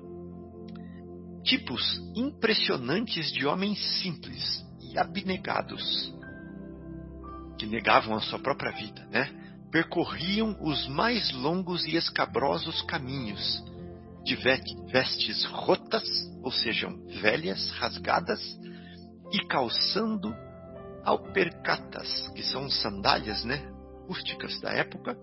Tipos 1.43 1.99
impressionantes 2.15 3.31
de 3.33 3.45
homens 3.45 3.77
simples 4.01 4.65
e 4.81 4.97
abnegados, 4.97 6.13
que 7.57 7.65
negavam 7.65 8.15
a 8.15 8.21
sua 8.21 8.39
própria 8.39 8.71
vida, 8.71 9.05
né? 9.11 9.48
Percorriam 9.71 10.57
os 10.61 10.87
mais 10.87 11.31
longos 11.31 11.85
e 11.85 11.95
escabrosos 11.95 12.81
caminhos, 12.83 13.63
de 14.23 14.35
vestes 14.35 15.45
rotas, 15.45 16.03
ou 16.43 16.51
seja, 16.51 16.89
velhas, 17.21 17.69
rasgadas, 17.71 18.41
e 19.31 19.45
calçando 19.47 20.35
alpercatas, 21.03 22.27
que 22.29 22.43
são 22.43 22.69
sandálias 22.69 23.43
né, 23.43 23.61
rústicas 24.07 24.59
da 24.59 24.71
época, 24.71 25.15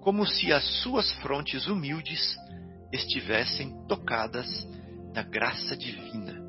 como 0.00 0.26
se 0.26 0.52
as 0.52 0.64
suas 0.82 1.12
frontes 1.14 1.66
humildes 1.66 2.36
estivessem 2.92 3.74
tocadas 3.86 4.46
da 5.12 5.22
graça 5.22 5.76
divina. 5.76 6.40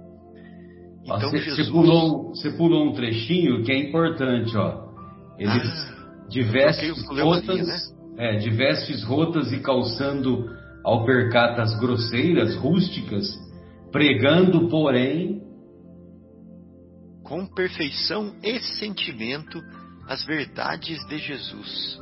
Então, 1.03 1.31
você, 1.31 1.39
Jesus... 1.39 1.69
pulou, 1.69 2.29
você 2.29 2.51
pulou 2.51 2.87
um 2.87 2.93
trechinho 2.93 3.63
que 3.63 3.71
é 3.71 3.89
importante, 3.89 4.55
ó. 4.55 4.91
Eles 5.37 5.91
ah 5.97 6.00
de 6.31 6.41
vestes 6.43 7.05
rotas, 7.07 7.67
né? 7.67 7.77
é, 8.17 9.03
rotas 9.05 9.51
e 9.51 9.59
calçando 9.59 10.49
alpercatas 10.83 11.77
grosseiras, 11.77 12.55
rústicas, 12.55 13.37
pregando, 13.91 14.69
porém, 14.69 15.41
com 17.23 17.45
perfeição 17.45 18.33
e 18.41 18.59
sentimento 18.61 19.61
as 20.07 20.25
verdades 20.25 21.05
de 21.07 21.17
Jesus. 21.17 21.99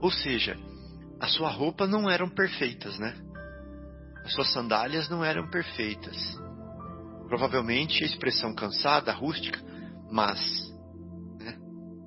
Ou 0.00 0.10
seja, 0.10 0.56
a 1.20 1.26
sua 1.26 1.50
roupa 1.50 1.86
não 1.86 2.08
eram 2.08 2.28
perfeitas, 2.28 2.98
né? 2.98 3.14
As 4.24 4.32
suas 4.32 4.52
sandálias 4.52 5.08
não 5.08 5.24
eram 5.24 5.48
perfeitas. 5.50 6.16
Provavelmente 7.28 8.02
a 8.04 8.06
expressão 8.06 8.54
cansada, 8.54 9.12
rústica, 9.12 9.60
mas, 10.10 10.38
né? 11.40 11.56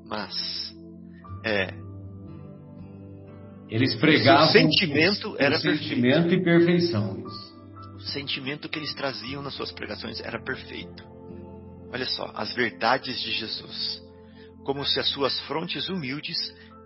mas 0.05 0.78
é. 1.43 1.73
Eles 3.69 3.95
pregavam 3.95 4.47
o 4.47 4.51
sentimento 4.51 5.35
era 5.37 5.55
o 5.55 5.59
sentimento 5.59 6.29
perfeito. 6.29 6.41
e 6.41 6.43
perfeição. 6.43 7.23
Isso. 7.27 7.49
O 7.95 8.01
sentimento 8.01 8.67
que 8.67 8.79
eles 8.79 8.93
traziam 8.95 9.41
nas 9.41 9.53
suas 9.53 9.71
pregações 9.71 10.19
era 10.21 10.41
perfeito. 10.41 11.03
Olha 11.91 12.05
só, 12.05 12.31
as 12.35 12.53
verdades 12.53 13.19
de 13.19 13.31
Jesus, 13.31 14.01
como 14.63 14.85
se 14.85 14.99
as 14.99 15.09
suas 15.09 15.39
frontes 15.41 15.89
humildes 15.89 16.37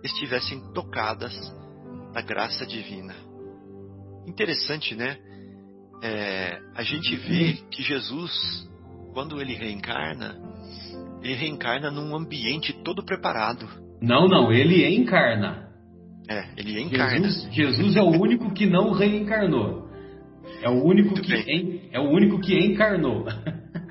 estivessem 0.02 0.60
tocadas 0.72 1.34
da 2.12 2.20
graça 2.20 2.66
divina. 2.66 3.14
Interessante, 4.26 4.94
né? 4.94 5.18
É, 6.02 6.60
a 6.74 6.82
gente 6.82 7.16
vê 7.16 7.54
que 7.70 7.82
Jesus, 7.82 8.68
quando 9.12 9.40
ele 9.40 9.54
reencarna, 9.54 10.38
ele 11.22 11.34
reencarna 11.34 11.90
num 11.90 12.14
ambiente 12.14 12.72
todo 12.82 13.04
preparado 13.04 13.83
não, 14.04 14.28
não, 14.28 14.52
ele 14.52 14.86
encarna. 14.96 15.68
É, 16.28 16.46
ele 16.56 16.80
encarna. 16.80 17.28
Jesus, 17.28 17.54
Jesus 17.54 17.96
é 17.96 18.02
o 18.02 18.10
único 18.10 18.52
que 18.52 18.66
não 18.66 18.92
reencarnou. 18.92 19.88
É 20.62 20.68
o 20.68 20.82
único 20.82 21.14
que 21.14 21.34
en, 21.34 21.88
é 21.92 22.00
o 22.00 22.10
único 22.10 22.40
que 22.40 22.58
encarnou. 22.58 23.26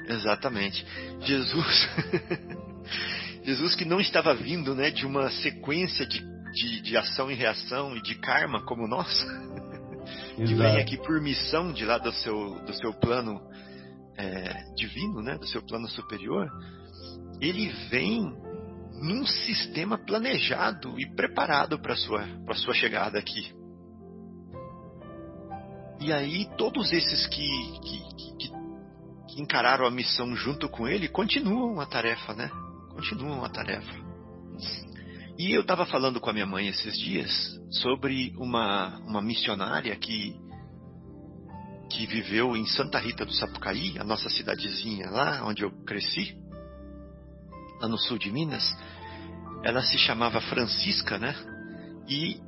Exatamente. 0.07 0.86
Jesus 1.22 1.89
Jesus 3.43 3.76
que 3.76 3.86
não 3.86 3.99
estava 3.99 4.34
vindo, 4.34 4.74
né, 4.74 4.89
de 4.89 5.05
uma 5.05 5.30
sequência 5.30 6.05
de, 6.05 6.20
de, 6.53 6.82
de 6.82 6.97
ação 6.97 7.30
e 7.30 7.36
reação 7.36 7.95
e 7.95 8.01
de 8.01 8.16
karma 8.16 8.64
como 8.66 8.88
nós, 8.88 9.26
que 10.36 10.53
vem 10.53 10.80
aqui 10.80 10.97
por 10.97 11.22
missão 11.22 11.74
de 11.74 11.86
lá 11.86 11.97
do 11.97 12.11
seu 12.14 12.59
do 12.66 12.74
seu 12.74 12.93
plano 12.93 13.41
é, 14.18 14.64
divino, 14.76 15.22
né, 15.22 15.38
do 15.38 15.47
seu 15.47 15.61
plano 15.61 15.88
superior, 15.89 16.47
ele 17.41 17.70
vem 17.89 18.34
num 18.94 19.26
sistema 19.26 19.98
planejado 19.98 21.00
e 21.00 21.06
preparado 21.16 21.80
para 21.80 21.96
sua 21.96 22.26
para 22.46 22.56
sua 22.56 22.74
chegada 22.74 23.20
aqui. 23.20 23.52
E 26.00 26.12
aí 26.12 26.50
todos 26.58 26.91
esses 26.91 27.28
que, 27.28 27.80
que, 27.82 28.16
que, 28.16 28.50
que 29.30 29.41
encararam 29.41 29.86
a 29.86 29.91
missão 29.91 30.36
junto 30.36 30.68
com 30.68 30.88
ele 30.88 31.08
continuam 31.08 31.80
a 31.80 31.86
tarefa, 31.86 32.34
né? 32.34 32.50
Continuam 32.89 33.44
a 33.44 33.50
tarefa. 33.50 33.94
E 35.38 35.52
eu 35.52 35.62
estava 35.62 35.86
falando 35.86 36.20
com 36.20 36.30
a 36.30 36.34
minha 36.34 36.46
mãe 36.46 36.68
esses 36.68 36.98
dias 37.00 37.32
sobre 37.72 38.34
uma, 38.38 39.00
uma 39.00 39.22
missionária 39.22 39.96
que, 39.96 40.36
que 41.89 42.06
viveu 42.06 42.56
em 42.56 42.66
Santa 42.68 43.00
Rita 43.00 43.26
do 43.26 43.34
Sapucaí, 43.34 43.98
a 43.98 44.04
nossa 44.04 44.30
cidadezinha 44.30 45.10
lá 45.10 45.44
onde 45.46 45.64
eu 45.64 45.72
cresci, 45.86 46.38
lá 47.84 47.89
no 47.89 47.97
sul 47.97 48.17
de 48.17 48.31
Minas 48.31 48.63
ela 49.63 49.81
se 49.81 49.97
chamava 49.97 50.41
Francisca, 50.41 51.17
né? 51.17 51.36
E 52.07 52.39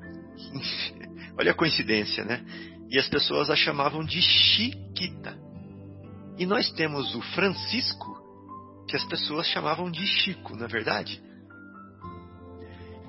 olha 1.39 1.51
a 1.51 1.55
coincidência, 1.55 2.25
né? 2.25 2.43
E 2.89 2.99
as 2.99 3.07
pessoas 3.07 3.49
a 3.49 3.55
chamavam 3.55 4.03
de 4.03 4.21
Chiquita. 4.21 5.37
E 6.37 6.45
nós 6.45 6.69
temos 6.71 7.15
o 7.15 7.21
Francisco, 7.21 8.15
que 8.87 8.95
as 8.95 9.05
pessoas 9.05 9.47
chamavam 9.47 9.89
de 9.89 10.05
Chico, 10.05 10.55
na 10.57 10.65
é 10.65 10.67
verdade? 10.67 11.21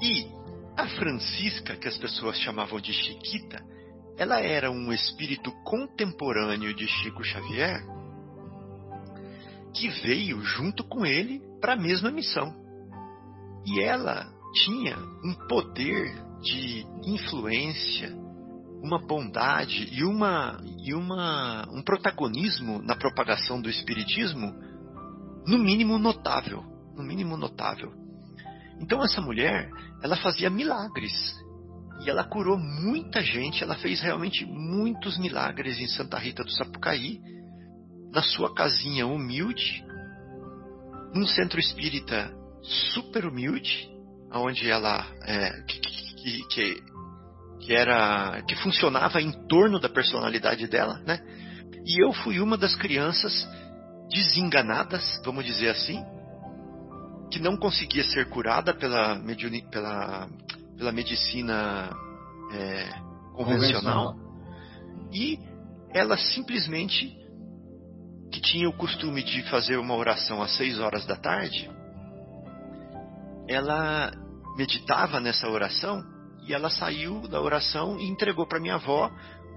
E 0.01 0.27
a 0.77 0.87
Francisca, 0.89 1.77
que 1.77 1.89
as 1.89 1.99
pessoas 1.99 2.39
chamavam 2.39 2.81
de 2.81 2.93
Chiquita, 2.93 3.61
ela 4.17 4.41
era 4.41 4.71
um 4.71 4.93
espírito 4.93 5.51
contemporâneo 5.65 6.73
de 6.75 6.87
Chico 6.87 7.25
Xavier 7.25 7.96
que 9.77 9.89
veio 9.89 10.41
junto 10.41 10.83
com 10.85 11.05
ele 11.05 11.41
para 11.61 11.75
a 11.75 11.81
mesma 11.81 12.11
missão. 12.11 12.55
E 13.65 13.81
ela 13.81 14.27
tinha 14.65 14.97
um 15.25 15.35
poder 15.49 16.15
de 16.41 16.87
influência, 17.05 18.15
uma 18.83 19.05
bondade 19.07 19.89
e 19.93 20.05
uma 20.05 20.61
e 20.83 20.95
uma 20.95 21.69
um 21.73 21.83
protagonismo 21.83 22.81
na 22.83 22.95
propagação 22.95 23.61
do 23.61 23.69
espiritismo 23.69 24.55
no 25.47 25.59
mínimo 25.59 25.99
notável, 25.99 26.65
no 26.95 27.03
mínimo 27.03 27.37
notável. 27.37 27.93
Então 28.81 29.03
essa 29.03 29.21
mulher, 29.21 29.71
ela 30.03 30.17
fazia 30.17 30.51
milagres. 30.51 31.13
E 32.05 32.11
ela 32.11 32.25
curou 32.25 32.59
muita 32.59 33.23
gente, 33.23 33.63
ela 33.63 33.77
fez 33.77 34.01
realmente 34.01 34.45
muitos 34.45 35.19
milagres 35.19 35.79
em 35.79 35.89
Santa 35.89 36.19
Rita 36.19 36.45
do 36.45 36.51
Sapucaí, 36.51 37.21
na 38.17 38.23
sua 38.23 38.55
casinha 38.55 39.07
humilde, 39.07 39.85
num 41.13 41.27
centro 41.27 41.61
espírita 41.61 42.35
super 42.63 43.27
humilde, 43.27 43.91
onde 44.33 44.71
ela 44.71 45.07
é, 45.23 45.51
que, 45.69 45.81
que, 45.81 46.49
que, 46.49 46.83
que, 47.61 47.75
era 47.75 48.41
que 48.49 48.57
funcionava 48.57 49.21
em 49.21 49.31
torno 49.47 49.79
da 49.79 49.91
personalidade 49.91 50.67
dela, 50.67 50.99
né? 51.07 51.21
E 51.85 52.03
eu 52.03 52.11
fui 52.11 52.41
uma 52.41 52.57
das 52.57 52.75
crianças 52.75 53.47
desenganadas, 54.09 55.21
vamos 55.23 55.45
dizer 55.45 55.69
assim, 55.69 56.03
que 57.31 57.39
não 57.39 57.55
conseguia 57.55 58.03
ser 58.03 58.31
curada 58.31 58.73
pela, 58.73 59.21
pela, 59.71 60.27
pela 60.75 60.91
medicina 60.91 61.95
é, 62.51 62.89
convencional, 63.35 64.15
convencional, 64.15 64.17
e 65.13 65.39
ela 65.93 66.17
simplesmente 66.17 67.26
que 68.31 68.41
tinha 68.41 68.69
o 68.69 68.77
costume 68.77 69.23
de 69.23 69.43
fazer 69.45 69.77
uma 69.77 69.95
oração 69.95 70.43
às 70.43 70.57
seis 70.57 70.79
horas 70.79 71.07
da 71.07 71.17
tarde, 71.17 71.71
ela 73.49 74.13
meditava 74.57 75.21
nessa 75.21 75.49
oração 75.49 76.03
e 76.47 76.55
ela 76.55 76.71
saiu 76.71 77.29
da 77.29 77.41
oração 77.41 77.99
e 77.99 78.09
entregou 78.09 78.47
para 78.47 78.61
minha 78.61 78.75
avó 78.75 79.11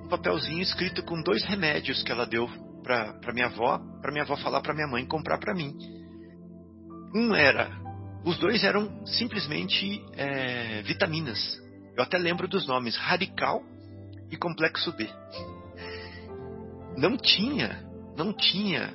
um 0.03 0.07
papelzinho 0.07 0.61
escrito 0.61 1.03
com 1.03 1.21
dois 1.21 1.43
remédios 1.43 2.03
que 2.03 2.11
ela 2.11 2.25
deu 2.25 2.47
para 2.83 3.33
minha 3.33 3.47
avó, 3.47 3.79
para 4.01 4.11
minha 4.11 4.23
avó 4.23 4.35
falar 4.37 4.61
para 4.61 4.73
minha 4.73 4.87
mãe 4.87 5.05
comprar 5.05 5.37
para 5.37 5.53
mim. 5.53 5.75
Um 7.13 7.35
era, 7.35 7.69
os 8.23 8.37
dois 8.37 8.63
eram 8.63 9.05
simplesmente 9.05 10.03
é, 10.13 10.81
vitaminas. 10.83 11.59
Eu 11.95 12.03
até 12.03 12.17
lembro 12.17 12.47
dos 12.47 12.67
nomes, 12.67 12.95
radical 12.95 13.61
e 14.31 14.37
complexo 14.37 14.91
B. 14.93 15.09
Não 16.97 17.17
tinha, 17.17 17.88
não 18.19 18.33
tinha 18.33 18.93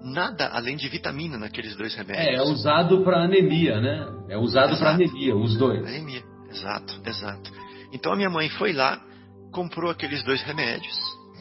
nada 0.00 0.46
além 0.48 0.76
de 0.76 0.88
vitamina 0.88 1.36
naqueles 1.36 1.74
dois 1.76 1.94
remédios. 1.96 2.26
É, 2.26 2.34
é 2.36 2.42
usado 2.42 3.02
para 3.02 3.24
anemia, 3.24 3.80
né? 3.80 4.06
É 4.28 4.38
usado 4.38 4.78
para 4.78 4.90
anemia, 4.90 5.34
os 5.34 5.56
dois. 5.56 5.84
Anemia, 5.84 6.22
exato, 6.48 7.00
exato. 7.04 7.50
Então 7.92 8.12
a 8.12 8.16
minha 8.16 8.30
mãe 8.30 8.48
foi 8.50 8.72
lá, 8.72 9.02
comprou 9.50 9.90
aqueles 9.90 10.22
dois 10.22 10.40
remédios, 10.42 10.96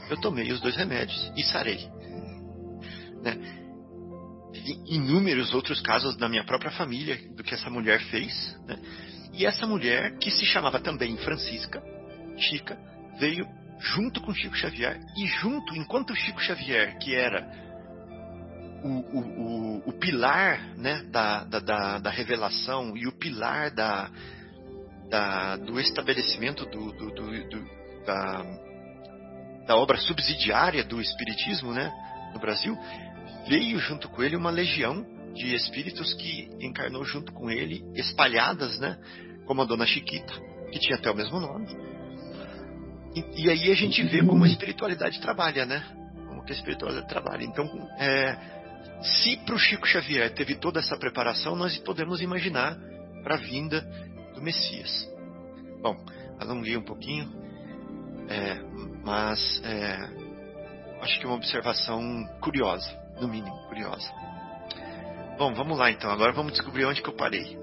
eu 0.09 0.17
tomei 0.17 0.51
os 0.51 0.59
dois 0.59 0.75
remédios 0.75 1.31
e 1.35 1.43
sarei. 1.43 1.87
Né? 3.21 3.37
Inúmeros 4.87 5.53
outros 5.53 5.79
casos 5.81 6.17
na 6.17 6.27
minha 6.27 6.43
própria 6.43 6.71
família 6.71 7.19
do 7.35 7.43
que 7.43 7.53
essa 7.53 7.69
mulher 7.69 8.01
fez. 8.05 8.57
Né? 8.65 8.77
E 9.33 9.45
essa 9.45 9.67
mulher, 9.67 10.17
que 10.17 10.31
se 10.31 10.45
chamava 10.45 10.79
também 10.79 11.15
Francisca, 11.17 11.81
Chica, 12.37 12.77
veio 13.19 13.45
junto 13.79 14.21
com 14.21 14.33
Chico 14.33 14.55
Xavier 14.55 14.99
e 15.17 15.27
junto, 15.27 15.75
enquanto 15.75 16.15
Chico 16.15 16.41
Xavier, 16.41 16.97
que 16.97 17.13
era 17.13 17.47
o, 18.83 18.89
o, 18.89 19.19
o, 19.19 19.89
o 19.89 19.93
pilar 19.93 20.75
né, 20.75 21.03
da, 21.09 21.43
da, 21.43 21.99
da, 21.99 22.09
revelação 22.09 22.95
e 22.95 23.07
o 23.07 23.11
pilar 23.11 23.71
da, 23.71 24.09
da 25.09 25.57
do 25.57 25.79
estabelecimento 25.79 26.65
do, 26.65 26.91
do, 26.91 27.11
do, 27.11 28.05
da, 28.05 28.43
da 29.67 29.75
obra 29.75 29.97
subsidiária 29.97 30.83
do 30.83 31.01
Espiritismo 31.01 31.73
né, 31.73 31.91
no 32.33 32.39
Brasil, 32.39 32.77
veio 33.47 33.79
junto 33.79 34.09
com 34.09 34.23
ele 34.23 34.35
uma 34.35 34.49
legião 34.49 35.05
de 35.33 35.53
espíritos 35.53 36.13
que 36.15 36.49
encarnou 36.59 37.03
junto 37.03 37.31
com 37.31 37.49
ele, 37.49 37.83
espalhadas, 37.95 38.79
né, 38.79 38.97
como 39.45 39.61
a 39.61 39.65
Dona 39.65 39.85
Chiquita, 39.85 40.33
que 40.71 40.79
tinha 40.79 40.97
até 40.97 41.11
o 41.11 41.15
mesmo 41.15 41.39
nome. 41.39 41.86
E, 43.17 43.45
e 43.45 43.49
aí 43.49 43.71
a 43.71 43.75
gente 43.75 44.03
vê 44.03 44.23
como 44.23 44.43
a 44.43 44.47
espiritualidade 44.47 45.19
trabalha, 45.19 45.65
né? 45.65 45.83
Como 46.27 46.43
que 46.43 46.51
a 46.51 46.55
espiritualidade 46.55 47.07
trabalha. 47.07 47.43
Então, 47.43 47.65
é, 47.97 48.37
se 49.01 49.37
para 49.37 49.55
o 49.55 49.59
Chico 49.59 49.87
Xavier 49.87 50.31
teve 50.33 50.55
toda 50.55 50.79
essa 50.79 50.95
preparação, 50.97 51.55
nós 51.55 51.77
podemos 51.79 52.21
imaginar 52.21 52.77
para 53.23 53.35
a 53.35 53.39
vinda 53.39 53.81
do 54.35 54.41
Messias. 54.41 55.09
Bom, 55.81 55.95
alonguei 56.39 56.77
um 56.77 56.83
pouquinho, 56.83 57.27
é, 58.29 58.59
mas 59.03 59.61
é, 59.63 60.09
acho 61.01 61.19
que 61.19 61.25
é 61.25 61.27
uma 61.27 61.37
observação 61.37 62.23
curiosa, 62.39 62.87
no 63.19 63.27
mínimo 63.27 63.57
curiosa. 63.67 64.11
Bom, 65.39 65.53
vamos 65.53 65.77
lá 65.77 65.89
então. 65.89 66.11
Agora 66.11 66.31
vamos 66.33 66.53
descobrir 66.53 66.85
onde 66.85 67.01
que 67.01 67.09
eu 67.09 67.15
parei. 67.15 67.57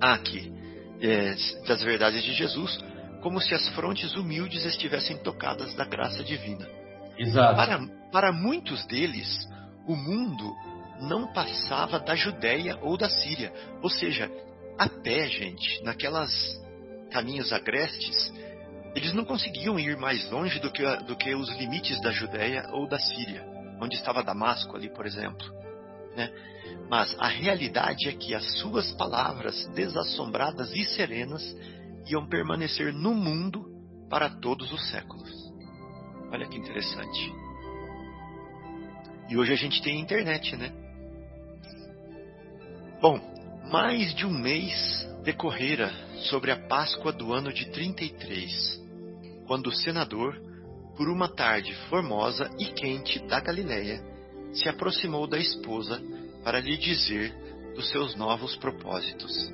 Ah, 0.00 0.14
aqui. 0.14 0.52
É, 1.00 1.34
das 1.66 1.82
verdades 1.82 2.22
de 2.22 2.32
Jesus, 2.32 2.78
como 3.24 3.40
se 3.40 3.54
as 3.54 3.66
frontes 3.70 4.14
humildes 4.16 4.66
estivessem 4.66 5.16
tocadas 5.16 5.72
da 5.74 5.86
graça 5.86 6.22
divina. 6.22 6.68
Exato. 7.16 7.56
Para, 7.56 7.86
para 8.12 8.32
muitos 8.32 8.84
deles, 8.84 9.48
o 9.88 9.96
mundo 9.96 10.54
não 11.00 11.32
passava 11.32 11.98
da 11.98 12.14
Judéia 12.14 12.78
ou 12.82 12.98
da 12.98 13.08
Síria. 13.08 13.50
Ou 13.80 13.88
seja, 13.88 14.30
a 14.78 14.90
pé, 14.90 15.26
gente, 15.30 15.82
naquelas 15.82 16.30
caminhos 17.10 17.50
agrestes, 17.50 18.30
eles 18.94 19.14
não 19.14 19.24
conseguiam 19.24 19.78
ir 19.78 19.96
mais 19.96 20.30
longe 20.30 20.60
do 20.60 20.70
que, 20.70 20.84
do 21.04 21.16
que 21.16 21.34
os 21.34 21.48
limites 21.56 21.98
da 22.02 22.12
Judéia 22.12 22.68
ou 22.72 22.86
da 22.86 22.98
Síria, 22.98 23.42
onde 23.80 23.96
estava 23.96 24.22
Damasco 24.22 24.76
ali, 24.76 24.90
por 24.90 25.06
exemplo. 25.06 25.50
Né? 26.14 26.30
Mas 26.90 27.16
a 27.18 27.28
realidade 27.28 28.06
é 28.06 28.12
que 28.12 28.34
as 28.34 28.58
suas 28.58 28.92
palavras 28.92 29.66
desassombradas 29.68 30.70
e 30.74 30.84
serenas 30.84 31.42
iam 32.06 32.26
permanecer 32.26 32.92
no 32.92 33.14
mundo 33.14 33.66
para 34.08 34.28
todos 34.28 34.72
os 34.72 34.90
séculos. 34.90 35.30
Olha 36.30 36.46
que 36.46 36.58
interessante. 36.58 37.32
E 39.28 39.36
hoje 39.36 39.52
a 39.52 39.56
gente 39.56 39.82
tem 39.82 40.00
internet, 40.00 40.56
né? 40.56 40.72
Bom, 43.00 43.20
mais 43.70 44.14
de 44.14 44.26
um 44.26 44.30
mês 44.30 45.08
decorrera 45.22 45.90
sobre 46.30 46.50
a 46.50 46.68
Páscoa 46.68 47.12
do 47.12 47.32
ano 47.32 47.52
de 47.52 47.70
33, 47.70 48.82
quando 49.46 49.68
o 49.68 49.72
senador, 49.72 50.40
por 50.96 51.08
uma 51.08 51.28
tarde 51.28 51.74
formosa 51.88 52.50
e 52.58 52.66
quente 52.66 53.18
da 53.26 53.40
Galileia, 53.40 54.02
se 54.52 54.68
aproximou 54.68 55.26
da 55.26 55.38
esposa 55.38 56.00
para 56.42 56.60
lhe 56.60 56.76
dizer 56.76 57.34
dos 57.74 57.90
seus 57.90 58.14
novos 58.14 58.54
propósitos. 58.56 59.52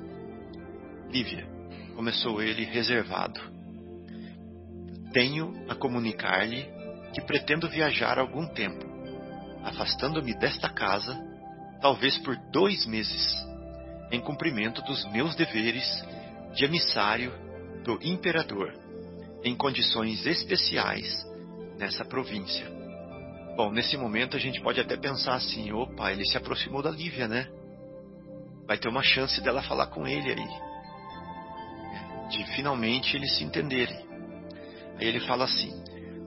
Lívia, 1.09 1.47
começou 1.91 2.41
ele 2.41 2.65
reservado, 2.65 3.39
tenho 5.11 5.53
a 5.69 5.75
comunicar-lhe 5.75 6.65
que 7.13 7.21
pretendo 7.21 7.69
viajar 7.69 8.17
algum 8.17 8.47
tempo, 8.47 8.85
afastando-me 9.63 10.33
desta 10.33 10.69
casa, 10.69 11.17
talvez 11.81 12.17
por 12.19 12.35
dois 12.51 12.85
meses, 12.85 13.35
em 14.11 14.19
cumprimento 14.19 14.81
dos 14.83 15.05
meus 15.11 15.35
deveres 15.35 15.85
de 16.53 16.65
emissário 16.65 17.31
do 17.83 17.99
imperador, 18.01 18.73
em 19.43 19.55
condições 19.55 20.25
especiais 20.25 21.25
nessa 21.77 22.05
província. 22.05 22.65
Bom, 23.55 23.71
nesse 23.71 23.97
momento 23.97 24.37
a 24.37 24.39
gente 24.39 24.61
pode 24.61 24.79
até 24.79 24.95
pensar 24.95 25.33
assim: 25.35 25.71
opa, 25.71 26.11
ele 26.11 26.25
se 26.25 26.37
aproximou 26.37 26.81
da 26.81 26.89
Lívia, 26.89 27.27
né? 27.27 27.47
Vai 28.65 28.77
ter 28.77 28.87
uma 28.87 29.03
chance 29.03 29.41
dela 29.41 29.61
falar 29.61 29.87
com 29.87 30.07
ele 30.07 30.31
aí. 30.31 30.70
De 32.31 32.45
finalmente 32.55 33.15
eles 33.15 33.37
se 33.37 33.43
entenderem. 33.43 33.99
Aí 34.97 35.05
ele 35.07 35.19
fala 35.19 35.43
assim: 35.43 35.71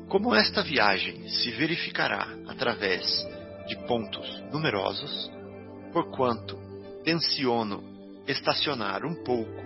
Como 0.09 0.35
esta 0.35 0.63
viagem 0.63 1.29
se 1.29 1.51
verificará 1.53 2.29
através 2.47 3.03
de 3.67 3.77
pontos 3.87 4.43
numerosos, 4.53 5.31
porquanto 5.93 6.59
tenciono 7.03 7.83
estacionar 8.27 9.05
um 9.05 9.15
pouco 9.25 9.65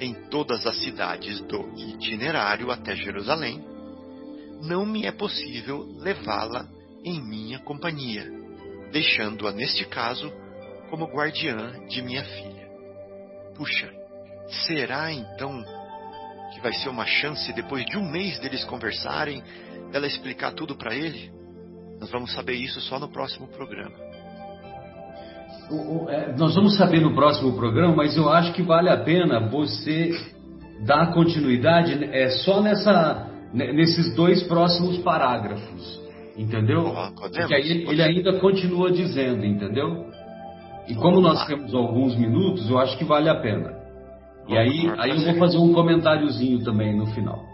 em 0.00 0.12
todas 0.28 0.66
as 0.66 0.76
cidades 0.82 1.40
do 1.42 1.72
itinerário 1.76 2.70
até 2.70 2.94
Jerusalém, 2.96 3.64
não 4.62 4.84
me 4.84 5.06
é 5.06 5.12
possível 5.12 5.86
levá-la 5.98 6.68
em 7.04 7.22
minha 7.22 7.60
companhia, 7.60 8.28
deixando-a 8.90 9.52
neste 9.52 9.84
caso 9.84 10.32
como 10.90 11.06
guardiã 11.06 11.86
de 11.88 12.02
minha 12.02 12.24
filha. 12.24 12.68
Puxa, 13.54 13.92
será 14.48 15.12
então 15.12 15.64
que 16.52 16.60
vai 16.60 16.72
ser 16.72 16.88
uma 16.88 17.04
chance, 17.04 17.52
depois 17.52 17.84
de 17.86 17.98
um 17.98 18.10
mês 18.10 18.38
deles 18.38 18.64
conversarem, 18.64 19.42
dela 19.92 20.06
explicar 20.06 20.52
tudo 20.52 20.74
para 20.76 20.94
ele? 20.94 21.30
Nós 22.00 22.10
vamos 22.10 22.32
saber 22.32 22.54
isso 22.54 22.80
só 22.80 22.98
no 22.98 23.08
próximo 23.08 23.48
programa. 23.48 23.94
O, 25.70 26.04
o, 26.04 26.10
é, 26.10 26.34
nós 26.36 26.54
vamos 26.54 26.76
saber 26.76 27.00
no 27.00 27.14
próximo 27.14 27.52
programa, 27.56 27.96
mas 27.96 28.16
eu 28.16 28.30
acho 28.30 28.52
que 28.52 28.62
vale 28.62 28.88
a 28.88 28.98
pena 28.98 29.48
você 29.48 30.12
dar 30.84 31.12
continuidade 31.12 32.04
é, 32.04 32.28
só 32.28 32.62
nessa, 32.62 33.30
nesses 33.52 34.14
dois 34.14 34.42
próximos 34.44 34.98
parágrafos. 34.98 36.00
Entendeu? 36.36 36.94
Porque 37.18 37.54
aí 37.54 37.70
ele, 37.70 37.90
ele 37.90 38.02
ainda 38.02 38.38
continua 38.38 38.92
dizendo, 38.92 39.44
entendeu? 39.44 40.06
E 40.86 40.94
como 40.94 41.20
nós 41.20 41.46
temos 41.46 41.74
alguns 41.74 42.14
minutos, 42.14 42.68
eu 42.68 42.78
acho 42.78 42.96
que 42.98 43.04
vale 43.04 43.28
a 43.28 43.40
pena. 43.40 43.85
E 44.48 44.56
aí, 44.56 44.90
aí 44.98 45.10
eu 45.10 45.24
vou 45.24 45.38
fazer 45.38 45.58
um 45.58 45.72
comentáriozinho 45.72 46.62
também 46.62 46.96
no 46.96 47.06
final. 47.06 47.44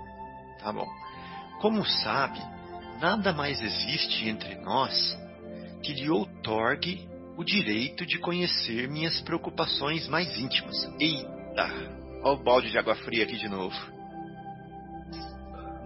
Tá 0.63 0.73
bom. 0.73 0.87
Como 1.61 1.85
sabe, 1.85 2.41
nada 3.01 3.33
mais 3.33 3.61
existe 3.63 4.29
entre 4.29 4.57
nós 4.57 5.19
que 5.83 5.93
lhe 5.93 6.11
outorgue 6.11 7.09
o 7.37 7.45
direito 7.45 8.05
de 8.05 8.19
conhecer 8.19 8.89
minhas 8.89 9.21
preocupações 9.23 10.07
mais 10.09 10.39
íntimas. 10.39 10.77
Eita! 11.01 11.93
Olha 12.23 12.35
o 12.35 12.43
balde 12.43 12.71
de 12.71 12.79
água 12.79 12.95
fria 12.95 13.25
aqui 13.25 13.37
de 13.37 13.49
novo. 13.49 13.75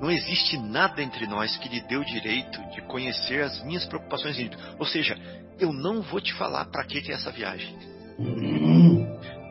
Não 0.00 0.10
existe 0.10 0.58
nada 0.58 1.02
entre 1.02 1.26
nós 1.26 1.56
que 1.56 1.68
lhe 1.68 1.80
dê 1.80 1.96
o 1.96 2.04
direito 2.04 2.60
de 2.70 2.82
conhecer 2.82 3.42
as 3.42 3.64
minhas 3.64 3.86
preocupações 3.86 4.38
íntimas. 4.38 4.76
Ou 4.78 4.84
seja, 4.84 5.16
eu 5.58 5.72
não 5.72 6.02
vou 6.02 6.20
te 6.20 6.34
falar 6.34 6.66
para 6.66 6.84
que, 6.84 7.00
que 7.00 7.10
é 7.10 7.14
essa 7.14 7.30
viagem. 7.30 7.74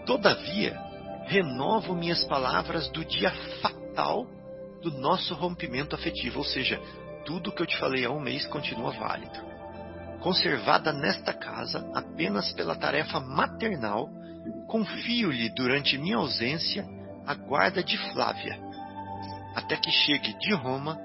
Todavia, 0.05 0.79
renovo 1.25 1.95
minhas 1.95 2.23
palavras 2.25 2.87
do 2.89 3.03
dia 3.03 3.31
fatal 3.61 4.25
do 4.81 4.91
nosso 4.91 5.33
rompimento 5.33 5.95
afetivo. 5.95 6.39
Ou 6.39 6.45
seja, 6.45 6.79
tudo 7.25 7.51
que 7.51 7.61
eu 7.61 7.67
te 7.67 7.77
falei 7.77 8.05
há 8.05 8.11
um 8.11 8.19
mês 8.19 8.45
continua 8.47 8.91
válido 8.91 9.55
conservada 10.25 10.91
nesta 10.91 11.31
casa 11.35 11.87
apenas 11.93 12.51
pela 12.53 12.75
tarefa 12.75 13.19
maternal, 13.19 14.09
confio-lhe 14.67 15.49
durante 15.49 15.99
minha 15.99 16.17
ausência 16.17 16.83
a 17.27 17.35
guarda 17.35 17.83
de 17.83 17.95
Flávia, 18.11 18.59
até 19.53 19.77
que 19.77 19.91
chegue 19.91 20.33
de 20.39 20.51
Roma 20.51 20.97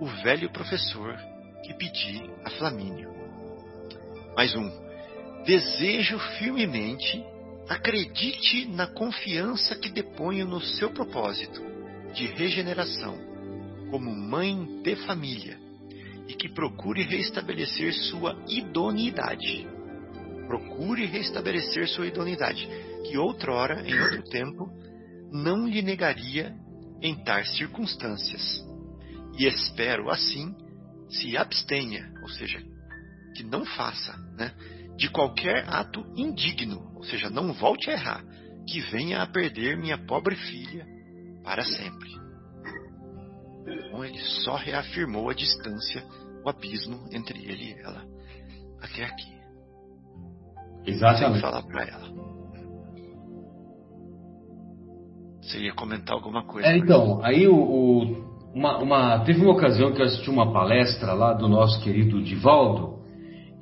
o 0.00 0.06
velho 0.06 0.50
professor 0.50 1.16
que 1.62 1.74
pedi 1.74 2.28
a 2.44 2.50
Flamínio. 2.50 3.08
Mais 4.36 4.52
um. 4.56 4.68
Desejo 5.44 6.18
firmemente, 6.36 7.24
acredite 7.68 8.66
na 8.66 8.86
confiança 8.86 9.74
que 9.74 9.90
deponho 9.90 10.46
no 10.46 10.60
seu 10.60 10.90
propósito 10.90 11.60
de 12.14 12.26
regeneração, 12.26 13.18
como 13.90 14.14
mãe 14.14 14.82
de 14.82 14.96
família 15.06 15.58
e 16.28 16.34
que 16.34 16.48
procure 16.48 17.02
restabelecer 17.02 17.92
sua 17.92 18.36
idoneidade. 18.48 19.66
Procure 20.46 21.06
restabelecer 21.06 21.88
sua 21.88 22.06
idoneidade, 22.06 22.68
que 23.04 23.18
outrora, 23.18 23.82
em 23.86 24.00
outro 24.00 24.22
tempo, 24.24 24.70
não 25.32 25.66
lhe 25.66 25.82
negaria 25.82 26.54
em 27.02 27.14
tais 27.24 27.56
circunstâncias. 27.56 28.64
E 29.38 29.46
espero, 29.46 30.08
assim, 30.08 30.54
se 31.08 31.36
abstenha, 31.36 32.12
ou 32.22 32.28
seja, 32.28 32.62
que 33.34 33.42
não 33.42 33.64
faça, 33.64 34.16
né, 34.36 34.52
de 34.96 35.10
qualquer 35.10 35.64
ato 35.68 36.04
indigno, 36.16 36.92
ou 36.94 37.04
seja, 37.04 37.28
não 37.28 37.52
volte 37.52 37.90
a 37.90 37.92
errar, 37.92 38.24
que 38.66 38.80
venha 38.80 39.22
a 39.22 39.26
perder 39.26 39.76
minha 39.76 39.98
pobre 39.98 40.36
filha 40.36 40.86
para 41.44 41.62
sempre. 41.62 42.08
Então 43.66 44.04
ele 44.04 44.18
só 44.44 44.56
reafirmou 44.56 45.28
a 45.28 45.34
distância, 45.34 46.04
o 46.44 46.48
abismo 46.48 47.08
entre 47.12 47.38
ele 47.38 47.72
e 47.72 47.80
ela 47.80 48.04
até 48.80 49.04
aqui. 49.04 49.36
Exatamente. 50.86 51.32
Sem 51.32 51.40
falar 51.40 51.62
para 51.62 51.84
ela. 51.84 52.16
Você 55.42 55.60
ia 55.60 55.74
comentar 55.74 56.14
alguma 56.14 56.44
coisa? 56.44 56.68
É, 56.68 56.76
então, 56.76 57.22
aí 57.24 57.46
o, 57.46 57.56
o 57.56 58.26
uma, 58.54 58.78
uma, 58.78 59.24
teve 59.24 59.42
uma 59.42 59.52
ocasião 59.52 59.92
que 59.92 60.00
eu 60.00 60.06
assisti 60.06 60.30
uma 60.30 60.50
palestra 60.52 61.12
lá 61.12 61.34
do 61.34 61.46
nosso 61.46 61.80
querido 61.82 62.22
Divaldo 62.22 63.00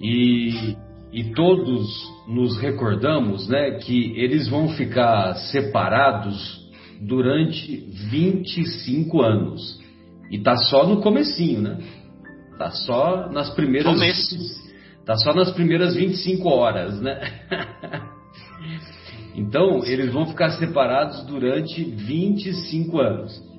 e, 0.00 0.76
e 1.14 1.32
todos 1.32 2.12
nos 2.26 2.58
recordamos 2.58 3.48
né, 3.48 3.78
que 3.78 4.12
eles 4.18 4.48
vão 4.48 4.70
ficar 4.70 5.32
separados 5.36 6.60
durante 7.00 7.76
25 8.10 9.22
anos. 9.22 9.80
E 10.28 10.40
tá 10.40 10.56
só 10.56 10.84
no 10.84 11.00
comecinho, 11.00 11.62
né? 11.62 11.78
Tá 12.58 12.72
só 12.72 13.30
nas 13.30 13.48
primeiras 13.50 13.92
Começo. 13.92 14.64
Tá 15.06 15.16
só 15.16 15.32
nas 15.32 15.52
primeiras 15.52 15.94
25 15.94 16.48
horas, 16.48 17.00
né? 17.00 17.20
então, 19.36 19.84
eles 19.84 20.12
vão 20.12 20.26
ficar 20.26 20.50
separados 20.50 21.24
durante 21.26 21.84
25 21.84 22.98
anos. 22.98 23.53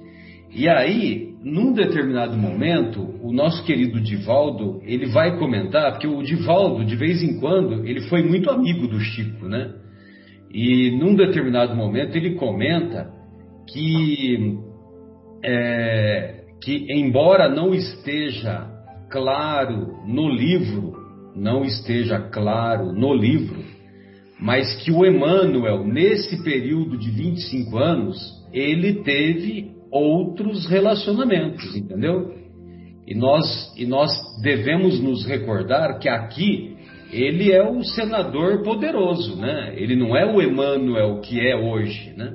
E 0.55 0.69
aí, 0.69 1.35
num 1.43 1.73
determinado 1.73 2.37
momento, 2.37 3.01
o 3.21 3.33
nosso 3.33 3.61
querido 3.65 3.99
Divaldo, 3.99 4.79
ele 4.85 5.07
vai 5.07 5.37
comentar, 5.37 5.91
porque 5.91 6.07
o 6.07 6.23
Divaldo, 6.23 6.85
de 6.85 6.95
vez 6.95 7.21
em 7.21 7.41
quando, 7.41 7.85
ele 7.85 7.99
foi 8.07 8.23
muito 8.23 8.49
amigo 8.49 8.87
do 8.87 8.97
Chico, 9.01 9.49
né? 9.49 9.73
E 10.49 10.91
num 10.91 11.13
determinado 11.13 11.75
momento 11.75 12.15
ele 12.15 12.35
comenta 12.35 13.11
que 13.69 14.57
é, 15.43 16.45
que 16.63 16.87
embora 16.89 17.49
não 17.49 17.73
esteja 17.75 18.65
claro 19.11 20.05
no 20.07 20.29
livro, 20.29 20.93
não 21.35 21.65
esteja 21.65 22.17
claro 22.17 22.93
no 22.93 23.13
livro, 23.13 23.61
mas 24.39 24.73
que 24.81 24.89
o 24.89 25.05
Emmanuel, 25.05 25.85
nesse 25.85 26.41
período 26.45 26.97
de 26.97 27.11
25 27.11 27.77
anos, 27.77 28.17
ele 28.53 29.03
teve 29.03 29.74
outros 29.95 30.67
relacionamentos, 30.67 31.75
entendeu? 31.75 32.33
E 33.07 33.15
nós, 33.15 33.73
e 33.77 33.85
nós 33.85 34.11
devemos 34.41 34.99
nos 34.99 35.25
recordar 35.25 35.99
que 35.99 36.09
aqui 36.09 36.75
ele 37.11 37.51
é 37.51 37.63
o 37.63 37.83
senador 37.83 38.63
poderoso, 38.63 39.39
né? 39.39 39.73
Ele 39.77 39.95
não 39.95 40.15
é 40.15 40.25
o 40.25 40.41
Emmanuel 40.41 41.21
que 41.21 41.39
é 41.39 41.55
hoje, 41.55 42.13
né? 42.17 42.33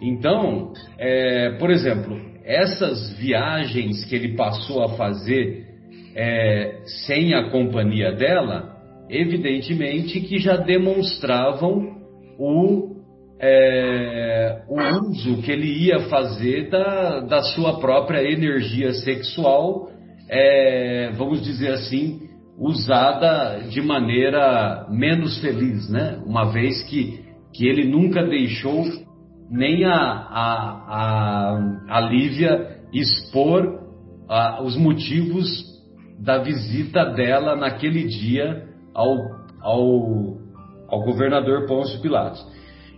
Então, 0.00 0.72
é, 0.98 1.50
por 1.58 1.70
exemplo, 1.70 2.18
essas 2.44 3.16
viagens 3.18 4.04
que 4.04 4.14
ele 4.14 4.34
passou 4.34 4.82
a 4.82 4.90
fazer 4.90 5.66
é, 6.14 6.80
sem 7.06 7.34
a 7.34 7.50
companhia 7.50 8.12
dela, 8.12 8.76
evidentemente 9.08 10.20
que 10.20 10.38
já 10.38 10.56
demonstravam 10.56 11.98
o, 12.38 12.97
é, 13.40 14.62
o 14.68 14.80
uso 15.08 15.42
que 15.42 15.50
ele 15.50 15.86
ia 15.86 16.00
fazer 16.08 16.70
da, 16.70 17.20
da 17.20 17.42
sua 17.42 17.78
própria 17.78 18.22
energia 18.22 18.92
sexual, 18.92 19.90
é, 20.28 21.12
vamos 21.16 21.42
dizer 21.42 21.72
assim, 21.72 22.28
usada 22.58 23.60
de 23.70 23.80
maneira 23.80 24.86
menos 24.90 25.38
feliz, 25.40 25.88
né? 25.88 26.20
Uma 26.26 26.50
vez 26.52 26.82
que, 26.84 27.24
que 27.54 27.66
ele 27.68 27.88
nunca 27.88 28.26
deixou 28.26 28.84
nem 29.48 29.84
a, 29.84 29.94
a, 29.94 30.84
a, 30.88 31.96
a 31.96 32.00
Lívia 32.00 32.78
expor 32.92 33.80
a, 34.28 34.62
os 34.62 34.76
motivos 34.76 35.46
da 36.18 36.38
visita 36.38 37.04
dela 37.04 37.54
naquele 37.54 38.04
dia 38.04 38.66
ao, 38.92 39.16
ao, 39.60 40.38
ao 40.88 41.04
governador 41.04 41.66
Pôncio 41.66 42.00
Pilatos. 42.00 42.44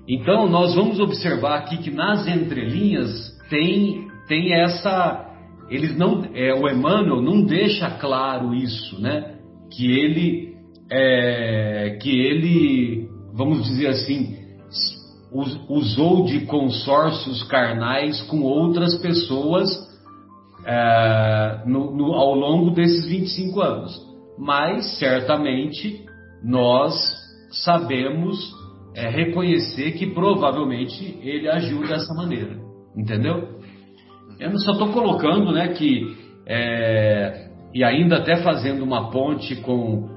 Então, 0.09 0.49
nós 0.49 0.75
vamos 0.75 0.99
observar 0.99 1.59
aqui 1.59 1.79
que 1.79 1.91
nas 1.91 2.27
entrelinhas 2.27 3.39
tem, 3.49 4.09
tem 4.27 4.53
essa. 4.53 5.27
Eles 5.69 5.97
não, 5.97 6.25
é, 6.35 6.53
o 6.55 6.69
Emmanuel 6.69 7.23
não 7.23 7.43
deixa 7.43 7.91
claro 7.91 8.55
isso, 8.55 9.01
né? 9.01 9.37
Que 9.71 9.87
ele, 9.87 10.55
é, 10.91 11.99
que 12.03 12.11
ele, 12.11 13.09
vamos 13.35 13.65
dizer 13.65 13.89
assim, 13.89 14.37
usou 15.69 16.25
de 16.25 16.41
consórcios 16.47 17.45
carnais 17.45 18.21
com 18.23 18.43
outras 18.43 18.97
pessoas 19.01 19.71
é, 20.67 21.63
no, 21.67 21.97
no, 21.97 22.13
ao 22.15 22.35
longo 22.35 22.73
desses 22.73 23.07
25 23.07 23.61
anos. 23.61 24.11
Mas, 24.37 24.99
certamente, 24.99 26.05
nós 26.43 26.95
sabemos 27.65 28.60
é, 28.95 29.09
reconhecer 29.09 29.93
que 29.93 30.07
provavelmente 30.07 31.19
ele 31.23 31.49
agiu 31.49 31.87
dessa 31.87 32.13
maneira. 32.15 32.57
Entendeu? 32.97 33.61
Eu 34.39 34.59
só 34.59 34.73
estou 34.73 34.89
colocando 34.89 35.53
né, 35.53 35.69
que, 35.69 36.17
é, 36.47 37.51
e 37.75 37.85
ainda 37.85 38.17
até 38.17 38.37
fazendo 38.43 38.83
uma 38.83 39.11
ponte 39.11 39.57
com, 39.57 40.09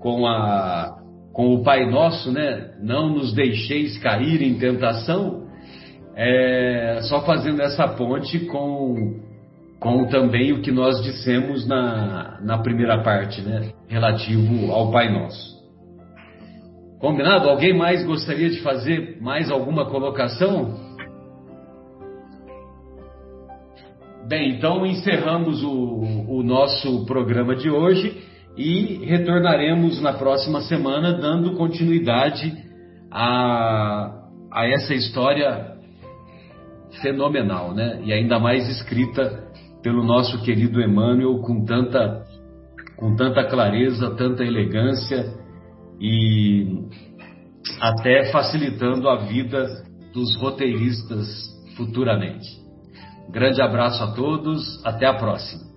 com 0.00 0.26
a, 0.26 1.02
com 1.32 1.54
o 1.54 1.62
Pai 1.62 1.88
Nosso, 1.90 2.30
né? 2.30 2.72
Não 2.82 3.08
nos 3.08 3.32
deixeis 3.32 3.98
cair 3.98 4.42
em 4.42 4.58
tentação. 4.58 5.42
É, 6.14 7.00
só 7.02 7.24
fazendo 7.24 7.62
essa 7.62 7.88
ponte 7.88 8.40
com, 8.40 9.20
com 9.80 10.06
também 10.06 10.52
o 10.52 10.60
que 10.60 10.70
nós 10.70 11.02
dissemos 11.02 11.66
na, 11.66 12.38
na 12.42 12.58
primeira 12.58 13.02
parte, 13.02 13.40
né? 13.40 13.72
Relativo 13.88 14.70
ao 14.70 14.90
Pai 14.90 15.12
Nosso. 15.12 15.51
Combinado? 17.02 17.50
Alguém 17.50 17.76
mais 17.76 18.06
gostaria 18.06 18.48
de 18.48 18.60
fazer 18.60 19.18
mais 19.20 19.50
alguma 19.50 19.86
colocação? 19.86 20.78
Bem, 24.28 24.52
então 24.52 24.86
encerramos 24.86 25.64
o, 25.64 26.28
o 26.28 26.44
nosso 26.44 27.04
programa 27.04 27.56
de 27.56 27.68
hoje 27.68 28.22
e 28.56 29.04
retornaremos 29.04 30.00
na 30.00 30.12
próxima 30.12 30.60
semana 30.60 31.12
dando 31.14 31.56
continuidade 31.56 32.56
a, 33.10 34.28
a 34.52 34.68
essa 34.68 34.94
história 34.94 35.72
fenomenal, 37.02 37.74
né? 37.74 38.00
E 38.04 38.12
ainda 38.12 38.38
mais 38.38 38.68
escrita 38.68 39.42
pelo 39.82 40.04
nosso 40.04 40.40
querido 40.44 40.80
Emmanuel 40.80 41.40
com 41.40 41.64
tanta, 41.64 42.22
com 42.96 43.16
tanta 43.16 43.42
clareza, 43.42 44.14
tanta 44.14 44.44
elegância 44.44 45.41
e 46.02 46.66
até 47.80 48.32
facilitando 48.32 49.08
a 49.08 49.24
vida 49.24 49.84
dos 50.12 50.36
roteiristas 50.36 51.28
futuramente. 51.76 52.60
Grande 53.30 53.62
abraço 53.62 54.02
a 54.02 54.12
todos, 54.12 54.84
até 54.84 55.06
a 55.06 55.14
próxima. 55.14 55.71